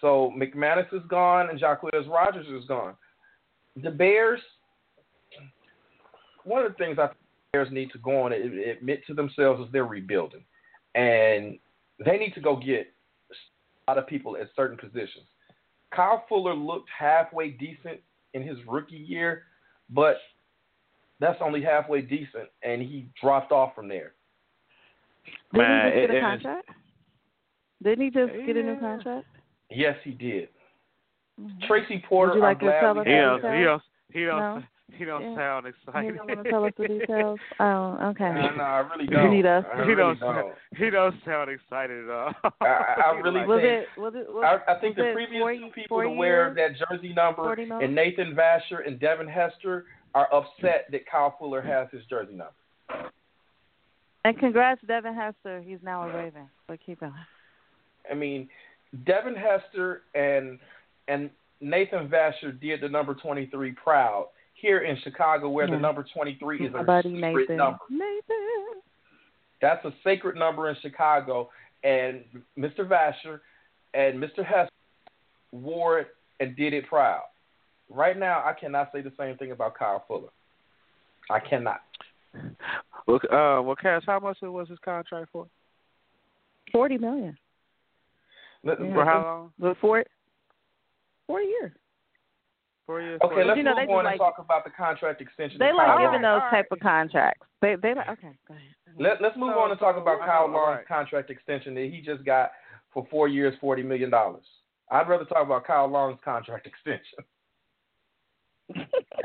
[0.02, 2.94] So McManus is gone and Jacquizz Rodgers is gone.
[3.82, 4.40] The Bears,
[6.44, 9.14] one of the things I think the Bears need to go on and admit to
[9.14, 10.44] themselves is they're rebuilding.
[10.94, 11.58] And
[12.06, 12.88] they need to go get
[13.88, 15.26] a lot of people at certain positions.
[15.92, 18.00] Kyle Fuller looked halfway decent
[18.34, 19.44] in his rookie year,
[19.90, 20.18] but
[21.20, 24.14] that's only halfway decent, and he dropped off from there.
[25.54, 26.70] Didn't Man, he just get a contract?
[27.84, 28.46] Didn't he just yeah.
[28.46, 29.28] get a new contract?
[29.70, 30.50] Yes, he did.
[31.40, 31.68] Mm-hmm.
[31.68, 34.40] Tracy Porter, Would you like I'm to tell us he don't, he don't, he don't,
[34.40, 34.64] no?
[34.98, 35.36] he don't yeah.
[35.36, 36.12] sound excited.
[36.12, 37.40] He don't want to tell us the details.
[37.60, 38.32] Oh, okay.
[38.34, 39.24] No, no, I really don't.
[39.26, 39.66] You need us.
[39.74, 40.54] I he really don't, don't.
[40.78, 42.34] He don't sound excited at all.
[42.62, 43.68] I, I really was think.
[43.68, 46.18] It, was it, was, I, I think the previous four, two people to years?
[46.18, 49.86] wear that jersey number, and Nathan Vasher and Devin Hester,
[50.16, 53.12] are upset that Kyle Fuller has his jersey number.
[54.24, 55.62] And congrats, Devin Hester.
[55.62, 56.50] He's now a Raven.
[56.68, 57.14] But keep going.
[58.10, 58.50] I mean,
[59.06, 60.58] Devin Hester and
[61.08, 61.30] and
[61.62, 65.76] Nathan Vasher did the number 23 proud here in Chicago, where yeah.
[65.76, 67.58] the number 23 is a buddy sacred Nathan.
[67.58, 67.80] number.
[67.90, 68.82] Nathan.
[69.62, 71.50] That's a sacred number in Chicago,
[71.84, 72.24] and
[72.58, 72.80] Mr.
[72.80, 73.42] Vasher
[73.94, 74.46] and Mr.
[74.46, 74.72] Hester
[75.52, 76.08] wore it
[76.40, 77.24] and did it proud.
[77.90, 80.30] Right now, I cannot say the same thing about Kyle Fuller.
[81.30, 81.82] I cannot.
[83.08, 85.48] Well, uh, well, Cass, how much was his contract for?
[86.72, 87.38] Forty million.
[88.64, 88.94] Let, Yeah.
[88.94, 89.52] For how long?
[89.60, 90.04] Before
[91.28, 91.72] four years.
[92.88, 93.20] Four years.
[93.24, 95.22] Okay, four let's you know, move they do on and like- talk about the contract
[95.22, 95.58] extension.
[95.60, 96.40] They like giving Long.
[96.42, 97.46] those type of contracts.
[97.62, 98.32] They they like okay.
[98.48, 98.66] Go ahead.
[98.98, 100.88] Let, let's move So- on and talk so- about Kyle all Long's right.
[100.88, 102.52] contract extension that he just got
[102.94, 104.44] for four years, forty million dollars.
[104.92, 107.20] I'd rather talk about Kyle Long's contract extension.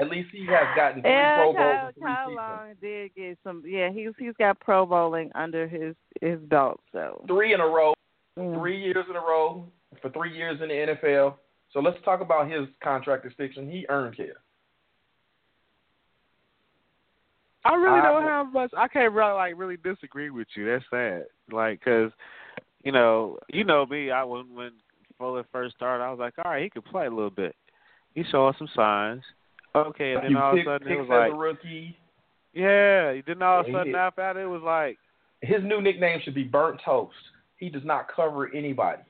[0.01, 2.35] At least he has gotten three Yeah, Pro Bowls Kyle, three Kyle.
[2.35, 3.63] Long did get some.
[3.67, 6.81] Yeah, he's he's got Pro Bowling under his his belt.
[6.93, 7.95] So Three in a row,
[8.37, 8.55] yeah.
[8.59, 9.67] three years in a row
[10.03, 11.35] for three years in the NFL.
[11.73, 13.71] So let's talk about his contract extension.
[13.71, 14.29] He earned his.
[17.65, 18.71] I really I don't would- have much.
[18.77, 20.67] I can't really like really disagree with you.
[20.67, 21.25] That's sad.
[21.53, 22.11] Like, cause
[22.85, 24.11] you know, you know me.
[24.11, 24.73] I when when
[25.19, 27.55] Fuller first started, I was like, all right, he could play a little bit.
[28.15, 29.23] He showed some signs.
[29.75, 31.97] Okay, and then You all of a sudden it was like, a rookie.
[32.53, 33.21] yeah.
[33.27, 33.95] Then all of a sudden did.
[33.95, 34.99] after that, it was like,
[35.43, 37.15] His new nickname should be Burnt Toast.
[37.57, 39.03] He does not cover anybody.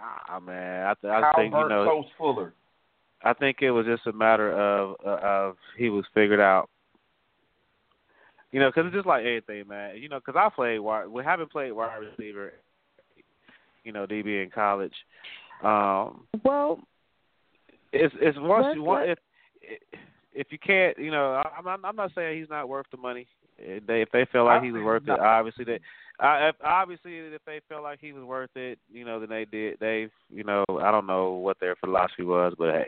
[0.00, 2.52] ah man, I, th- I Kyle think you know, Toast Fuller.
[3.24, 6.68] I think it was just a matter of uh, of he was figured out.
[8.52, 9.96] You know, because it's just like anything, man.
[9.96, 11.08] You know, because I played wide.
[11.08, 12.52] We haven't played wide receiver.
[13.84, 14.94] You know, DB in college.
[15.62, 16.80] Um, Well,
[17.92, 19.18] it's it's once Let's you want if
[20.38, 23.26] if you can't, you know, I'm not, I'm not saying he's not worth the money.
[23.58, 25.80] If they, if they feel like he was worth it, obviously they,
[26.20, 29.46] I, if, obviously if they felt like he was worth it, you know, then they
[29.46, 29.78] did.
[29.80, 32.86] They, you know, I don't know what their philosophy was, but hey,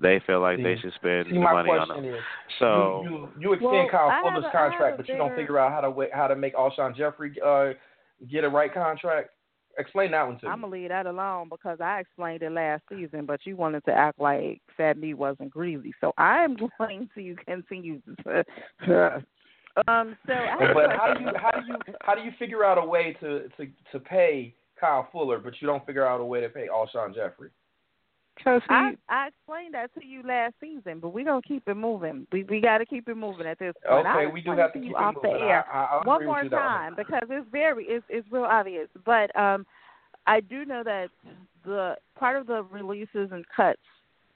[0.00, 2.14] they feel like See- they should spend See, the money on him.
[2.14, 2.20] is,
[2.60, 5.16] So you, you you extend Well, Kyle Fuller's a- I have contract, a but you
[5.16, 7.72] don't figure out how to how to make Alshon Jeffery uh,
[8.30, 9.30] get a right contract.
[9.78, 10.52] Explain that one to me.
[10.52, 13.92] I'm gonna leave that alone because I explained it last season, but you wanted to
[13.92, 15.92] act like Fat Me wasn't greasy.
[16.00, 18.44] So I'm going to continue to.
[19.88, 20.16] um.
[20.26, 22.64] So I have a But how do you how do you how do you figure
[22.64, 26.24] out a way to to to pay Kyle Fuller, but you don't figure out a
[26.24, 27.50] way to pay Alshon Jeffery?
[28.44, 31.74] Cause he, I, I explained that to you last season, but we're gonna keep it
[31.74, 32.26] moving.
[32.30, 34.06] We we got to keep it moving at this point.
[34.06, 35.32] Okay, we do explain have to you keep it off moving.
[35.32, 36.64] the air I, I, I one more with you that one.
[36.64, 38.88] time because it's very it's it's real obvious.
[39.04, 39.66] But um,
[40.26, 41.08] I do know that
[41.64, 43.80] the part of the releases and cuts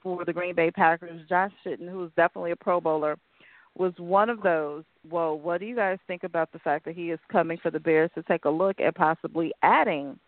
[0.01, 3.17] for the Green Bay Packers, Josh Sitton, who is definitely a Pro Bowler,
[3.77, 4.83] was one of those.
[5.09, 7.79] Well, what do you guys think about the fact that he is coming for the
[7.79, 10.19] Bears to take a look at possibly adding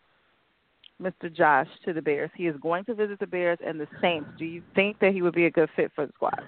[1.03, 1.33] Mr.
[1.33, 2.31] Josh to the Bears?
[2.35, 4.29] He is going to visit the Bears and the Saints.
[4.37, 6.39] Do you think that he would be a good fit for the squad?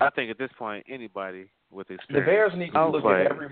[0.00, 2.20] I think at this point anybody with a street.
[2.20, 3.24] The Bears need to Oh, look play.
[3.24, 3.48] at every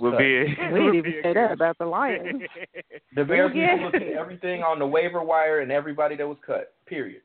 [0.00, 0.54] would be.
[0.72, 2.42] We would didn't even say that about the Lions.
[3.14, 3.76] The Bears need Yeah.
[3.76, 6.74] to look at everything on the waiver wire and everybody that was cut.
[6.86, 7.22] Period.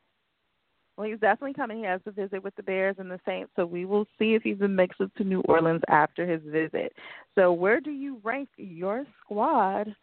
[0.97, 1.79] Well, he's definitely coming.
[1.79, 4.43] He has to visit with the Bears and the Saints, so we will see if
[4.43, 6.93] he's a mix it to New Orleans after his visit.
[7.35, 9.93] So, where do you rank your squad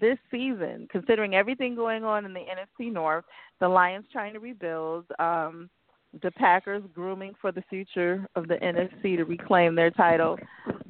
[0.00, 3.24] this season, considering everything going on in the NFC North,
[3.60, 5.68] the Lions trying to rebuild, um,
[6.22, 10.38] the Packers grooming for the future of the NFC to reclaim their title.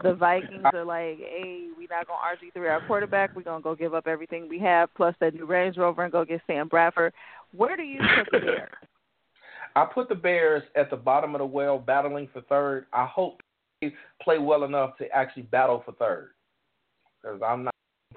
[0.03, 2.19] The Vikings are like, hey, we're not going
[2.53, 3.37] to RG3 our quarterback.
[3.37, 6.13] We're going to go give up everything we have, plus that new Range Rover, and
[6.13, 7.13] go get Sam Bradford.
[7.55, 8.71] Where do you put the Bears?
[9.77, 12.87] I put the Bears at the bottom of the well, battling for third.
[12.93, 13.41] I hope
[13.81, 16.31] they play well enough to actually battle for third,
[17.23, 17.70] because I'm not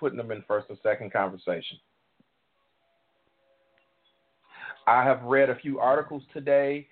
[0.04, 1.78] putting them in first or second conversation.
[4.86, 6.90] I have read a few articles today.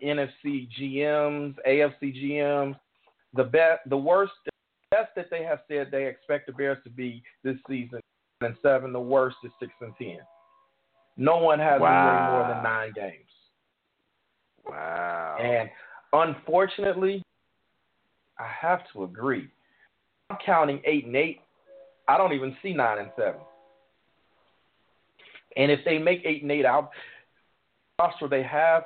[0.00, 2.76] NFC GMs, AFC GMs,
[3.34, 4.52] the best, the worst, the
[4.92, 7.98] best that they have said they expect the Bears to be this season
[8.40, 8.92] and seven.
[8.92, 10.18] The worst is six and ten.
[11.16, 13.16] No one has winning more than nine games.
[14.64, 15.38] Wow.
[15.40, 15.68] And
[16.12, 17.24] unfortunately,
[18.38, 19.48] I have to agree.
[20.30, 21.40] I'm counting eight and eight.
[22.08, 23.40] I don't even see nine and seven.
[25.56, 26.90] And if they make eight and eight out,
[27.98, 28.84] roster they have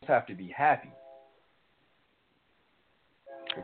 [0.00, 0.90] they have to be happy.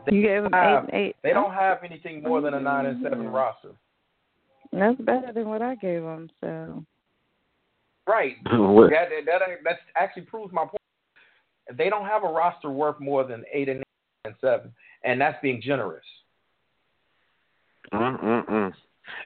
[0.05, 1.15] They, You gave them have- eight and eight.
[1.23, 3.29] they don't have anything more than a nine and seven mm-hmm.
[3.35, 3.71] roster.
[4.71, 6.29] That's better than what I gave them.
[6.41, 6.83] So
[8.07, 8.35] Right.
[8.51, 10.75] What- That that that actually proves my point.
[11.77, 13.85] They don't have a roster worth more than eight and eight
[14.25, 16.03] and seven, and that's being generous.
[17.93, 18.73] Mm-mm-mm.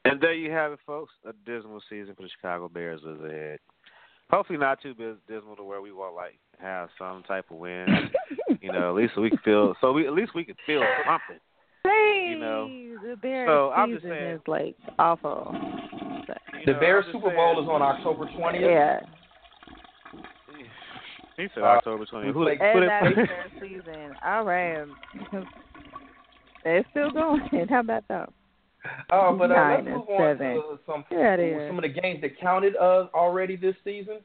[0.06, 1.12] And there you have it, folks.
[1.28, 3.60] A dismal season for the Chicago Bears is ahead.
[4.32, 7.86] Hopefully not too bis- dismal to where we won't like have some type of win.
[8.62, 9.76] you know, at least we can feel.
[9.82, 11.40] So we at least we can feel something.
[11.84, 12.68] hey, You know,
[13.10, 15.50] the Bears so I'm just season saying- is like awful.
[16.28, 16.34] So,
[16.66, 18.64] The know, Bears I'm Super Bowl saying- is on October twentieth.
[18.64, 19.00] yeah,
[21.36, 22.26] He said Uh, October 20th.
[22.28, 24.16] we Who, play- who and they that's their season.
[24.24, 24.86] All right,
[26.66, 27.42] it's still going.
[27.70, 28.30] How about that?
[29.12, 30.56] Oh, but uh, let's move on seven.
[30.56, 34.20] to some Yeah, some of the games that counted uh, already this season.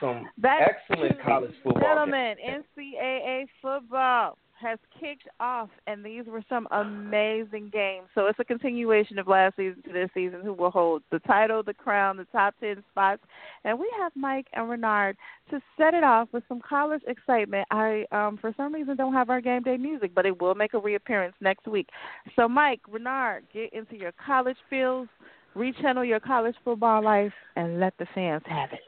[0.00, 1.82] Some Back excellent college football.
[1.82, 2.36] Gentlemen.
[2.78, 8.06] NCAA football has kicked off, and these were some amazing games.
[8.14, 10.40] So it's a continuation of last season to this season.
[10.42, 13.22] Who will hold the title, the crown, the top ten spots?
[13.64, 15.16] And we have Mike and Renard
[15.50, 17.66] to set it off with some college excitement.
[17.70, 20.74] I, um, for some reason, don't have our game day music, but it will make
[20.74, 21.88] a reappearance next week.
[22.36, 25.08] So, Mike, Renard, get into your college feels,
[25.56, 28.80] rechannel your college football life, and let the fans have it.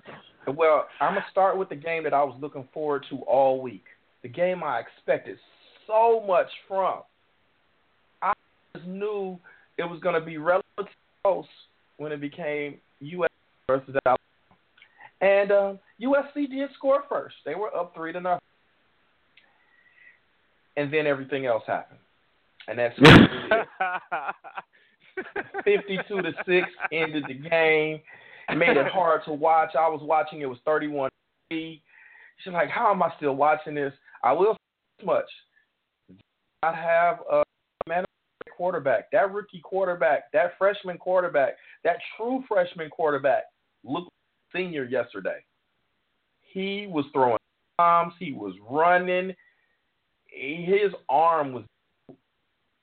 [0.56, 3.84] Well, I'm gonna start with the game that I was looking forward to all week.
[4.22, 5.38] The game I expected
[5.90, 7.00] so much from.
[8.22, 8.32] I
[8.74, 9.38] just knew
[9.78, 10.90] it was gonna be relatively
[11.22, 11.44] close
[11.96, 13.30] when it became U.S.
[13.66, 14.18] versus Alabama,
[15.20, 17.34] and um, USC did score first.
[17.44, 18.40] They were up three to nothing,
[20.76, 22.00] and then everything else happened,
[22.68, 23.66] and that's really it.
[25.64, 28.00] 52 to 6 ended the game.
[28.48, 29.70] It Made it hard to watch.
[29.78, 31.10] I was watching, it was 31
[31.50, 33.92] She's like, how am I still watching this?
[34.22, 34.58] I will say
[34.98, 35.24] this much.
[36.62, 37.42] I have a
[37.88, 38.04] man
[38.60, 43.44] quarterback, that rookie quarterback, that freshman quarterback, that true freshman quarterback.
[43.84, 44.08] Look,
[44.54, 45.38] senior yesterday.
[46.52, 47.38] He was throwing
[47.78, 48.12] bombs.
[48.18, 49.34] He was running.
[50.26, 51.64] His arm was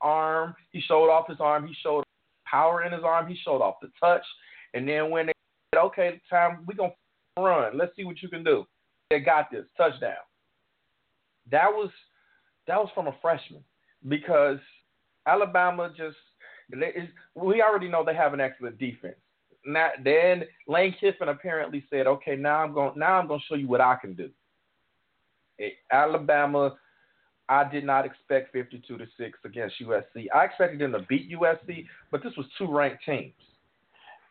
[0.00, 0.56] arm.
[0.72, 1.68] He showed off his arm.
[1.68, 2.02] He showed
[2.44, 3.28] power in his arm.
[3.28, 4.24] He showed off the touch.
[4.74, 5.32] And then when they
[5.72, 6.92] said, "Okay, time we gonna
[7.38, 7.78] run.
[7.78, 8.66] Let's see what you can do,"
[9.10, 10.24] they got this touchdown.
[11.46, 11.90] That was
[12.66, 13.64] that was from a freshman
[14.06, 14.58] because
[15.26, 16.16] Alabama just
[17.34, 19.16] we already know they have an excellent defense.
[19.64, 23.54] Now, then Lane Kiffin apparently said, "Okay, now I'm going now I'm going to show
[23.54, 24.30] you what I can do."
[25.90, 26.76] Alabama,
[27.48, 30.26] I did not expect 52 to six against USC.
[30.34, 33.32] I expected them to beat USC, but this was two ranked teams.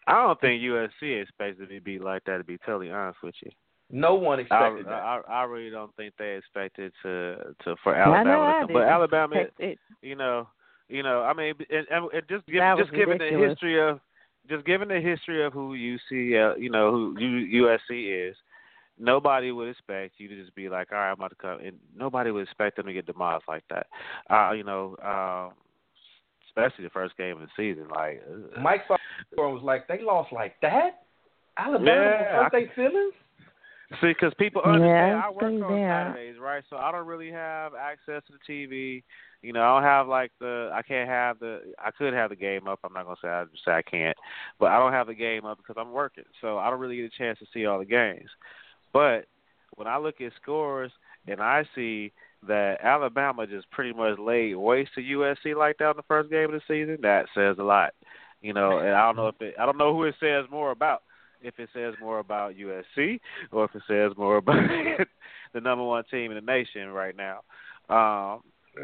[0.07, 2.37] I don't think USC is expected to be like that.
[2.37, 3.51] To be totally honest with you.
[3.89, 5.01] No one expected I, that.
[5.01, 8.67] I, I really don't think they expected to to for Alabama.
[8.67, 10.47] To, but Alabama, it, you know,
[10.89, 13.99] you know, I mean, and, and just give, just given the history of
[14.49, 18.35] just given the history of who UC, uh, you know, who USC is,
[18.99, 21.77] nobody would expect you to just be like, all right, I'm about to come, and
[21.95, 23.87] nobody would expect them to get demolished like that.
[24.29, 25.53] Uh, you know, um,
[26.49, 27.87] especially the first game of the season.
[27.89, 28.83] Like uh, Mike
[29.37, 31.03] was like, they lost like that.
[31.57, 33.13] Alabama yeah, hurt their feelings.
[33.89, 36.11] See, because people understand yeah, I work on there.
[36.13, 36.63] Saturdays, right?
[36.69, 39.01] So I don't really have access to the TV.
[39.41, 42.35] You know, I don't have like the I can't have the I could have the
[42.35, 42.79] game up.
[42.83, 44.17] I'm not gonna say I say I can't,
[44.59, 46.25] but I don't have the game up because I'm working.
[46.41, 48.29] So I don't really get a chance to see all the games.
[48.91, 49.25] But
[49.75, 50.91] when I look at scores
[51.25, 52.11] and I see
[52.45, 56.45] that Alabama just pretty much laid waste to USC like that in the first game
[56.45, 57.93] of the season, that says a lot.
[58.41, 60.71] You know, and I don't know if it I don't know who it says more
[60.71, 61.03] about
[61.41, 63.19] if it says more about USC
[63.51, 64.55] or if it says more about
[65.53, 67.41] the number one team in the nation right now.
[67.89, 68.41] Um,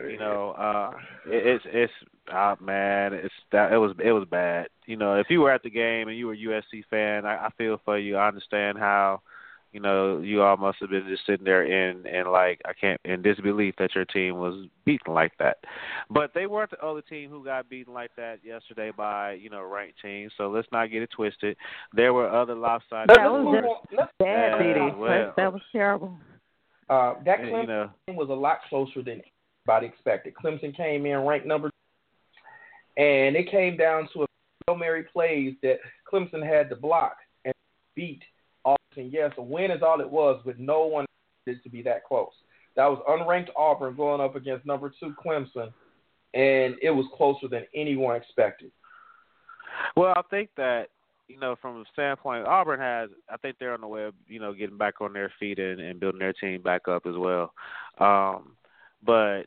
[0.10, 0.92] you know, uh,
[1.28, 1.94] it, it's it's
[2.32, 4.68] uh, man, it's that it was it was bad.
[4.86, 7.46] You know, if you were at the game and you were a USC fan, I,
[7.46, 8.18] I feel for you.
[8.18, 9.22] I understand how
[9.74, 13.02] you know, you all must have been just sitting there in and like I can't
[13.04, 15.58] in disbelief that your team was beaten like that.
[16.12, 19.64] But they weren't the other team who got beaten like that yesterday by you know
[19.64, 20.32] ranked teams.
[20.38, 21.58] So let's not get it twisted.
[21.92, 23.10] There were other lopsided.
[23.10, 25.00] That was just bad beating.
[25.00, 26.18] Well, that was terrible.
[26.88, 29.22] Uh, that Clemson you know, was a lot closer than
[29.68, 30.36] anybody expected.
[30.36, 31.72] Clemson came in ranked number,
[32.98, 34.26] and it came down to a
[34.68, 35.80] Hail Mary plays that
[36.12, 37.54] Clemson had to block and
[37.96, 38.22] beat
[38.66, 41.06] and yes, a win is all it was, with no one
[41.46, 42.32] it to be that close.
[42.76, 45.74] That was unranked Auburn going up against number two Clemson,
[46.34, 48.72] and it was closer than anyone expected.
[49.96, 50.88] Well, I think that
[51.28, 53.10] you know, from a standpoint, Auburn has.
[53.30, 55.80] I think they're on the way of you know getting back on their feet and,
[55.80, 57.54] and building their team back up as well.
[58.00, 58.56] Um,
[59.06, 59.44] but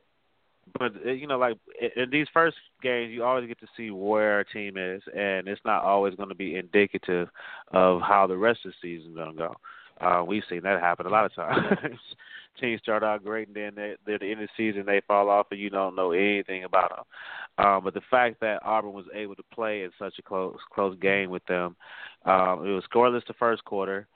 [0.79, 1.59] but uh, you know, like
[1.97, 5.61] in these first games, you always get to see where a team is, and it's
[5.65, 7.29] not always going to be indicative
[7.73, 9.55] of how the rest of the season is going to go.
[10.01, 11.79] Uh, we've seen that happen a lot of times.
[12.61, 15.29] Teams start out great, and then they, they're the end of the season they fall
[15.29, 17.67] off, and you don't know anything about them.
[17.67, 20.97] Um, but the fact that Auburn was able to play in such a close close
[20.99, 21.77] game with them,
[22.25, 24.07] um, it was scoreless the first quarter.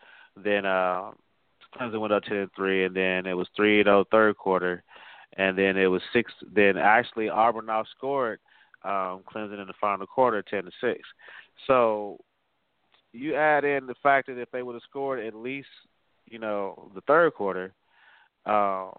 [0.43, 1.11] Then uh,
[1.79, 4.83] Clemson went up ten and three, and then it was three and zero third quarter
[5.37, 6.33] and then it was six.
[6.55, 8.39] Then actually Auburn outscored
[8.85, 11.01] um, Clemson in the final quarter, ten to six.
[11.67, 12.19] So
[13.13, 15.69] you add in the fact that if they would have scored at least,
[16.27, 17.73] you know, the third quarter,
[18.47, 18.93] um,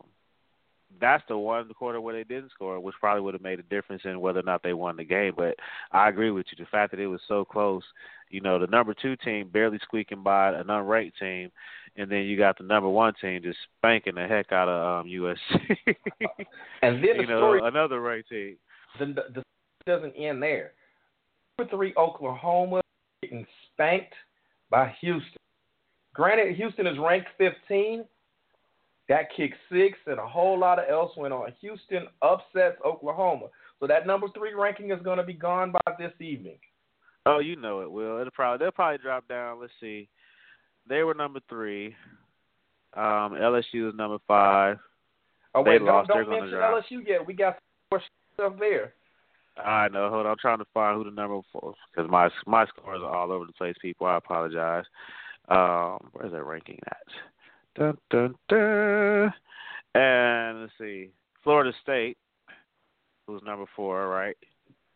[0.99, 4.01] that's the one quarter where they didn't score, which probably would have made a difference
[4.05, 5.33] in whether or not they won the game.
[5.37, 5.55] But
[5.91, 6.63] I agree with you.
[6.63, 7.83] The fact that it was so close,
[8.29, 11.51] you know, the number two team barely squeaking by an unranked team,
[11.95, 15.11] and then you got the number one team just spanking the heck out of um,
[15.11, 15.35] USC.
[16.81, 18.55] and then the you know, story, another ranked team.
[18.99, 19.43] The, the, the
[19.85, 20.73] doesn't end there.
[21.57, 22.81] Number three, Oklahoma
[23.21, 24.13] getting spanked
[24.69, 25.37] by Houston.
[26.13, 28.05] Granted, Houston is ranked 15.
[29.09, 31.51] That kicked six, and a whole lot of else went on.
[31.59, 33.47] Houston upsets Oklahoma.
[33.79, 36.57] So that number three ranking is going to be gone by this evening.
[37.25, 38.19] Oh, you know it will.
[38.19, 39.59] It'll probably they'll probably drop down.
[39.59, 40.07] Let's see.
[40.87, 41.95] They were number three.
[42.93, 44.77] Um, LSU is number five.
[45.55, 46.09] Oh they wait, lost.
[46.09, 46.99] don't, don't They're mention.
[46.99, 47.25] LSU yet.
[47.25, 47.57] We got
[47.91, 48.01] more
[48.33, 48.93] stuff there.
[49.57, 50.09] I know.
[50.09, 50.31] Hold on.
[50.31, 53.45] I'm trying to find who the number four because my my scores are all over
[53.45, 53.75] the place.
[53.81, 54.85] People, I apologize.
[55.49, 57.07] Um, where's that ranking at?
[57.75, 59.33] Dun dun dun.
[59.93, 61.09] And let's see,
[61.43, 62.17] Florida State,
[63.27, 64.37] who's number four, right?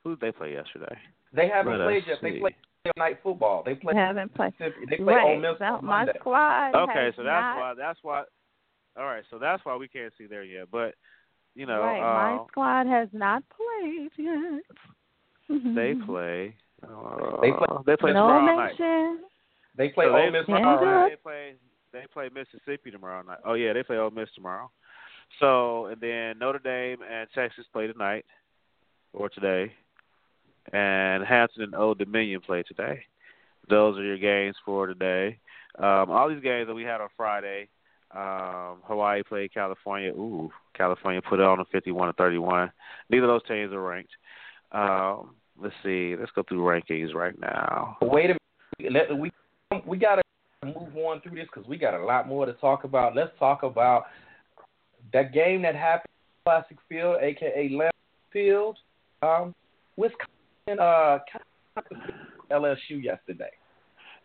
[0.04, 0.98] Who did they play yesterday?
[1.34, 2.18] They haven't Let played yet.
[2.22, 2.30] see.
[2.32, 2.56] They played
[2.98, 3.64] night football.
[3.64, 3.96] They played.
[3.96, 4.54] haven't played.
[4.60, 5.26] They played right.
[5.26, 6.76] Ole Miss so on my squad.
[6.76, 7.74] Okay, so that's not, why.
[7.78, 8.24] That's why.
[8.98, 10.68] All right, so that's why we can't see there yet.
[10.72, 10.96] But
[11.56, 14.62] you know, right, uh, my squad has not played yet.
[15.76, 16.56] they play.
[16.84, 18.74] Uh, They play- They play no tomorrow night.
[19.78, 20.56] They play So Ole Miss Yeah.
[20.58, 21.10] tomorrow night.
[21.10, 21.54] They play.
[21.94, 23.40] They play Mississippi tomorrow night.
[23.46, 24.70] Oh yeah, they play Ole Miss tomorrow.
[25.40, 28.26] So and then Notre Dame and Texas play tonight
[29.14, 29.72] or today,
[30.74, 33.04] and Hampton and Old Dominion play today.
[33.70, 35.40] Those are your games for today.
[35.78, 37.70] Um, all these games that we had on Friday.
[38.12, 40.12] Um, Hawaii played California.
[40.12, 42.72] Ooh, California put it on a 51 to 31.
[43.10, 44.12] Neither of those teams are ranked.
[44.72, 46.16] Um, let's see.
[46.18, 47.98] Let's go through rankings right now.
[48.02, 48.38] Wait a
[48.80, 48.94] minute.
[49.10, 49.32] Let, we
[49.86, 50.22] we got to
[50.66, 53.16] move on through this because we got a lot more to talk about.
[53.16, 54.06] Let's talk about
[55.12, 56.12] that game that happened
[56.46, 57.90] Classic Field, aka Lambeau
[58.32, 58.78] Field.
[59.22, 59.54] Um,
[59.98, 60.35] Wisconsin
[60.68, 61.20] uh
[62.52, 63.52] LSU yesterday.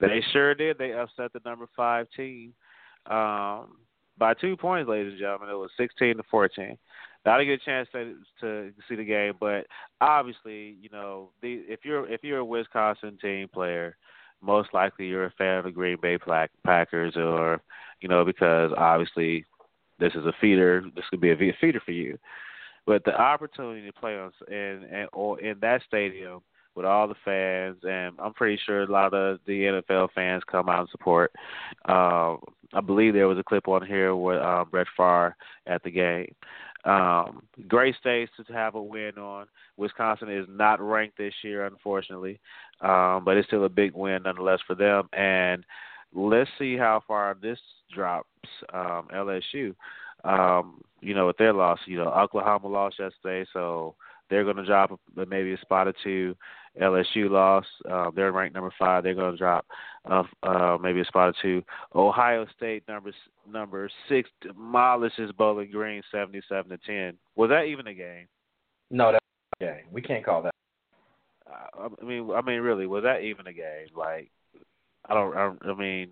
[0.01, 0.79] They sure did.
[0.79, 2.55] They upset the number five team
[3.07, 3.77] um,
[4.17, 5.51] by two points, ladies and gentlemen.
[5.51, 6.79] It was sixteen to fourteen.
[7.25, 9.67] Didn't a good chance to, to see the game, but
[10.01, 13.97] obviously, you know, the, if you're if you're a Wisconsin team player,
[14.41, 16.17] most likely you're a fan of the Green Bay
[16.65, 17.61] Packers, or
[18.01, 19.45] you know, because obviously
[19.99, 20.83] this is a feeder.
[20.97, 22.19] This could be a feeder for you.
[22.87, 26.41] But the opportunity to play on in in, or in that stadium
[26.75, 30.69] with all the fans, and I'm pretty sure a lot of the NFL fans come
[30.69, 31.33] out and support.
[31.87, 32.39] Um,
[32.73, 35.37] I believe there was a clip on here with um, Brett Favre
[35.67, 36.35] at the game.
[36.85, 39.47] Um, great states to have a win on.
[39.77, 42.41] Wisconsin is not ranked this year, unfortunately,
[42.81, 45.09] um, but it's still a big win nonetheless for them.
[45.13, 45.65] And
[46.15, 47.59] let's see how far this
[47.95, 48.29] drops
[48.73, 49.75] um, LSU.
[50.25, 53.95] Um, you know, with their loss, you know, Oklahoma lost yesterday, so
[54.29, 56.37] they're going to drop maybe a spot or two.
[56.81, 57.67] LSU lost.
[57.91, 59.03] Uh, they're ranked number five.
[59.03, 59.67] They're going to drop
[60.09, 61.63] uh, uh, maybe a spot or two.
[61.95, 63.13] Ohio State number
[63.51, 67.19] number six demolishes Bowling Green seventy-seven to ten.
[67.35, 68.29] Was that even a game?
[68.91, 69.25] No, that's
[69.61, 69.85] a game.
[69.91, 70.55] We can't call that.
[71.51, 73.89] Uh, I mean, I mean, really, was that even a game?
[73.97, 74.31] Like,
[75.09, 75.37] I don't.
[75.37, 76.11] I, I mean,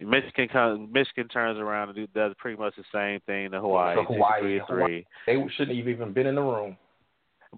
[0.00, 3.96] Michigan comes, Michigan turns around and do, does pretty much the same thing to Hawaii.
[3.96, 6.76] So Hawaii, Hawaii, they shouldn't have even been in the room.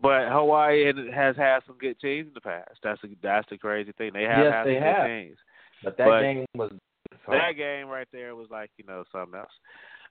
[0.01, 2.79] But Hawaii has had some good teams in the past.
[2.83, 4.13] That's the that's the crazy thing.
[4.15, 5.07] They have yes, had they some have.
[5.07, 5.37] good teams.
[5.85, 6.73] But that but game was
[7.29, 9.51] that game right there was like you know something else.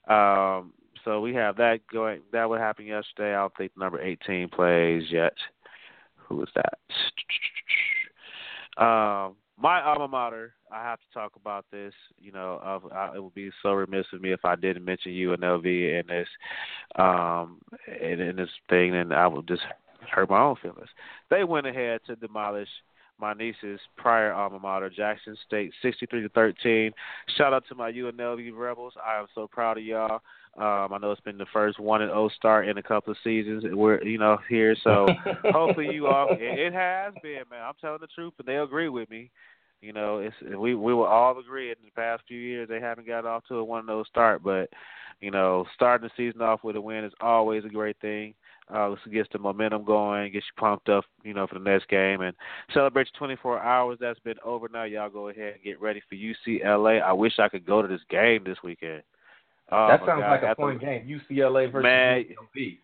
[0.07, 2.21] Um, so we have that going.
[2.31, 3.33] That would happen yesterday.
[3.33, 5.33] I don't think number 18 plays yet.
[6.27, 6.77] Who was that?
[8.81, 10.53] Um, my alma mater.
[10.71, 11.93] I have to talk about this.
[12.19, 15.65] You know, I, it would be so remiss of me if I didn't mention UNLV
[15.65, 16.27] in this,
[16.95, 17.59] um,
[18.01, 19.63] in, this thing, and I would just
[20.09, 20.89] hurt my own feelings.
[21.29, 22.69] They went ahead to demolish
[23.19, 26.91] my niece's prior alma mater, Jackson State, 63 to 13.
[27.37, 28.93] Shout out to my UNLV Rebels.
[29.05, 30.21] I am so proud of y'all.
[30.57, 33.17] Um, I know it's been the first one and O start in a couple of
[33.23, 33.63] seasons.
[33.65, 35.07] We're you know here, so
[35.45, 36.27] hopefully you all.
[36.31, 37.63] It, it has been, man.
[37.63, 39.31] I'm telling the truth, and they agree with me.
[39.81, 43.07] You know, it's we we will all agree in the past few years they haven't
[43.07, 44.69] got off to a one those start, but
[45.21, 48.33] you know, starting the season off with a win is always a great thing.
[48.73, 51.87] Uh, this gets the momentum going, gets you pumped up, you know, for the next
[51.89, 52.35] game, and
[52.73, 53.97] celebrate your 24 hours.
[53.99, 54.83] That's been over now.
[54.83, 57.01] Y'all go ahead and get ready for UCLA.
[57.01, 59.03] I wish I could go to this game this weekend.
[59.71, 60.31] Oh, that sounds God.
[60.31, 61.21] like a at fun the, game.
[61.31, 62.25] UCLA versus Man,
[62.55, 62.77] UCLA.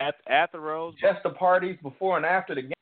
[0.00, 2.72] At at the Rose Just the parties before and after the game.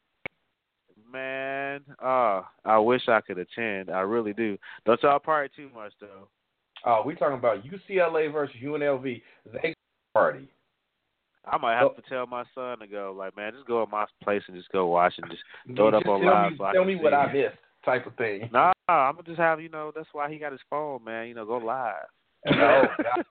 [1.12, 3.90] Man, uh, I wish I could attend.
[3.90, 4.56] I really do.
[4.86, 6.28] Don't y'all party too much though.
[6.84, 9.22] Oh, we talking about UCLA versus UNLV.
[9.52, 9.74] They
[10.14, 10.48] party.
[11.50, 13.14] I might have to tell my son to go.
[13.16, 15.42] Like, man, just go to my place and just go watch and just
[15.74, 16.52] throw it up on live.
[16.52, 17.14] Me, so I tell me what.
[17.14, 18.48] I missed, type of thing.
[18.52, 19.92] Nah, I'm gonna just have you know.
[19.94, 21.28] That's why he got his phone, man.
[21.28, 21.94] You know, go live.
[22.46, 23.24] Oh, God.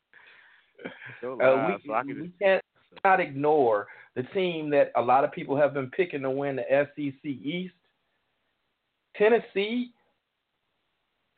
[1.22, 1.80] Go Uh, live.
[1.84, 2.64] we so I can we just, can't
[3.04, 3.88] not ignore
[4.20, 7.74] the team that a lot of people have been picking to win the SEC East.
[9.16, 9.92] Tennessee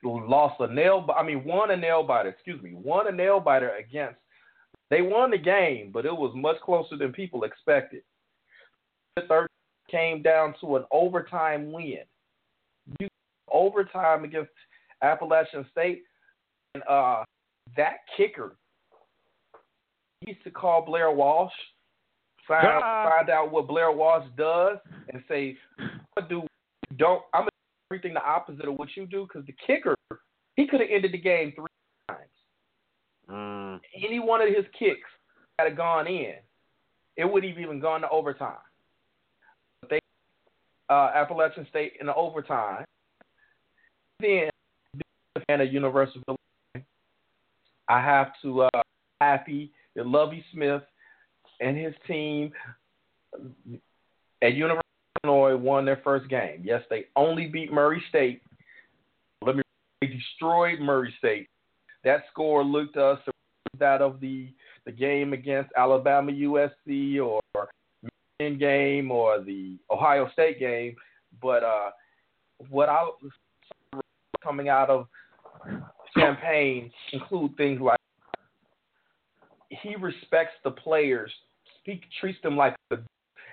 [0.03, 1.07] lost a nail.
[1.15, 2.29] I mean, won a nail biter.
[2.29, 4.17] Excuse me, won a nail biter against.
[4.89, 8.01] They won the game, but it was much closer than people expected.
[9.15, 9.47] The third
[9.91, 11.99] came down to an overtime win.
[12.99, 13.07] You
[13.51, 14.49] overtime against
[15.03, 16.01] Appalachian State,
[16.73, 17.23] and uh,
[17.77, 18.55] that kicker
[20.25, 21.53] used to call Blair Walsh,
[22.51, 23.09] find, Ah.
[23.09, 24.77] find out what Blair Walsh does,
[25.09, 25.57] and say,
[26.13, 26.45] "What do
[26.97, 29.95] don't I'm gonna do everything the opposite of what you do?" Because the kicker,
[30.55, 31.65] he could have ended the game three
[32.09, 32.29] times.
[33.29, 35.09] mm, Any one of his kicks
[35.57, 36.35] had have gone in,
[37.17, 38.57] it would have even gone to overtime.
[39.81, 39.99] But they
[40.89, 42.85] uh, Appalachian State in the overtime.
[44.19, 44.49] Then,
[44.93, 46.21] being a fan of University
[47.87, 48.81] I have to uh,
[49.19, 50.83] happy that Lovie Smith
[51.61, 52.51] and his team
[54.41, 54.81] at University
[55.23, 56.61] of Illinois won their first game.
[56.63, 58.41] Yes, they only beat Murray State.
[59.45, 59.63] Let me
[60.01, 61.47] they destroyed Murray State
[62.03, 63.19] that score looked us
[63.79, 64.49] that of the
[64.85, 67.41] the game against Alabama USC or
[68.39, 70.95] Michigan game or the Ohio State game,
[71.41, 71.91] but uh,
[72.69, 74.03] what I was
[74.43, 75.07] coming out of
[76.17, 77.99] Champaign include things like
[79.69, 81.31] he respects the players,
[81.83, 83.03] he treats them like the,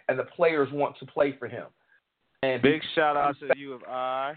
[0.08, 1.66] and the players want to play for him.
[2.42, 4.34] And big shout out to U of I.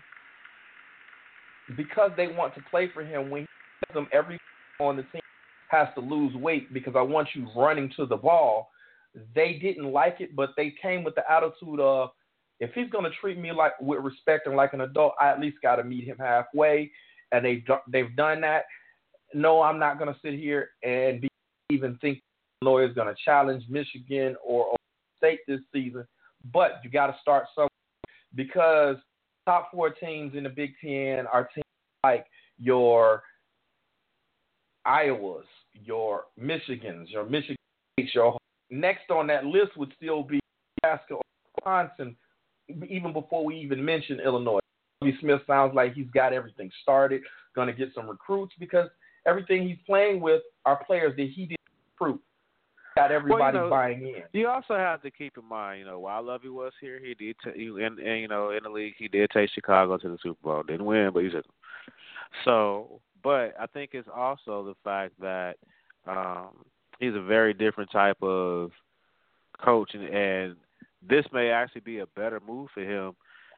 [1.77, 3.47] Because they want to play for him, when he
[3.85, 4.39] tells them every
[4.79, 5.21] on the team
[5.69, 8.69] has to lose weight because I want you running to the ball,
[9.35, 12.09] they didn't like it, but they came with the attitude of
[12.59, 15.39] if he's going to treat me like with respect and like an adult, I at
[15.39, 16.91] least got to meet him halfway.
[17.31, 18.65] And they they've done that.
[19.33, 21.29] No, I'm not going to sit here and be,
[21.69, 22.21] even think
[22.61, 24.77] Illinois is going to challenge Michigan or Ohio
[25.17, 26.05] State this season.
[26.53, 27.69] But you got to start somewhere
[28.35, 28.97] because
[29.45, 31.63] top four teams in the Big Ten are teams
[32.03, 32.25] like
[32.57, 33.23] your
[34.87, 35.43] Iowas,
[35.73, 37.55] your Michigans, your Michigan
[38.13, 38.37] your
[38.69, 40.39] next on that list would still be
[40.81, 41.21] Nebraska or
[41.55, 42.15] Wisconsin,
[42.89, 44.59] even before we even mention Illinois.
[45.01, 45.19] W.
[45.19, 47.21] Smith sounds like he's got everything started,
[47.55, 48.87] going to get some recruits because
[49.27, 51.57] everything he's playing with are players that he didn't
[51.99, 52.21] recruit.
[52.95, 54.23] Got everybody well, you know, buying in.
[54.33, 57.35] You also have to keep in mind, you know, while Lovie was here, he did,
[57.43, 60.17] t- he, and, and you know, in the league, he did take Chicago to the
[60.21, 60.63] Super Bowl.
[60.63, 61.45] Didn't win, but he took.
[62.43, 65.55] So, but I think it's also the fact that
[66.07, 66.49] um
[66.99, 68.71] he's a very different type of
[69.63, 70.55] coach, and, and
[71.07, 73.13] this may actually be a better move for him,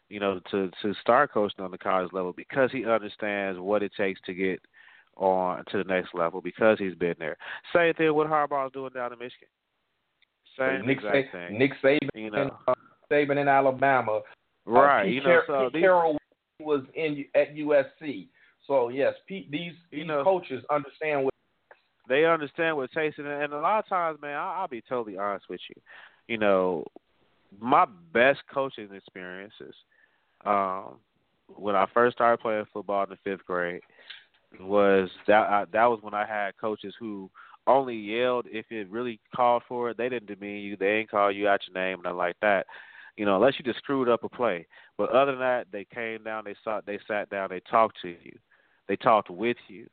[0.09, 3.91] you know, to to start coaching on the college level because he understands what it
[3.95, 4.59] takes to get
[5.17, 7.37] on to the next level because he's been there.
[7.75, 9.47] Same thing with Harbaugh's doing down in Michigan.
[10.57, 11.57] Same Nick exact Sa- thing.
[11.57, 12.73] Nick Saban, you know, in, uh,
[13.11, 14.21] Saban in Alabama.
[14.65, 15.01] right?
[15.01, 16.17] Uh, you know, Car- so Pete these, Carroll
[16.59, 18.27] was in at USC.
[18.67, 21.33] So yes, Pete, these You these know- coaches understand what.
[22.07, 25.49] they understand what takes, and, a lot of times, man, I'll, I'll be totally honest
[25.49, 25.81] with you.
[26.27, 26.85] You know,
[27.59, 29.75] my best coaching experiences
[30.45, 30.95] um,
[31.55, 33.81] when I first started playing football in the fifth grade
[34.59, 37.29] was that I, that was when I had coaches who
[37.67, 39.97] only yelled if it really called for it.
[39.97, 40.75] They didn't demean you.
[40.77, 42.65] They didn't call you out your name, and like that.
[43.15, 44.65] You know, unless you just screwed up a play.
[44.97, 48.09] But other than that, they came down, they sat, they sat down, they talked to
[48.09, 48.37] you,
[48.87, 49.87] they talked with you.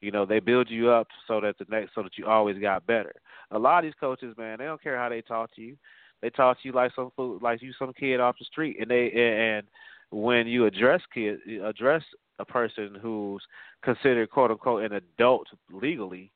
[0.00, 2.86] You know, they build you up so that the next, so that you always got
[2.86, 3.14] better.
[3.50, 5.76] A lot of these coaches, man, they don't care how they talk to you.
[6.22, 8.90] They talk to you like some food, like you some kid off the street, and
[8.90, 9.66] they and
[10.10, 12.02] when you address kid, address
[12.38, 13.42] a person who's
[13.82, 16.30] considered quote unquote an adult legally,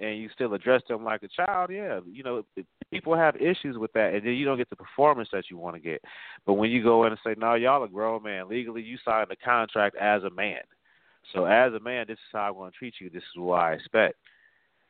[0.00, 2.44] and you still address them like a child, yeah, you know,
[2.90, 5.74] people have issues with that, and then you don't get the performance that you want
[5.74, 6.00] to get.
[6.46, 9.30] But when you go in and say, "No, y'all a grown man legally," you signed
[9.30, 10.62] a contract as a man.
[11.32, 13.10] So as a man, this is how I want to treat you.
[13.10, 14.16] This is what I expect.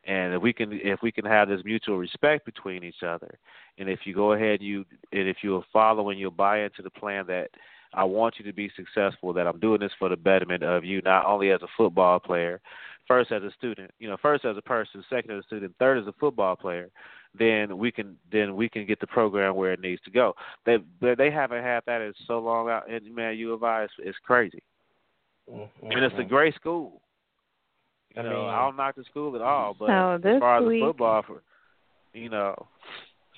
[0.05, 3.37] And if we can, if we can have this mutual respect between each other,
[3.77, 6.89] and if you go ahead, you and if you are following, you'll buy into the
[6.89, 7.49] plan that
[7.93, 11.01] I want you to be successful, that I'm doing this for the betterment of you,
[11.01, 12.61] not only as a football player,
[13.07, 15.97] first as a student, you know, first as a person, second as a student, third
[15.97, 16.89] as a football player,
[17.37, 20.33] then we can then we can get the program where it needs to go.
[20.65, 23.89] They they haven't had that in so long out and man, U of I is,
[24.03, 24.61] is crazy.
[25.51, 25.91] Mm-hmm.
[25.91, 27.01] And it's a great school.
[28.15, 30.57] You I know, mean- I don't knock the school at all, but So as far
[30.59, 31.41] as week- the football, for,
[32.13, 32.67] you know,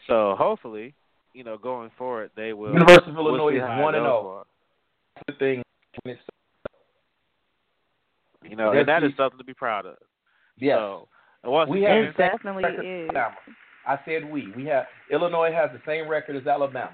[0.07, 0.93] so hopefully,
[1.33, 2.73] you know, going forward, they will.
[2.73, 4.45] University of Illinois is one and zero.
[5.15, 5.63] That's the thing.
[8.43, 9.97] You know, and that is something to be proud of.
[10.57, 10.77] Yes.
[10.77, 11.07] So,
[11.67, 13.09] We have It definitely record is.
[13.09, 13.35] Alabama.
[13.87, 14.51] I said we.
[14.55, 16.91] We have Illinois has the same record as Alabama.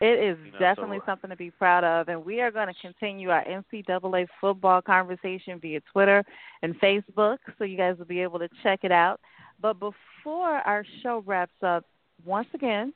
[0.00, 2.68] It is You know, definitely so- something to be proud of, and we are going
[2.68, 6.24] to continue our NCAA football conversation via Twitter
[6.62, 9.20] and Facebook, so you guys will be able to check it out.
[9.60, 11.84] But before our show wraps up,
[12.24, 12.92] once again,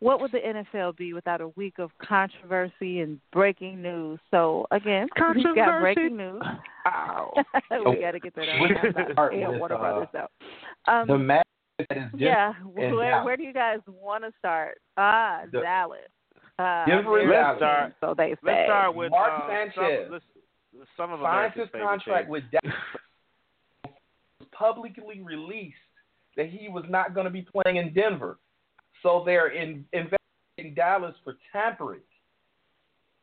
[0.00, 4.18] what would the NFL be without a week of controversy and breaking news?
[4.32, 5.06] So again,
[5.36, 6.42] we've got breaking news.
[6.86, 7.32] Ow.
[7.70, 8.94] we got to get that We on.
[8.94, 10.92] can start Yeah, with, Warner uh, Brothers though.
[10.92, 11.46] Um, the match
[11.78, 14.78] that is yeah, where where do you guys want to start?
[14.96, 16.00] Ah, The- Dallas.
[16.58, 17.92] Uh, Denver and American, Dallas.
[18.00, 18.38] So they say.
[18.42, 19.74] Let's start with Mark uh, Sanchez.
[20.06, 20.24] Some, let's-
[20.96, 22.30] some of signs America's his favorite contract teams.
[22.32, 22.76] with Dallas.
[24.52, 25.76] publicly released
[26.36, 28.38] that he was not going to be playing in Denver.
[29.02, 32.00] So they're in, investigating Dallas for tampering.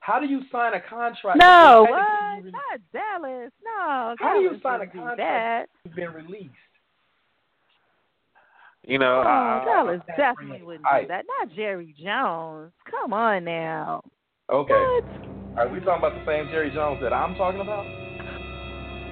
[0.02, 1.38] How do you sign a contract?
[1.40, 2.00] No, what?
[2.00, 3.52] technically Not Dallas.
[3.64, 4.16] No.
[4.20, 5.66] How do you sign a contract That.
[5.86, 6.50] has been released?
[8.84, 11.02] You know, Oh, I, Dallas that's definitely really wouldn't tight.
[11.04, 11.26] do that.
[11.40, 12.72] Not Jerry Jones.
[12.90, 14.02] Come on now.
[14.52, 14.74] Okay.
[14.74, 15.04] What?
[15.60, 17.86] Are we talking about the same Jerry Jones that I'm talking about?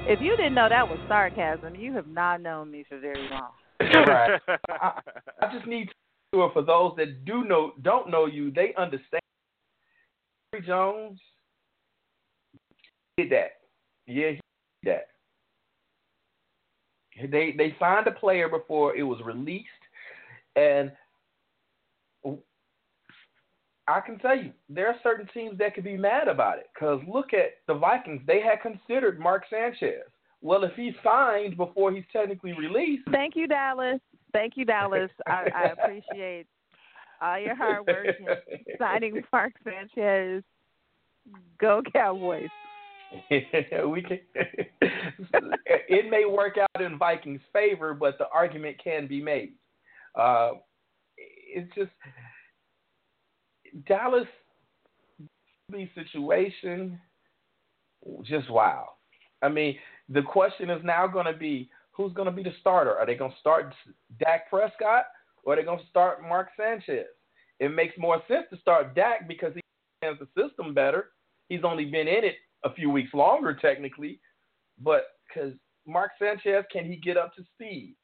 [0.10, 3.52] If you didn't know that was sarcasm, you have not known me for very long.
[3.80, 4.40] Right.
[4.70, 5.00] I,
[5.42, 5.90] I just need
[6.34, 9.22] to for those that do know don't know you, they understand.
[10.54, 11.20] Jerry Jones
[13.18, 13.52] did that.
[14.06, 14.42] Yeah, he
[14.84, 15.08] did that.
[17.32, 19.68] They they signed a player before it was released,
[20.56, 20.92] and
[23.88, 26.70] I can tell you there are certain teams that could be mad about it.
[26.74, 30.04] Because look at the Vikings; they had considered Mark Sanchez.
[30.42, 34.00] Well, if he's signed before he's technically released, Thank you, Dallas.
[34.34, 35.10] Thank you, Dallas.
[35.26, 36.46] I, I appreciate
[37.22, 40.44] all your hard work in signing Mark Sanchez.
[41.60, 42.50] Go Cowboys.
[43.32, 44.20] we can.
[44.82, 49.54] it may work out in Vikings' favor, but the argument can be made.
[50.16, 50.52] Uh,
[51.18, 51.92] it's just
[53.88, 54.28] Dallas
[55.96, 57.00] situation.
[58.24, 58.94] Just wow.
[59.42, 59.76] I mean,
[60.10, 62.96] the question is now going to be who's going to be the starter?
[62.96, 63.74] Are they going to start
[64.20, 65.06] Dak Prescott
[65.44, 67.08] or are they going to start Mark Sanchez?
[67.60, 69.62] It makes more sense to start Dak because he
[70.04, 71.10] understands the system better.
[71.50, 74.20] He's only been in it a few weeks longer, technically,
[74.80, 75.54] but because
[75.88, 77.96] Mark Sanchez, can he get up to speed?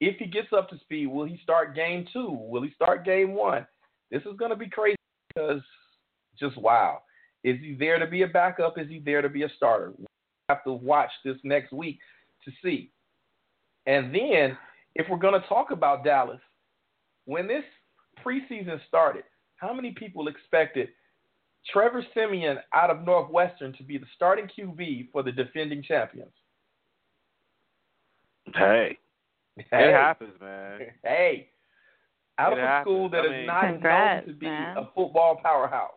[0.00, 2.30] If he gets up to speed, will he start game two?
[2.30, 3.66] Will he start game one?
[4.10, 4.96] This is going to be crazy
[5.34, 5.62] because
[6.38, 7.02] just wow.
[7.44, 8.78] Is he there to be a backup?
[8.78, 9.92] Is he there to be a starter?
[10.50, 12.00] We have to watch this next week
[12.44, 12.90] to see.
[13.86, 14.58] And then,
[14.96, 16.40] if we're going to talk about Dallas,
[17.26, 17.62] when this
[18.26, 19.22] preseason started,
[19.56, 20.88] how many people expected
[21.72, 26.32] Trevor Siemian out of Northwestern to be the starting QB for the defending champions?
[28.52, 28.98] Hey,
[29.56, 30.80] Hey, it happens, man.
[31.04, 31.50] hey,
[32.38, 33.12] out It of a school happens.
[33.12, 34.76] that I is mean- not Congrats, known to be man.
[34.78, 35.92] a football powerhouse.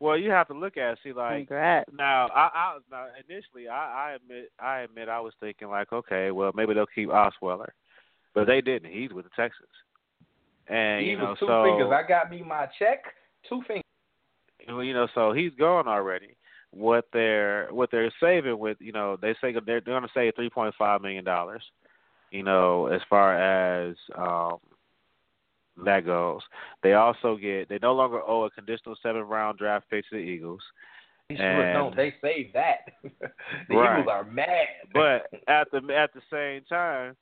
[0.00, 1.90] Well, you have to look at it, see like Congrats.
[1.92, 2.28] now.
[2.28, 6.52] I, I now initially I, I admit I admit I was thinking like, okay, well
[6.54, 7.70] maybe they'll keep Osweiler,
[8.34, 8.92] but they didn't.
[8.92, 9.68] He's with the Texans,
[10.68, 11.92] and he you know two so fingers.
[11.92, 13.04] I got me my check,
[13.48, 13.82] two fingers.
[14.68, 16.36] Well, you know, so he's gone already.
[16.70, 20.34] What they're what they're saving with, you know, they say they're, they're going to save
[20.36, 21.62] three point five million dollars.
[22.30, 23.36] You know, as far
[23.88, 24.58] as um
[25.84, 26.42] that goes,
[26.82, 30.22] they also get they no longer owe a conditional seven round draft pick to the
[30.22, 30.62] Eagles.
[31.28, 31.96] They sure And- don't.
[31.96, 32.92] They saved that.
[33.68, 34.00] the Right.
[34.00, 34.66] Eagles are mad.
[34.92, 37.16] But at the at the same time,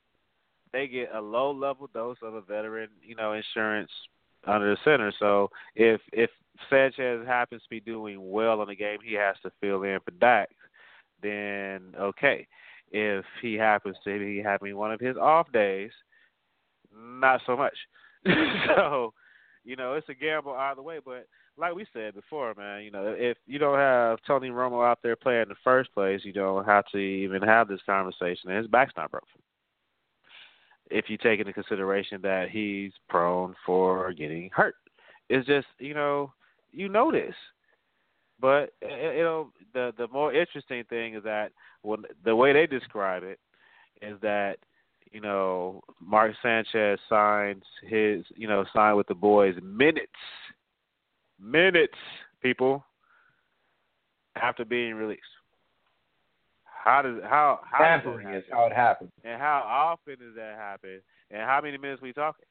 [0.73, 3.91] they get a low level dose of a veteran, you know, insurance
[4.47, 5.13] under the center.
[5.19, 6.31] So if if
[6.71, 10.13] Sanchez happens to be doing well in the game, he has to fill in for
[10.13, 10.51] Dak.
[11.23, 12.47] Then okay.
[12.93, 15.91] If he happens to be having one of his off days,
[16.95, 17.77] not so much.
[18.77, 19.13] so,
[19.65, 20.99] you know, it's a gamble either way.
[21.05, 21.27] But
[21.57, 25.17] like we said before, man, you know, if you don't have Tony Romo out there
[25.17, 28.51] playing in the first place, you don't have to even have this conversation.
[28.51, 29.29] And his back's not broken.
[30.89, 34.77] If you take into consideration that he's prone for getting hurt,
[35.29, 36.33] it's just you know
[36.71, 37.35] you know this.
[38.41, 41.51] But you know the the more interesting thing is that
[41.83, 43.41] when the way they describe it
[44.01, 44.59] is that
[45.13, 50.13] you know Mark Sanchez signs his you know signed with the boys minutes
[51.41, 51.99] minutes
[52.43, 52.85] people
[54.41, 55.23] after being released.
[56.65, 58.35] How does how how does that happen?
[58.35, 59.11] is how it happens.
[59.25, 61.01] And how often does that happen?
[61.31, 62.45] And how many minutes we talking?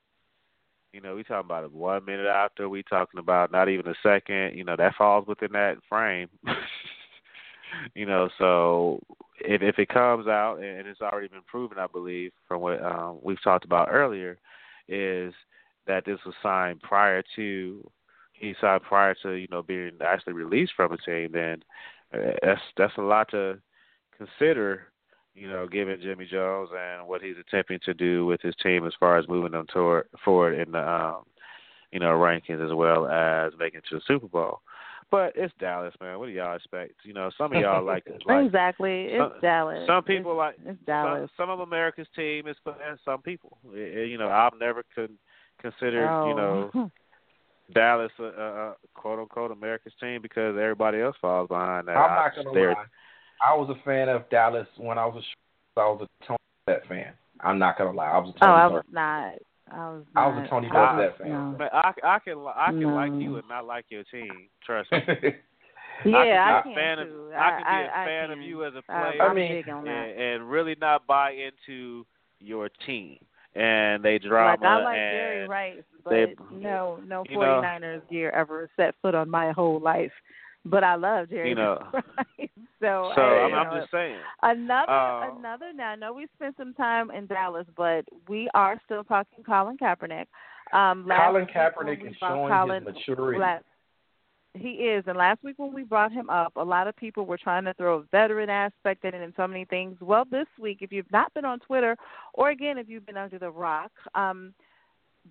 [0.92, 2.70] You know, we talking about one minute after.
[2.70, 4.58] We talking about not even a second.
[4.58, 6.30] You know, that falls within that frame.
[7.96, 9.02] you know, so
[9.40, 13.20] if if it comes out and it's already been proven, I believe, from what um,
[13.22, 14.38] we've talked about earlier,
[14.88, 15.34] is
[15.88, 17.90] that this was signed prior to
[18.34, 21.32] he signed prior to you know being actually released from a team.
[21.34, 21.64] Then
[22.14, 23.60] uh, that's that's a lot to
[24.18, 24.88] consider
[25.36, 28.94] you know, given Jimmy Jones and what he's attempting to do with his team as
[29.00, 31.24] far as moving them toward forward in the um,
[31.92, 34.62] you know rankings as well as making it to the Super Bowl.
[35.16, 36.20] But it's Dallas, man.
[36.20, 36.94] What do y'all expect?
[37.04, 39.06] You know, some of y'all like like exactly.
[39.12, 39.88] It's some- Dallas.
[39.88, 41.30] some people it's, like it's Dallas.
[41.38, 43.58] some of America's team is for and some people.
[43.74, 45.18] Eh, eh, You know, I've never con-
[45.62, 46.28] considered oh.
[46.28, 46.92] you know
[47.74, 51.96] Dallas a, a, a quote unquote America's team because everybody else falls behind that.
[51.96, 52.86] I'm not gonna they're- lie.
[53.46, 56.40] I was a fan of Dallas when I was a sh- I was a Tony
[56.68, 57.14] Dorsett fan.
[57.42, 58.08] I'm not gonna lie.
[58.12, 58.86] I was a oh, I Dorsett.
[58.86, 59.34] was not.
[59.72, 60.04] I was.
[60.16, 61.30] I was a not- Tony I Dorsett was- fan.
[61.30, 61.58] no.
[61.58, 64.50] Man, I, I can I can like you and not like your team.
[64.66, 65.00] Trust me.
[66.04, 67.32] Yeah, I I, can be a can fan of too.
[67.34, 69.86] I can be a I, fan of you as a player I'm mean, big on
[69.86, 69.90] that.
[69.92, 72.06] and, and really not buy into
[72.42, 73.18] your team
[73.56, 77.62] and they drama Like I like and Jerry Rice, but they- no, no you know-
[77.64, 80.12] 49ers gear ever set foot on my whole life.
[80.66, 81.50] But I love Jerry.
[81.50, 81.80] You know.
[81.94, 82.04] Rice.
[82.82, 84.18] so So I, I'm, you I'm just saying.
[84.42, 85.72] Another, Uh, another.
[85.74, 89.78] Now I know we spent some time in Dallas, but we are still talking Colin
[89.78, 90.26] Kaepernick.
[90.74, 93.40] Um, Colin week Kaepernick is brought showing Colin, his maturity.
[93.40, 93.66] last-
[94.58, 97.38] he is, and last week when we brought him up, a lot of people were
[97.38, 99.98] trying to throw a veteran aspect in it and so many things.
[100.00, 101.98] Well, this week, if you've not been on Twitter,
[102.34, 104.54] or again if you've been under the rock, um,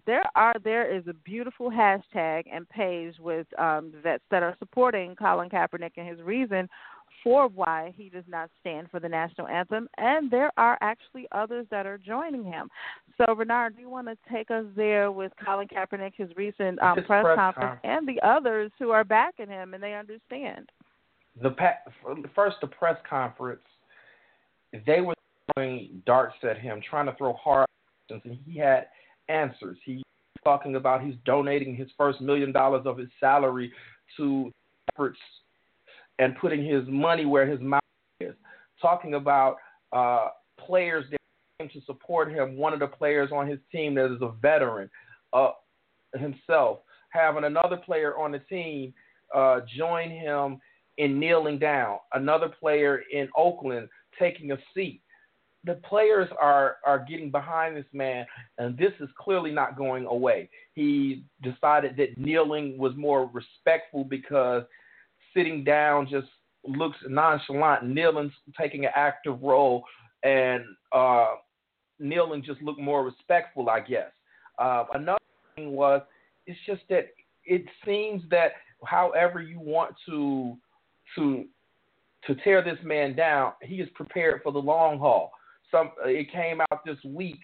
[0.07, 5.15] there are there is a beautiful hashtag and page with um, vets that are supporting
[5.17, 6.69] Colin Kaepernick and his reason
[7.23, 11.67] for why he does not stand for the national anthem, and there are actually others
[11.71, 12.69] that are joining him.
[13.17, 16.97] So, Bernard, do you want to take us there with Colin Kaepernick, his recent um,
[17.05, 20.69] press, press conference, con- and the others who are backing him and they understand?
[21.43, 21.79] the pa-
[22.35, 23.63] first the press conference,
[24.87, 25.15] they were
[25.55, 27.67] throwing darts at him, trying to throw hard
[28.11, 28.87] and he had
[29.29, 29.79] answers.
[29.85, 30.03] He's
[30.45, 33.73] talking about he's donating his first million dollars of his salary
[34.17, 34.51] to
[34.93, 35.19] efforts
[36.19, 37.81] and putting his money where his mouth
[38.21, 38.35] is.
[38.81, 39.57] Talking about
[39.93, 40.29] uh,
[40.59, 41.19] players that
[41.59, 42.57] came to support him.
[42.57, 44.91] One of the players on his team that is a veteran
[45.33, 45.51] uh,
[46.15, 46.81] himself,
[47.11, 48.93] having another player on the team
[49.35, 50.61] uh, join him
[50.99, 51.99] in kneeling down.
[52.13, 53.89] Another player in Oakland
[54.19, 55.01] taking a seat.
[55.65, 58.27] The players are are getting behind this man,
[58.59, 60.49] and this is clearly not going away.
[60.75, 64.65] He decided that kneeling was more respectful because
[65.35, 66.29] sitting down just
[66.65, 67.87] looks nonchalant.
[67.87, 69.85] Kneeling, taking an active role,
[70.23, 71.35] and uh,
[71.99, 74.11] kneeling just looked more respectful, I guess.
[74.59, 75.19] Uh, another
[75.57, 76.03] thing was
[76.47, 77.09] it's just that
[77.45, 78.53] it seems that
[78.85, 80.57] however you want to
[81.17, 81.45] to
[82.27, 85.31] to tear this man down, he is prepared for the long haul.
[85.75, 87.41] Some it came out this week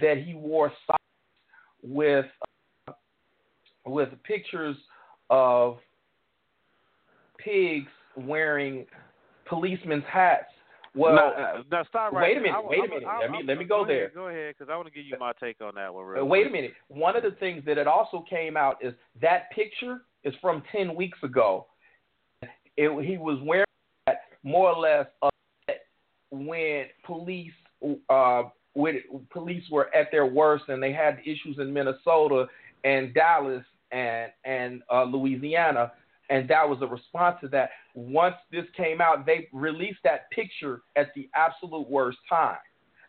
[0.00, 1.02] that he wore socks
[1.82, 2.26] with
[2.86, 2.92] uh,
[3.84, 4.76] with pictures
[5.30, 5.78] of
[7.38, 8.86] pigs wearing
[9.48, 10.44] policemen's hats.
[10.94, 13.04] Well, now, uh, now stop right wait a minute, I- wait a minute.
[13.04, 14.04] I'm- Let me- let me go there.
[14.04, 16.06] Ahead, go ahead, because I want to give you my take on that one.
[16.06, 16.74] Real wait a minute.
[16.88, 20.94] One of the things that it also came out is that picture is from ten
[20.94, 21.66] weeks ago.
[22.76, 23.66] It, he was wearing
[24.06, 25.06] that more or less
[26.44, 27.52] when police
[28.10, 28.42] uh,
[28.74, 29.00] when
[29.30, 32.46] police were at their worst and they had issues in Minnesota
[32.84, 35.92] and Dallas and and uh, Louisiana,
[36.28, 37.70] and that was a response to that.
[37.94, 42.58] Once this came out, they released that picture at the absolute worst time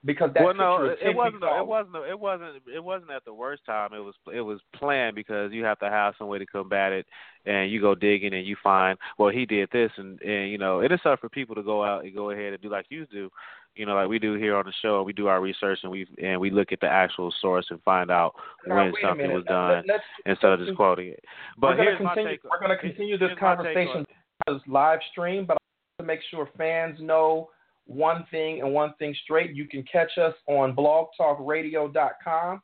[0.08, 1.42] because that well, no, it, is 10 it wasn't.
[1.42, 1.96] weeks It wasn't.
[2.10, 2.50] It wasn't.
[2.74, 3.94] It wasn't at the worst time.
[3.94, 4.16] It was.
[4.34, 7.06] It was planned because you have to have some way to combat it,
[7.46, 8.98] and you go digging and you find.
[9.20, 11.84] Well, he did this, and and you know, it is up for people to go
[11.84, 13.30] out and go ahead and do like you do,
[13.76, 15.04] you know, like we do here on the show.
[15.04, 18.10] We do our research and we and we look at the actual source and find
[18.10, 18.34] out
[18.66, 21.24] Now, when something was done let's- instead of just quoting it.
[21.58, 22.44] But we're gonna my continue, take.
[22.44, 24.06] We're going to continue this here's my take on conversation
[24.48, 25.62] as live stream, but I
[26.00, 27.50] want to make sure fans know
[27.88, 29.56] one thing and one thing straight.
[29.56, 32.62] You can catch us on blogtalkradio.com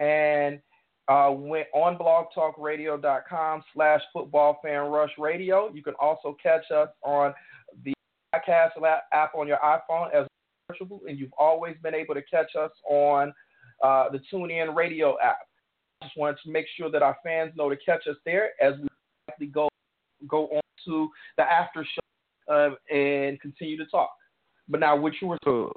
[0.00, 0.60] and
[1.08, 5.70] uh, when, on blogtalkradio.com slash football fan rush radio.
[5.72, 7.34] You can also catch us on
[7.84, 7.92] the
[8.34, 8.70] podcast
[9.12, 10.26] app on your iPhone as
[10.70, 13.32] searchable, and you've always been able to catch us on
[13.82, 15.38] uh, the TuneIn radio app.
[16.00, 18.74] I just wanted to make sure that our fans know to catch us there as
[19.38, 19.68] we go
[20.26, 24.10] go on to the after show um, and continue to talk.
[24.68, 25.72] But now, what you were Cool.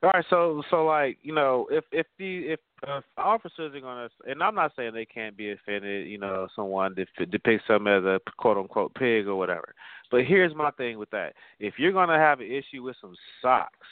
[0.00, 4.08] All right, so so like you know, if if the if, if officers are gonna,
[4.28, 8.04] and I'm not saying they can't be offended, you know, someone dep- depicts them as
[8.04, 9.74] a quote unquote pig or whatever.
[10.12, 13.88] But here's my thing with that: if you're gonna have an issue with some socks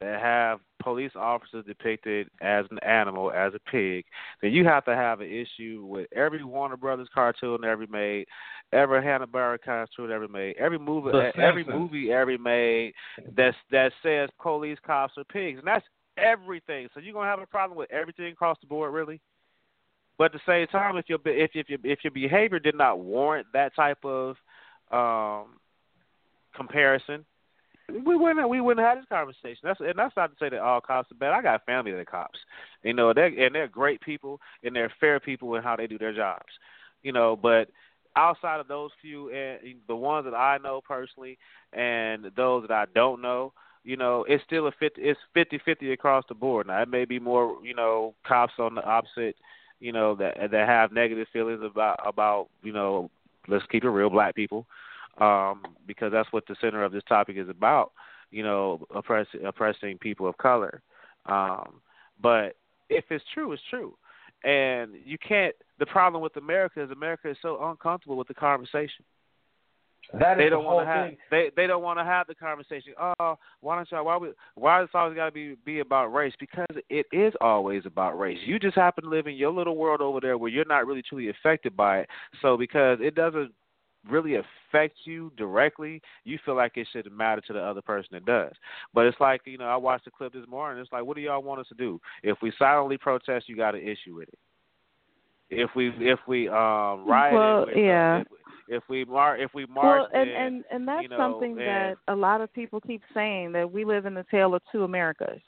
[0.00, 4.04] that have police officers depicted as an animal, as a pig,
[4.40, 8.26] then you have to have an issue with every Warner Brothers cartoon ever made,
[8.72, 11.80] every Hanna Barbera cartoon ever made, every movie, The every Simpsons.
[11.80, 12.94] movie ever made
[13.36, 15.84] that that says police, cops, are pigs, and that's
[16.16, 16.88] everything.
[16.94, 19.20] So you're gonna have a problem with everything across the board, really.
[20.18, 23.00] But at the same time, if your if if your if your behavior did not
[23.00, 24.36] warrant that type of
[24.90, 25.56] um,
[26.54, 27.24] comparison,
[27.90, 29.60] we wouldn't we wouldn't have this conversation.
[29.62, 31.32] That's and that's not to say that all cops are bad.
[31.32, 32.38] I got family that are cops,
[32.82, 35.98] you know, they and they're great people and they're fair people in how they do
[35.98, 36.52] their jobs,
[37.02, 37.36] you know.
[37.36, 37.68] But
[38.16, 41.38] outside of those few and the ones that I know personally
[41.72, 43.52] and those that I don't know,
[43.84, 46.66] you know, it's still a 50, it's fifty fifty across the board.
[46.66, 49.36] Now it may be more, you know, cops on the opposite,
[49.80, 53.10] you know, that that have negative feelings about about, you know,
[53.48, 54.66] let's keep it real, black people,
[55.18, 57.92] um, because that's what the center of this topic is about,
[58.30, 60.82] you know, oppress, oppressing people of color.
[61.26, 61.80] Um,
[62.22, 62.56] but
[62.88, 63.94] if it's true, it's true.
[64.44, 65.54] And you can't.
[65.78, 69.04] The problem with America is America is so uncomfortable with the conversation.
[70.18, 71.16] That is they the don't whole want to have thing.
[71.30, 72.94] they they don't want to have the conversation.
[72.98, 74.04] Oh, why don't y'all?
[74.04, 74.30] Why we?
[74.54, 76.32] Why it's always got to be be about race?
[76.40, 78.38] Because it is always about race.
[78.44, 81.02] You just happen to live in your little world over there where you're not really
[81.02, 82.08] truly affected by it.
[82.42, 83.52] So because it doesn't
[84.08, 88.24] really affect you directly, you feel like it shouldn't matter to the other person it
[88.24, 88.52] does.
[88.94, 90.80] But it's like you know, I watched the clip this morning.
[90.80, 92.00] It's like, what do y'all want us to do?
[92.22, 94.38] If we silently protest, you got an issue with it.
[95.50, 98.20] If we if we um riot, Well, if, yeah.
[98.20, 98.26] if,
[98.68, 101.60] if we mar if we march, Well, and and and that's you know, something and-
[101.60, 104.84] that a lot of people keep saying that we live in the tale of two
[104.84, 105.40] Americas.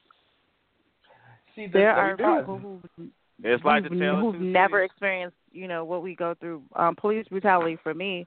[1.54, 3.08] See, the, There are reason- people who
[3.44, 6.62] It's like the who've, tale who've never experienced, you know, what we go through.
[6.74, 8.26] Um, police brutality for me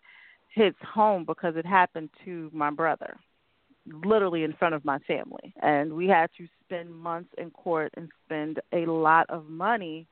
[0.56, 3.18] hits home because it happened to my brother,
[4.06, 8.10] literally in front of my family, and we had to spend months in court and
[8.26, 10.07] spend a lot of money.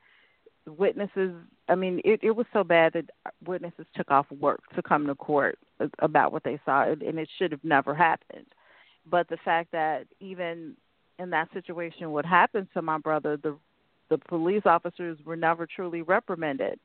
[0.66, 1.34] Witnesses,
[1.68, 3.10] I mean, it, it was so bad that
[3.46, 5.58] witnesses took off work to come to court
[5.98, 8.46] about what they saw, and it should have never happened.
[9.10, 10.76] But the fact that even
[11.18, 13.56] in that situation, what happened to my brother, the
[14.10, 16.78] the police officers were never truly reprimanded,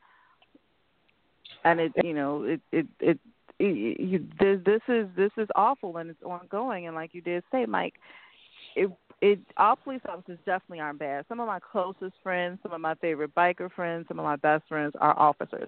[1.63, 3.19] and it you know it it it, it
[3.59, 7.95] you, this is this is awful and it's ongoing and like you did say, Mike,
[8.75, 8.89] it
[9.21, 11.25] it all police officers definitely aren't bad.
[11.27, 14.63] Some of my closest friends, some of my favorite biker friends, some of my best
[14.69, 15.67] friends are officers.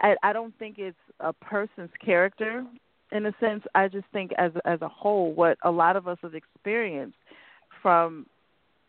[0.00, 2.64] I, I don't think it's a person's character
[3.12, 3.64] in a sense.
[3.74, 7.16] I just think as as a whole, what a lot of us have experienced
[7.82, 8.26] from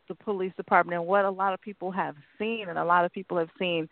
[0.07, 3.11] the police department and what a lot of people have seen and a lot of
[3.11, 3.89] people have seen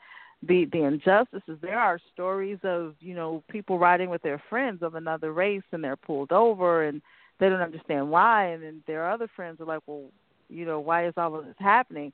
[0.47, 1.57] the the injustices.
[1.61, 5.83] There are stories of you know people riding with their friends of another race and
[5.83, 7.01] they're pulled over and
[7.39, 8.47] they don't understand why.
[8.47, 10.05] And then their other friends are like well
[10.49, 12.13] you know why is all of this happening?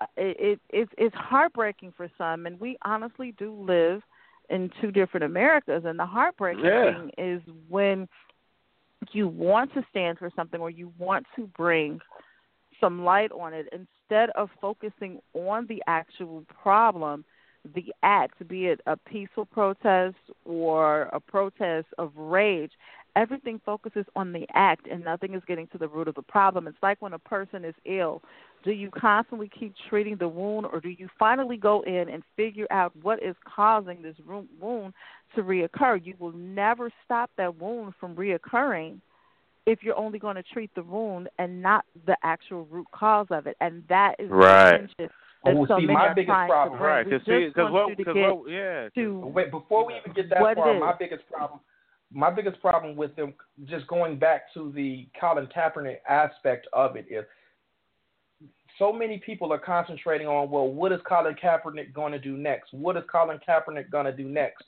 [0.00, 2.46] Uh, it, it it's it's heartbreaking for some.
[2.46, 4.02] And we honestly do live
[4.48, 5.84] in two different americas.
[5.84, 6.92] And the heartbreaking Yeah.
[6.92, 8.08] thing is when
[9.12, 12.00] you want to stand for something or you want to bring
[12.80, 17.24] some light on it instead of focusing on the actual problem
[17.74, 22.72] the act be it a peaceful protest or a protest of rage
[23.16, 26.66] everything focuses on the act and nothing is getting to the root of the problem.
[26.66, 28.22] It's like when a person is ill.
[28.64, 32.66] Do you constantly keep treating the wound or do you finally go in and figure
[32.70, 34.16] out what is causing this
[34.60, 34.94] wound
[35.34, 36.04] to reoccur?
[36.04, 39.00] You will never stop that wound from reoccurring
[39.66, 43.46] if you're only going to treat the wound and not the actual root cause of
[43.46, 44.88] it, and that is Right.
[44.98, 45.10] the
[45.44, 46.84] Oh, that Oh, so see, many my are biggest trying problem- to.
[46.84, 49.86] Right, We because just want what, you to cause get what, yeah, to Wait, before
[49.86, 50.80] we even get that far, is.
[50.80, 51.60] my biggest problem,
[52.12, 53.32] my biggest problem with them,
[53.64, 57.24] just going back to the Colin Kaepernick aspect of it is,
[58.78, 62.72] so many people are concentrating on, well, what is Colin Kaepernick going to do next?
[62.74, 64.64] What is Colin Kaepernick going to do next?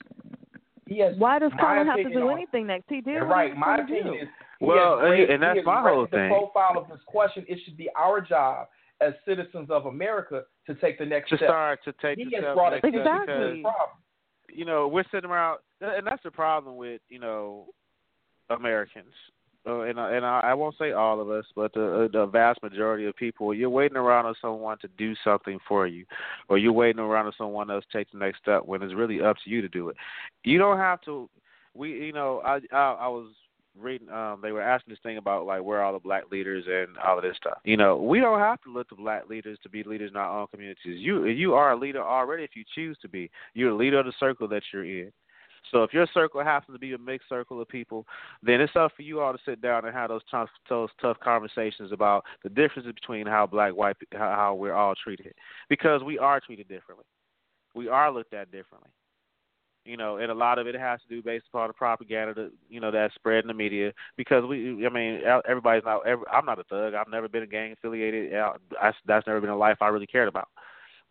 [0.87, 1.15] He has.
[1.17, 2.85] why does my Colin have to do on- anything next?
[2.89, 3.57] He did You're what he right.
[3.57, 3.93] My gonna do.
[3.99, 4.29] opinion is,
[4.59, 7.45] Well, has raised- and that's my whole raised the profile of this question.
[7.47, 8.67] It should be our job
[9.01, 11.47] as citizens of America to take the next to step.
[11.49, 13.17] start to take he the has step brought next Exactly.
[13.17, 13.97] because problem.
[14.51, 17.67] you know we're sitting around, and that's the problem with you know
[18.49, 19.13] Americans,
[19.67, 22.61] uh, and I- and I, I won't say all of us, but the, the vast
[22.61, 23.53] majority of people.
[23.53, 26.05] You're waiting around on someone to do something for you,
[26.49, 29.21] or you're waiting around on someone else to take the next step when it's really
[29.21, 29.95] up to you to do it.
[30.43, 31.29] You don't have to.
[31.73, 33.29] We, you know, I I, I was
[33.79, 34.09] reading.
[34.09, 36.97] Um, they were asking this thing about like where are all the black leaders and
[36.97, 37.57] all of this stuff.
[37.63, 40.41] You know, we don't have to look to black leaders to be leaders in our
[40.41, 40.99] own communities.
[40.99, 43.29] You you are a leader already if you choose to be.
[43.53, 45.11] You're a leader of the circle that you're in.
[45.71, 48.05] So if your circle happens to be a mixed circle of people,
[48.41, 51.17] then it's up for you all to sit down and have those tough, those tough
[51.19, 55.33] conversations about the differences between how black, white, how, how we're all treated,
[55.69, 57.05] because we are treated differently.
[57.75, 58.91] We are looked at differently.
[59.85, 62.51] You know, and a lot of it has to do based upon the propaganda that
[62.69, 63.91] you know that's spread in the media.
[64.15, 66.07] Because we, I mean, everybody's not.
[66.07, 66.93] Every, I'm not a thug.
[66.93, 68.33] I've never been a gang affiliated.
[68.33, 70.47] I, that's never been a life I really cared about.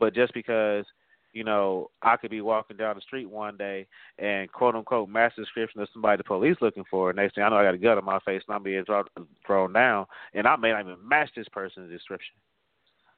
[0.01, 0.87] But just because
[1.33, 3.87] you know, I could be walking down the street one day
[4.19, 7.11] and quote unquote match the description of somebody the police looking for.
[7.11, 8.85] And next thing I know, I got a gun in my face and I'm being
[8.85, 9.05] thrown,
[9.47, 12.35] thrown down, and I may not even match this person's description.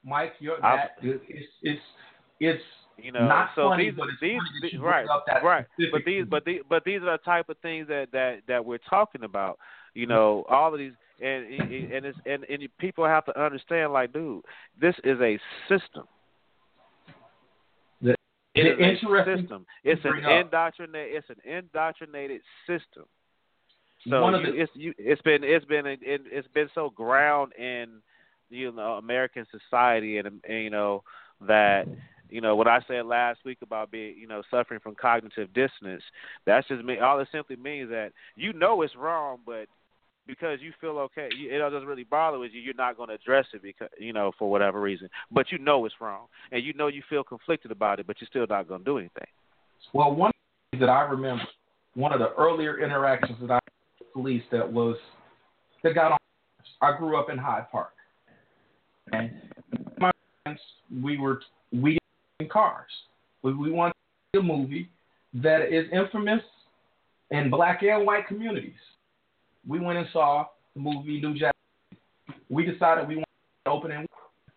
[0.05, 0.97] Mike, you're that.
[1.03, 1.81] It's it's
[2.39, 2.63] it's
[2.97, 5.07] You know, not so funny, these, but it's these, funny these- right,
[5.43, 5.67] right.
[5.91, 8.79] But these, but these, but these are the type of things that that that we're
[8.79, 9.59] talking about.
[9.95, 14.13] You know, all of these, and and it's and and people have to understand, like,
[14.13, 14.45] dude,
[14.81, 15.39] this is a
[15.69, 16.05] system.
[18.01, 18.15] The-
[18.55, 18.99] It the a
[19.37, 19.67] system.
[19.83, 21.17] It's an indoctrinated.
[21.17, 23.05] It's an indoctrinated system.
[24.09, 26.91] So One of you, the- it's you, it's been it's been it, it's been so
[26.91, 28.01] ground in
[28.51, 31.03] you know American society and, and you know
[31.47, 31.89] that
[32.35, 36.03] you know what I said last week about being, you know, suffering from cognitive dissonance.
[36.45, 36.99] That's just me.
[36.99, 39.67] All it simply means that you know it's wrong, but
[40.27, 42.61] because you feel okay, it doesn't really bother with you.
[42.61, 45.85] You're not going to address it because you know for whatever reason, but you know
[45.85, 48.81] it's wrong, and you know you feel conflicted about it, but you're still not going
[48.81, 49.29] to do anything.
[49.93, 50.33] Well, one
[50.81, 51.45] that I remember,
[51.95, 53.61] one of the earlier interactions that I
[54.01, 54.97] with police that was
[55.85, 56.19] that got on.
[56.83, 57.93] I grew up in Hyde Park,
[59.13, 59.31] and
[59.99, 60.11] my
[60.43, 60.59] friends,
[61.01, 61.41] we were
[61.73, 61.97] we
[62.51, 62.91] cars.
[63.43, 64.89] We we see a movie
[65.35, 66.43] that is infamous
[67.31, 68.75] in black and white communities
[69.67, 71.55] we went and saw the movie New Jack.
[72.49, 73.27] We decided we wanted
[73.65, 74.11] to open it.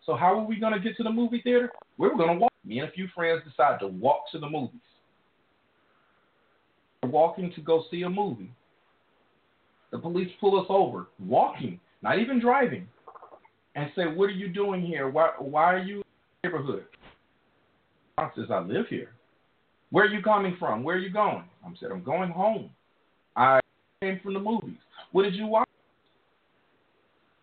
[0.04, 1.70] So how were we going to get to the movie theater?
[1.96, 2.52] We were going to walk.
[2.64, 4.80] Me and a few friends decided to walk to the movies.
[7.02, 8.50] We're walking to go see a movie.
[9.90, 12.86] The police pull us over, walking, not even driving,
[13.74, 15.08] and say, "What are you doing here?
[15.08, 16.02] Why, why are you in
[16.42, 16.84] the neighborhood?"
[18.18, 19.12] I says, "I live here."
[19.90, 20.82] Where are you coming from?
[20.82, 21.44] Where are you going?
[21.64, 22.70] I said, "I'm going home.
[23.36, 23.60] I
[24.00, 24.78] came from the movies."
[25.12, 25.68] What did you watch?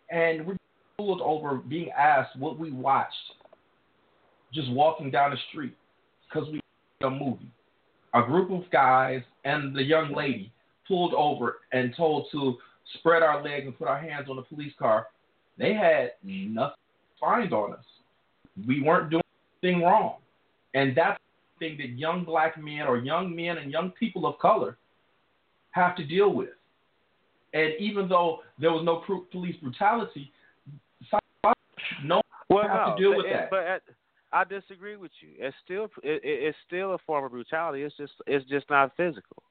[0.09, 0.55] And we
[0.97, 3.15] pulled over being asked what we watched
[4.53, 5.75] just walking down the street
[6.27, 6.59] because we
[7.01, 7.51] a movie.
[8.13, 10.51] A group of guys and the young lady
[10.87, 12.57] pulled over and told to
[12.95, 15.07] spread our legs and put our hands on the police car.
[15.57, 17.85] They had nothing to find on us.
[18.65, 19.23] We weren't doing
[19.61, 20.17] anything wrong.
[20.75, 21.19] And that's
[21.59, 24.77] the thing that young black men or young men and young people of color
[25.71, 26.49] have to deal with.
[27.53, 30.31] And even though there was no pr- police brutality,
[32.03, 33.49] no well, have no, to deal but with that.
[33.49, 33.81] But at,
[34.33, 35.29] I disagree with you.
[35.37, 37.83] It's still it, it's still a form of brutality.
[37.83, 39.43] It's just it's just not physical.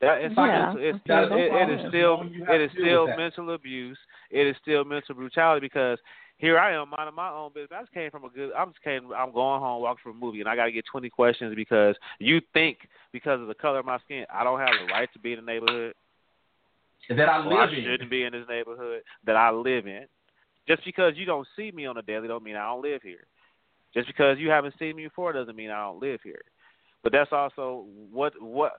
[0.00, 1.88] That, it's, Yeah, it's, it's still, no it, it problem.
[1.88, 3.18] still You have it to is deal still with that.
[3.18, 3.98] mental abuse.
[4.30, 5.98] It is still mental brutality because
[6.40, 7.70] here I am minding my own business.
[7.76, 8.50] I just came from a good.
[8.56, 9.12] I'm just came.
[9.16, 11.94] I'm going home, walking from a movie, and I got to get 20 questions because
[12.18, 12.78] you think
[13.12, 15.44] because of the color of my skin, I don't have the right to be in
[15.44, 15.94] the neighborhood.
[17.10, 17.84] that I or I live in.
[17.84, 20.06] shouldn't be in this neighborhood that I live in.
[20.66, 23.26] Just because you don't see me on a daily don't mean I don't live here.
[23.92, 26.42] Just because you haven't seen me before doesn't mean I don't live here.
[27.02, 28.72] But that's also what what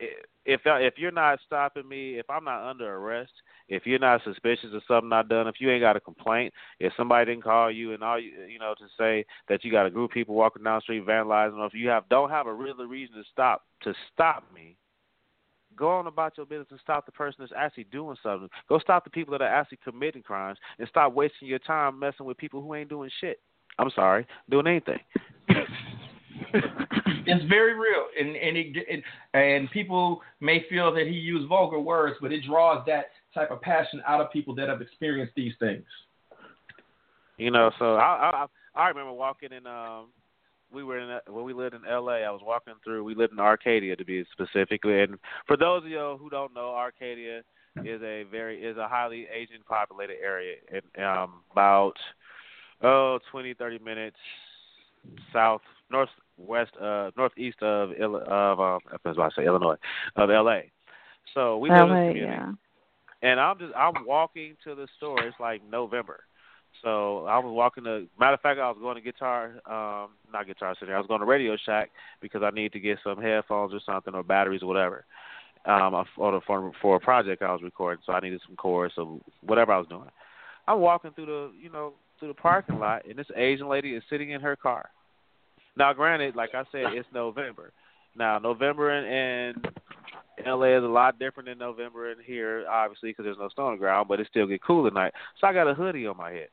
[0.00, 3.32] if if you're not stopping me, if I'm not under arrest,
[3.68, 6.92] if you're not suspicious of something I've done, if you ain't got a complaint, if
[6.96, 9.90] somebody didn't call you and all you you know to say that you got a
[9.90, 12.52] group of people walking down the street vandalizing, or if you have don't have a
[12.52, 14.76] real reason to stop to stop me,
[15.76, 18.48] go on about your business and stop the person that's actually doing something.
[18.68, 22.26] Go stop the people that are actually committing crimes and stop wasting your time messing
[22.26, 23.40] with people who ain't doing shit.
[23.78, 24.98] I'm sorry, doing anything.
[27.26, 29.04] it's very real, and and it, it,
[29.34, 33.60] and people may feel that he used vulgar words, but it draws that type of
[33.60, 35.84] passion out of people that have experienced these things.
[37.36, 40.06] You know, so I I I remember walking in um
[40.72, 42.24] we were in when we lived in L.A.
[42.24, 43.04] I was walking through.
[43.04, 46.70] We lived in Arcadia to be specifically, and for those of you who don't know,
[46.74, 47.42] Arcadia
[47.84, 51.94] is a very is a highly Asian populated area, and um about
[52.82, 54.16] oh twenty thirty minutes
[55.32, 55.62] south
[56.38, 59.76] northwest uh northeast of Ill- of um I was about to say Illinois
[60.16, 60.70] of L.A.
[61.34, 62.52] So we live in this community yeah.
[63.22, 65.22] and I'm just I'm walking to the store.
[65.24, 66.24] It's like November,
[66.82, 68.06] so I was walking to.
[68.18, 70.94] Matter of fact, I was going to Guitar, um, not Guitar Center.
[70.94, 71.90] I was going to Radio Shack
[72.20, 75.04] because I need to get some headphones or something or batteries or whatever.
[75.66, 79.18] Um, for for for a project I was recording, so I needed some chorus or
[79.42, 80.08] whatever I was doing.
[80.68, 84.02] I'm walking through the you know through the parking lot, and this Asian lady is
[84.08, 84.90] sitting in her car.
[85.78, 87.72] Now, granted, like I said, it's November.
[88.16, 89.54] Now, November in,
[90.36, 93.66] in LA is a lot different than November in here, obviously, because there's no snow
[93.66, 95.12] on the ground, but it still get cool at night.
[95.40, 96.48] So I got a hoodie on my head,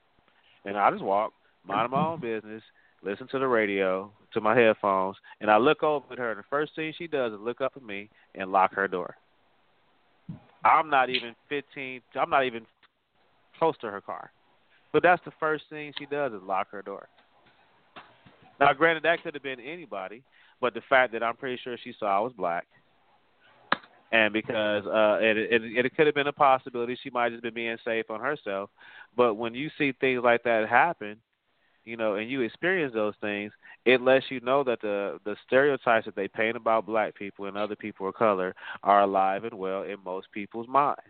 [0.63, 1.33] and I just walk,
[1.67, 2.61] mind my own business,
[3.03, 6.45] listen to the radio, to my headphones, and I look over at her, and the
[6.47, 9.15] first thing she does is look up at me and lock her door.
[10.63, 12.01] I'm not even 15.
[12.15, 12.65] I'm not even
[13.57, 14.31] close to her car,
[14.93, 17.07] but that's the first thing she does is lock her door.
[18.59, 20.23] Now, granted, that could have been anybody,
[20.61, 22.65] but the fact that I'm pretty sure she saw I was black,
[24.11, 27.43] and because uh, it, it it could have been a possibility she might have just
[27.43, 28.69] been being safe on herself.
[29.17, 31.17] But when you see things like that happen,
[31.83, 33.51] you know, and you experience those things,
[33.85, 37.57] it lets you know that the the stereotypes that they paint about black people and
[37.57, 41.01] other people of color are alive and well in most people's minds.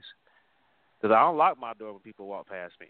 [0.99, 2.87] Because I don't lock my door when people walk past me.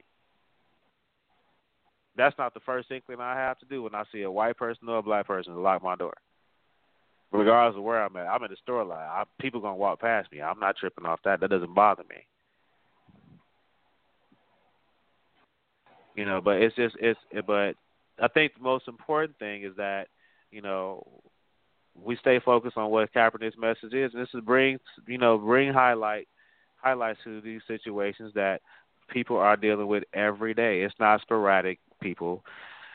[2.18, 4.88] That's not the first inkling I have to do when I see a white person
[4.88, 6.14] or a black person to lock my door.
[7.32, 9.00] Regardless of where I'm at, I'm in the store line.
[9.00, 10.42] I, people gonna walk past me.
[10.42, 11.42] I'm not tripping off that.
[11.42, 12.26] That doesn't bother me.
[16.16, 17.20] You know, but it's just it's.
[17.46, 17.76] But
[18.22, 20.08] I think the most important thing is that
[20.52, 21.06] you know,
[22.02, 25.74] we stay focused on what Kaepernick's message is, and this is bring you know bring
[25.74, 26.28] highlight
[26.78, 28.62] highlights to these situations that
[29.10, 30.82] people are dealing with every day.
[30.84, 32.44] It's not sporadic, people.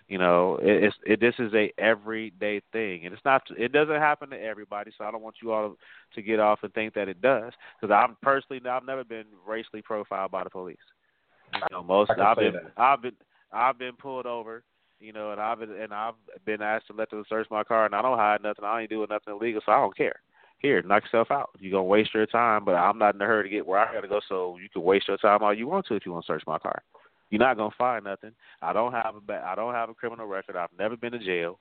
[0.09, 1.21] You know, it, it's it.
[1.21, 3.43] This is a everyday thing, and it's not.
[3.57, 4.91] It doesn't happen to everybody.
[4.99, 5.77] So I don't want you all
[6.15, 9.83] to get off and think that it does, because I'm personally, I've never been racially
[9.83, 10.77] profiled by the police.
[11.55, 12.55] You know, most I've been.
[12.77, 13.17] I've been,
[13.53, 14.65] I've been pulled over.
[15.03, 16.13] You know, and I've been, and I've
[16.45, 18.67] been asked to let them search my car, and I don't hide nothing.
[18.67, 20.21] I ain't doing nothing illegal, so I don't care.
[20.59, 21.49] Here, knock yourself out.
[21.59, 23.95] You're gonna waste your time, but I'm not in a hurry to get where I
[23.95, 24.21] gotta go.
[24.29, 26.43] So you can waste your time all you want to if you want to search
[26.47, 26.83] my car.
[27.31, 28.33] You're not gonna find nothing.
[28.61, 30.57] I don't have a ba- I don't have a criminal record.
[30.57, 31.59] I've never been to jail.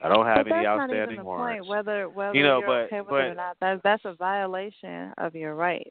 [0.00, 1.66] I don't have but any that's outstanding not even the warrants.
[1.66, 5.12] Point, whether whether you know, you're but, okay but, or not, that's that's a violation
[5.18, 5.90] of your rights.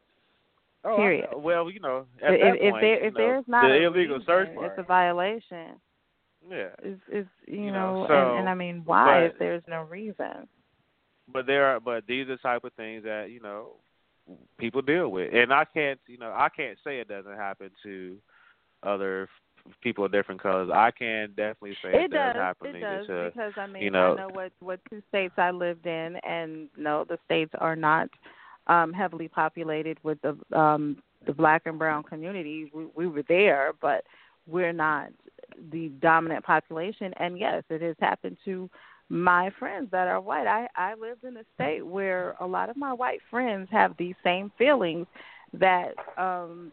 [0.83, 1.27] Oh, period.
[1.31, 3.73] I, well, you know, at if, that if point, there if know, there's not the
[3.73, 5.79] a illegal reason, search it's a violation.
[6.49, 6.69] Yeah.
[6.83, 9.63] Is is you, You know, know, so, and, and I mean why but, if there's
[9.67, 10.47] no reason.
[11.31, 13.71] But there are but these are the type of things that, you know,
[14.57, 15.33] people deal with.
[15.33, 18.17] And I can't you know, I can't say it doesn't happen to
[18.83, 19.27] other
[19.81, 20.69] people of different colors.
[20.73, 22.35] I can definitely say it, does.
[22.35, 25.33] happen It does to, because I mean you know, I know what what two states
[25.37, 28.09] I lived in, and no, the states are not
[28.67, 32.69] um heavily populated with the um the black and brown communities.
[32.73, 34.03] We, we were there, but
[34.47, 35.09] we're not
[35.71, 37.13] the dominant population.
[37.19, 38.69] And yes, it has happened to
[39.09, 40.47] my friends that are white.
[40.47, 44.15] I I lived in a state where a lot of my white friends have these
[44.23, 45.07] same feelings
[45.53, 46.71] that um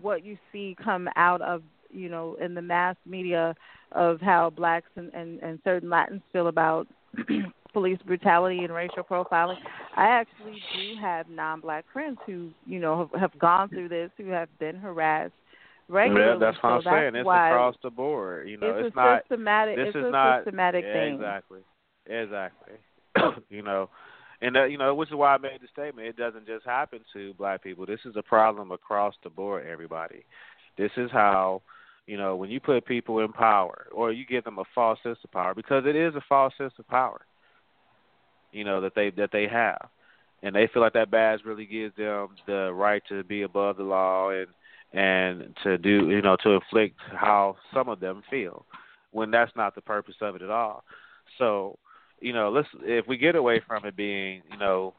[0.00, 3.54] what you see come out of you know in the mass media
[3.92, 6.86] of how blacks and and, and certain Latins feel about
[7.72, 9.56] police brutality and racial profiling.
[9.96, 14.28] I actually do have non-black friends who you know have, have gone through this, who
[14.28, 15.32] have been harassed
[15.88, 16.32] regularly.
[16.32, 17.16] Yeah, that's what so I'm saying.
[17.16, 18.48] It's across the board.
[18.48, 19.76] You know, it's, it's, a not systematic.
[19.76, 21.14] this it's is a not systematic yeah, thing.
[21.14, 21.60] Exactly.
[22.06, 22.74] Exactly.
[23.50, 23.90] you know,
[24.42, 26.08] and uh, you know, which is why I made the statement.
[26.08, 27.86] It doesn't just happen to black people.
[27.86, 29.66] This is a problem across the board.
[29.66, 30.24] Everybody.
[30.76, 31.62] This is how.
[32.06, 35.18] You know, when you put people in power, or you give them a false sense
[35.22, 37.20] of power, because it is a false sense of power.
[38.50, 39.88] You know that they that they have,
[40.42, 43.84] and they feel like that badge really gives them the right to be above the
[43.84, 44.48] law and
[44.92, 48.64] and to do you know to inflict how some of them feel
[49.12, 50.82] when that's not the purpose of it at all
[51.38, 51.78] so
[52.20, 54.94] you know let's if we get away from it being you know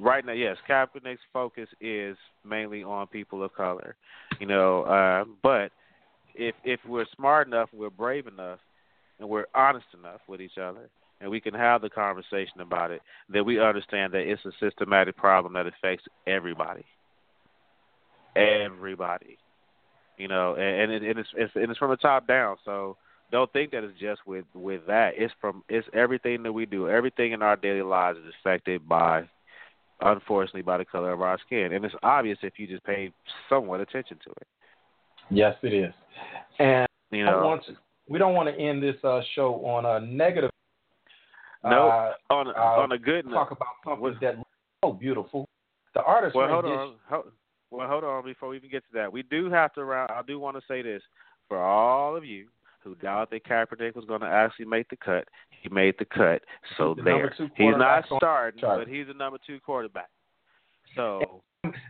[0.00, 3.96] right now yes Kaepernick's focus is mainly on people of color
[4.38, 5.70] you know uh but
[6.34, 8.58] if if we're smart enough we're brave enough
[9.18, 10.88] and we're honest enough with each other
[11.20, 15.16] and we can have the conversation about it then we understand that it's a systematic
[15.16, 16.84] problem that affects everybody
[18.36, 19.38] everybody.
[20.16, 22.56] You know, and, and, it, and it's, it's and it's from the top down.
[22.64, 22.96] So
[23.30, 25.12] don't think that it's just with with that.
[25.16, 26.88] It's from it's everything that we do.
[26.88, 29.28] Everything in our daily lives is affected by,
[30.00, 33.12] unfortunately, by the color of our skin, and it's obvious if you just pay
[33.48, 34.46] somewhat attention to it.
[35.30, 35.92] Yes, it is.
[36.58, 37.76] And you know, want to,
[38.08, 40.50] we don't want to end this uh, show on a negative.
[41.62, 43.34] No, uh, on a, uh, on a good note.
[43.34, 44.50] Talk about something that looks
[44.82, 45.48] so beautiful.
[45.94, 46.94] The artist well, hold on.
[47.08, 47.24] Hold,
[47.70, 49.12] well, hold on before we even get to that.
[49.12, 49.82] We do have to.
[49.82, 51.02] I do want to say this
[51.48, 52.46] for all of you
[52.82, 55.28] who doubt that Kaepernick was going to actually make the cut.
[55.62, 56.42] He made the cut,
[56.76, 57.34] so He's the there.
[57.56, 60.08] He's not starting, but he's the number two quarterback.
[60.96, 61.42] So,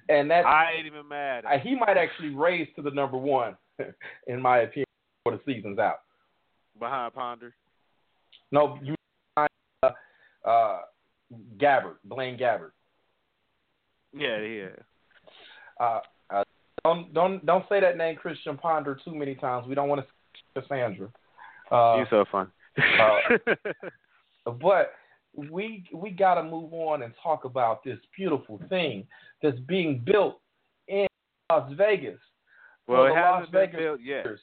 [0.09, 1.45] and that I ain't even mad.
[1.63, 3.57] He might actually raise to the number one,
[4.27, 4.87] in my opinion,
[5.23, 6.01] for the season's out.
[6.79, 7.55] Behind Ponder.
[8.53, 8.95] No, you
[9.37, 9.91] uh,
[10.45, 10.79] uh,
[11.59, 12.73] Gabbert, Blaine Gabbert.
[14.13, 14.69] Yeah, yeah.
[15.79, 16.01] Uh,
[16.31, 16.45] uh,
[16.85, 19.67] don't don't don't say that name Christian Ponder too many times.
[19.69, 20.07] We don't want to
[20.55, 21.09] Cassandra.
[21.71, 22.51] Uh, You're so fun.
[22.79, 23.55] uh,
[24.61, 24.93] but
[25.37, 29.07] we we got to move on and talk about this beautiful thing
[29.43, 30.41] that's being built
[30.89, 31.07] in
[31.51, 32.19] Las Vegas.
[32.87, 34.17] Well, it hasn't Las been Vegas built yet.
[34.17, 34.41] Raiders.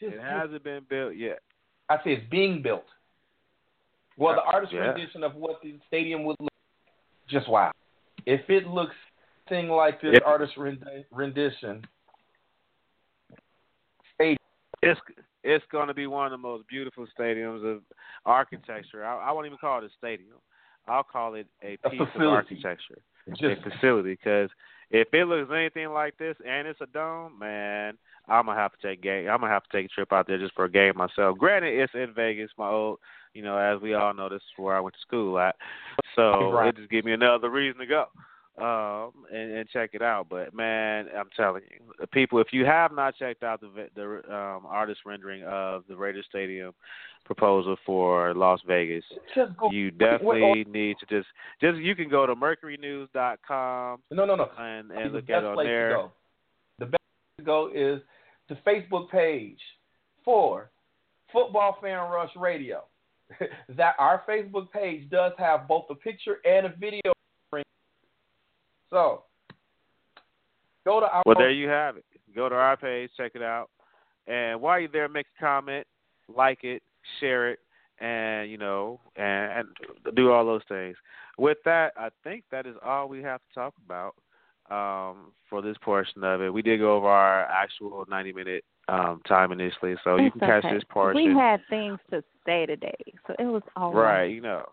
[0.00, 1.38] This It hasn't been built yet.
[1.88, 2.84] I say it's being built.
[4.16, 4.80] Well, the artist Yeah.
[4.90, 6.50] rendition of what the stadium would look,
[7.28, 7.70] just wow.
[8.26, 8.94] If it looks
[9.48, 11.84] thing like this If- artist rendi- rendition,
[14.18, 15.00] It's
[15.44, 17.82] it's going to be one of the most beautiful stadiums of
[18.26, 19.04] architecture.
[19.04, 20.38] I, I won't even call it a stadium.
[20.88, 22.30] I'll call it a A piece of facility.
[22.34, 22.98] architecture,
[23.28, 24.12] just a facility.
[24.12, 24.50] Because
[24.90, 27.96] if it looks anything like this and it's a dome, man,
[28.28, 29.28] I'm gonna have to take game.
[29.28, 31.38] I'm gonna have to take a trip out there just for a game myself.
[31.38, 32.98] Granted, it's in Vegas, my old,
[33.34, 35.56] you know, as we all know, this is where I went to school at.
[36.16, 36.68] So Right.
[36.68, 38.06] it just gives me another reason to go.
[38.56, 40.26] Um, and, and check it out.
[40.30, 44.66] But man, I'm telling you, people, if you have not checked out the the um,
[44.66, 46.72] artist rendering of the Raiders Stadium
[47.24, 49.04] proposal for Las Vegas,
[49.34, 49.70] Just go.
[49.70, 51.28] you definitely wait, need to just
[51.60, 54.48] just you can go to mercurynews.com No, no, no.
[54.58, 56.08] and and look at it on there.
[56.78, 58.00] The best place to go is
[58.48, 59.58] the Facebook page
[60.24, 60.70] for
[61.32, 62.84] Football Fan Rush Radio.
[63.70, 67.12] that our Facebook page does have both a picture and a video.
[68.94, 69.24] So
[70.84, 72.04] go to our Well, there you have it.
[72.32, 73.68] Go to our page, check it out,
[74.28, 75.84] and while you're there, make a comment,
[76.32, 76.80] like it,
[77.18, 77.58] share it,
[77.98, 79.66] and you know, and,
[80.06, 80.96] and do all those things.
[81.38, 84.14] With that, I think that is all we have to talk about
[84.70, 86.54] um, for this portion of it.
[86.54, 90.62] We did go over our actual 90 minute um, time initially, so you It's can
[90.62, 91.34] catch this portion.
[91.34, 92.94] We had things to say today,
[93.26, 94.66] so it was all Right, you know.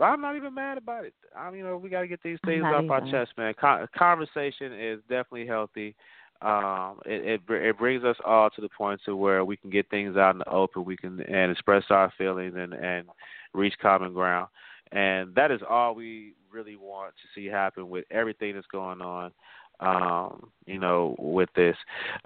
[0.00, 1.12] But I'm not even mad about it.
[1.36, 3.52] I mean, you know, we got to get these things off our chest, man.
[3.60, 5.94] Con- conversation is definitely healthy.
[6.40, 9.68] Um, it, it br- it brings us all to the point to where we can
[9.68, 10.86] get things out in the open.
[10.86, 13.08] We can and express our feelings and and
[13.52, 14.48] reach common ground.
[14.90, 19.32] And that is all we really want to see happen with everything that's going on.
[19.80, 21.76] Um, you know, with this,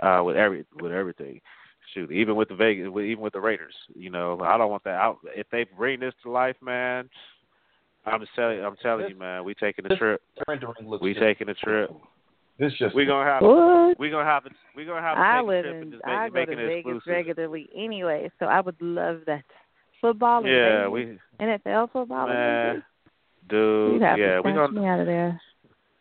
[0.00, 1.40] uh, with every with everything
[1.92, 5.00] shoot, even with the Vegas, even with the Raiders, you know, I don't want that
[5.00, 5.18] out.
[5.36, 7.10] If they bring this to life, man,
[8.06, 10.22] I'm just telling, I'm telling you, man, we taking a trip.
[10.48, 11.90] rendering looks We just- taking a trip.
[12.58, 13.98] This just We gonna have, What?
[13.98, 15.90] we gonna have, to, we gonna have to take live a trip and in.
[15.90, 17.06] just make, I go to Vegas exclusive.
[17.12, 19.42] regularly anyway, so I would love that.
[20.00, 20.40] Football.
[20.44, 22.26] in Yeah, Vegas, we, NFL football.
[22.28, 22.84] in man, Vegas?
[23.48, 25.40] dude, You'd have yeah, to we snatch gonna me out of there.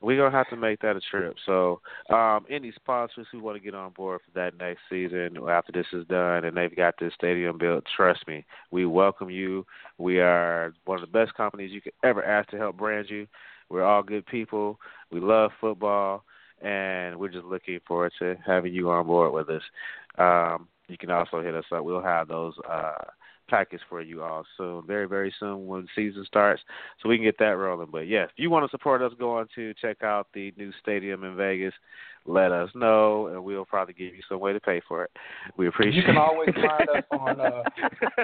[0.04, 1.38] We gonna have to make that a trip.
[1.46, 5.72] So, um, any sponsors who want to get on board for that next season after
[5.72, 9.66] this is done and they've got this stadium built, trust me, we welcome you.
[9.98, 13.28] We are one of the best companies you could ever ask to help brand you.
[13.70, 14.78] We're all good people.
[15.10, 16.26] We love football,
[16.62, 19.64] and we're just looking forward to having you on board with us.
[20.18, 21.86] Um, you can also hit us up.
[21.86, 23.06] We'll have those uh,
[23.50, 26.62] packets for you all soon, very very soon when season starts,
[27.02, 27.90] so we can get that rolling.
[27.92, 31.24] But yeah, if you want to support us going to check out the new stadium
[31.24, 31.74] in Vegas,
[32.26, 35.12] let us know, and we'll probably give you some way to pay for it.
[35.58, 35.96] We appreciate.
[35.96, 37.40] You can always find us on.
[37.40, 37.64] Uh,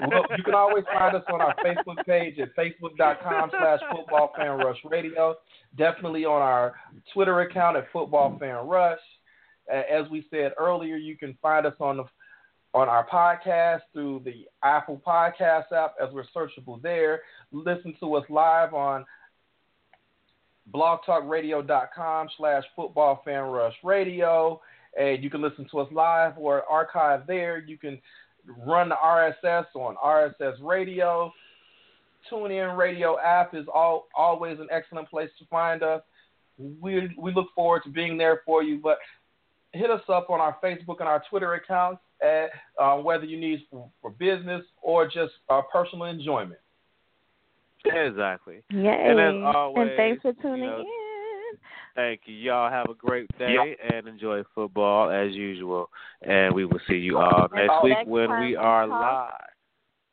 [0.09, 4.57] well, you can always find us on our Facebook page at facebook.com slash football fan
[4.57, 5.35] rush radio.
[5.77, 6.75] Definitely on our
[7.13, 8.99] Twitter account at football fan rush.
[9.69, 12.05] As we said earlier, you can find us on the
[12.73, 17.21] on our podcast through the Apple Podcast app as we're searchable there.
[17.51, 19.05] Listen to us live on
[20.73, 24.61] blogtalkradio.com slash football fan rush radio.
[24.99, 27.59] And you can listen to us live or archive there.
[27.59, 27.99] You can
[28.65, 31.31] run the RSS on RSS Radio.
[32.31, 36.01] TuneIn Radio app is all, always an excellent place to find us.
[36.57, 38.79] We, we look forward to being there for you.
[38.79, 38.97] But
[39.71, 43.65] hit us up on our Facebook and our Twitter accounts, at, uh, whether you need
[43.69, 46.59] for, for business or just uh, personal enjoyment.
[47.85, 48.61] Exactly.
[48.71, 49.05] Yay!
[49.09, 50.85] And as always, and thanks for you tuning know, in.
[51.95, 52.35] Thank you.
[52.35, 55.89] Y'all have a great day and enjoy football as usual.
[56.21, 58.87] And we will see you all next Oh, week next when time we we are
[58.87, 59.01] talk.
[59.01, 59.49] live.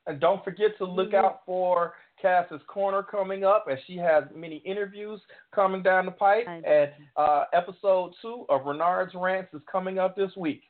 [0.08, 1.24] And don't forget to look Mhm.
[1.24, 5.20] out for Cass's Corner coming up, as she has many interviews
[5.52, 6.46] coming down the pipe.
[6.48, 10.62] And uh, episode two of Renard's Rants is coming up this week.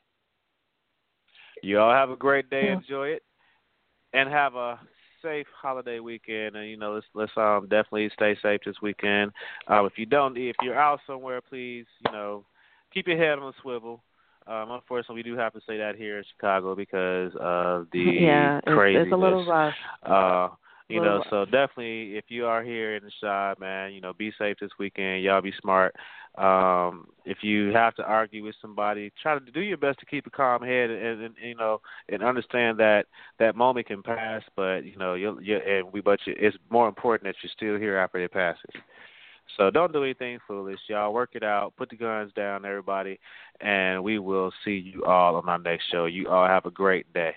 [1.63, 2.69] You all have a great day.
[2.69, 3.23] Enjoy it,
[4.13, 4.79] and have a
[5.21, 6.55] safe holiday weekend.
[6.55, 9.31] And you know, let's let's um definitely stay safe this weekend.
[9.67, 12.45] Um, if you don't, if you're out somewhere, please, you know,
[12.93, 14.03] keep your head on a swivel.
[14.47, 18.59] Um, unfortunately, we do have to say that here in Chicago because of the yeah,
[18.59, 19.07] it's, craziness.
[19.07, 19.73] it's a little rough.
[20.03, 20.49] Uh,
[20.87, 21.27] you know, rough.
[21.29, 24.71] so definitely, if you are here in the shop, man, you know, be safe this
[24.79, 25.21] weekend.
[25.21, 25.93] Y'all be smart.
[26.37, 30.27] Um, if you have to argue with somebody, try to do your best to keep
[30.27, 33.05] a calm head and, and, you know, and understand that
[33.39, 34.43] that moment can pass.
[34.55, 37.79] But you know, you'll, you and we, but you, it's more important that you're still
[37.79, 38.81] here after it passes.
[39.57, 41.13] So don't do anything foolish, y'all.
[41.13, 41.73] Work it out.
[41.75, 43.19] Put the guns down, everybody,
[43.59, 46.05] and we will see you all on our next show.
[46.05, 47.33] You all have a great day.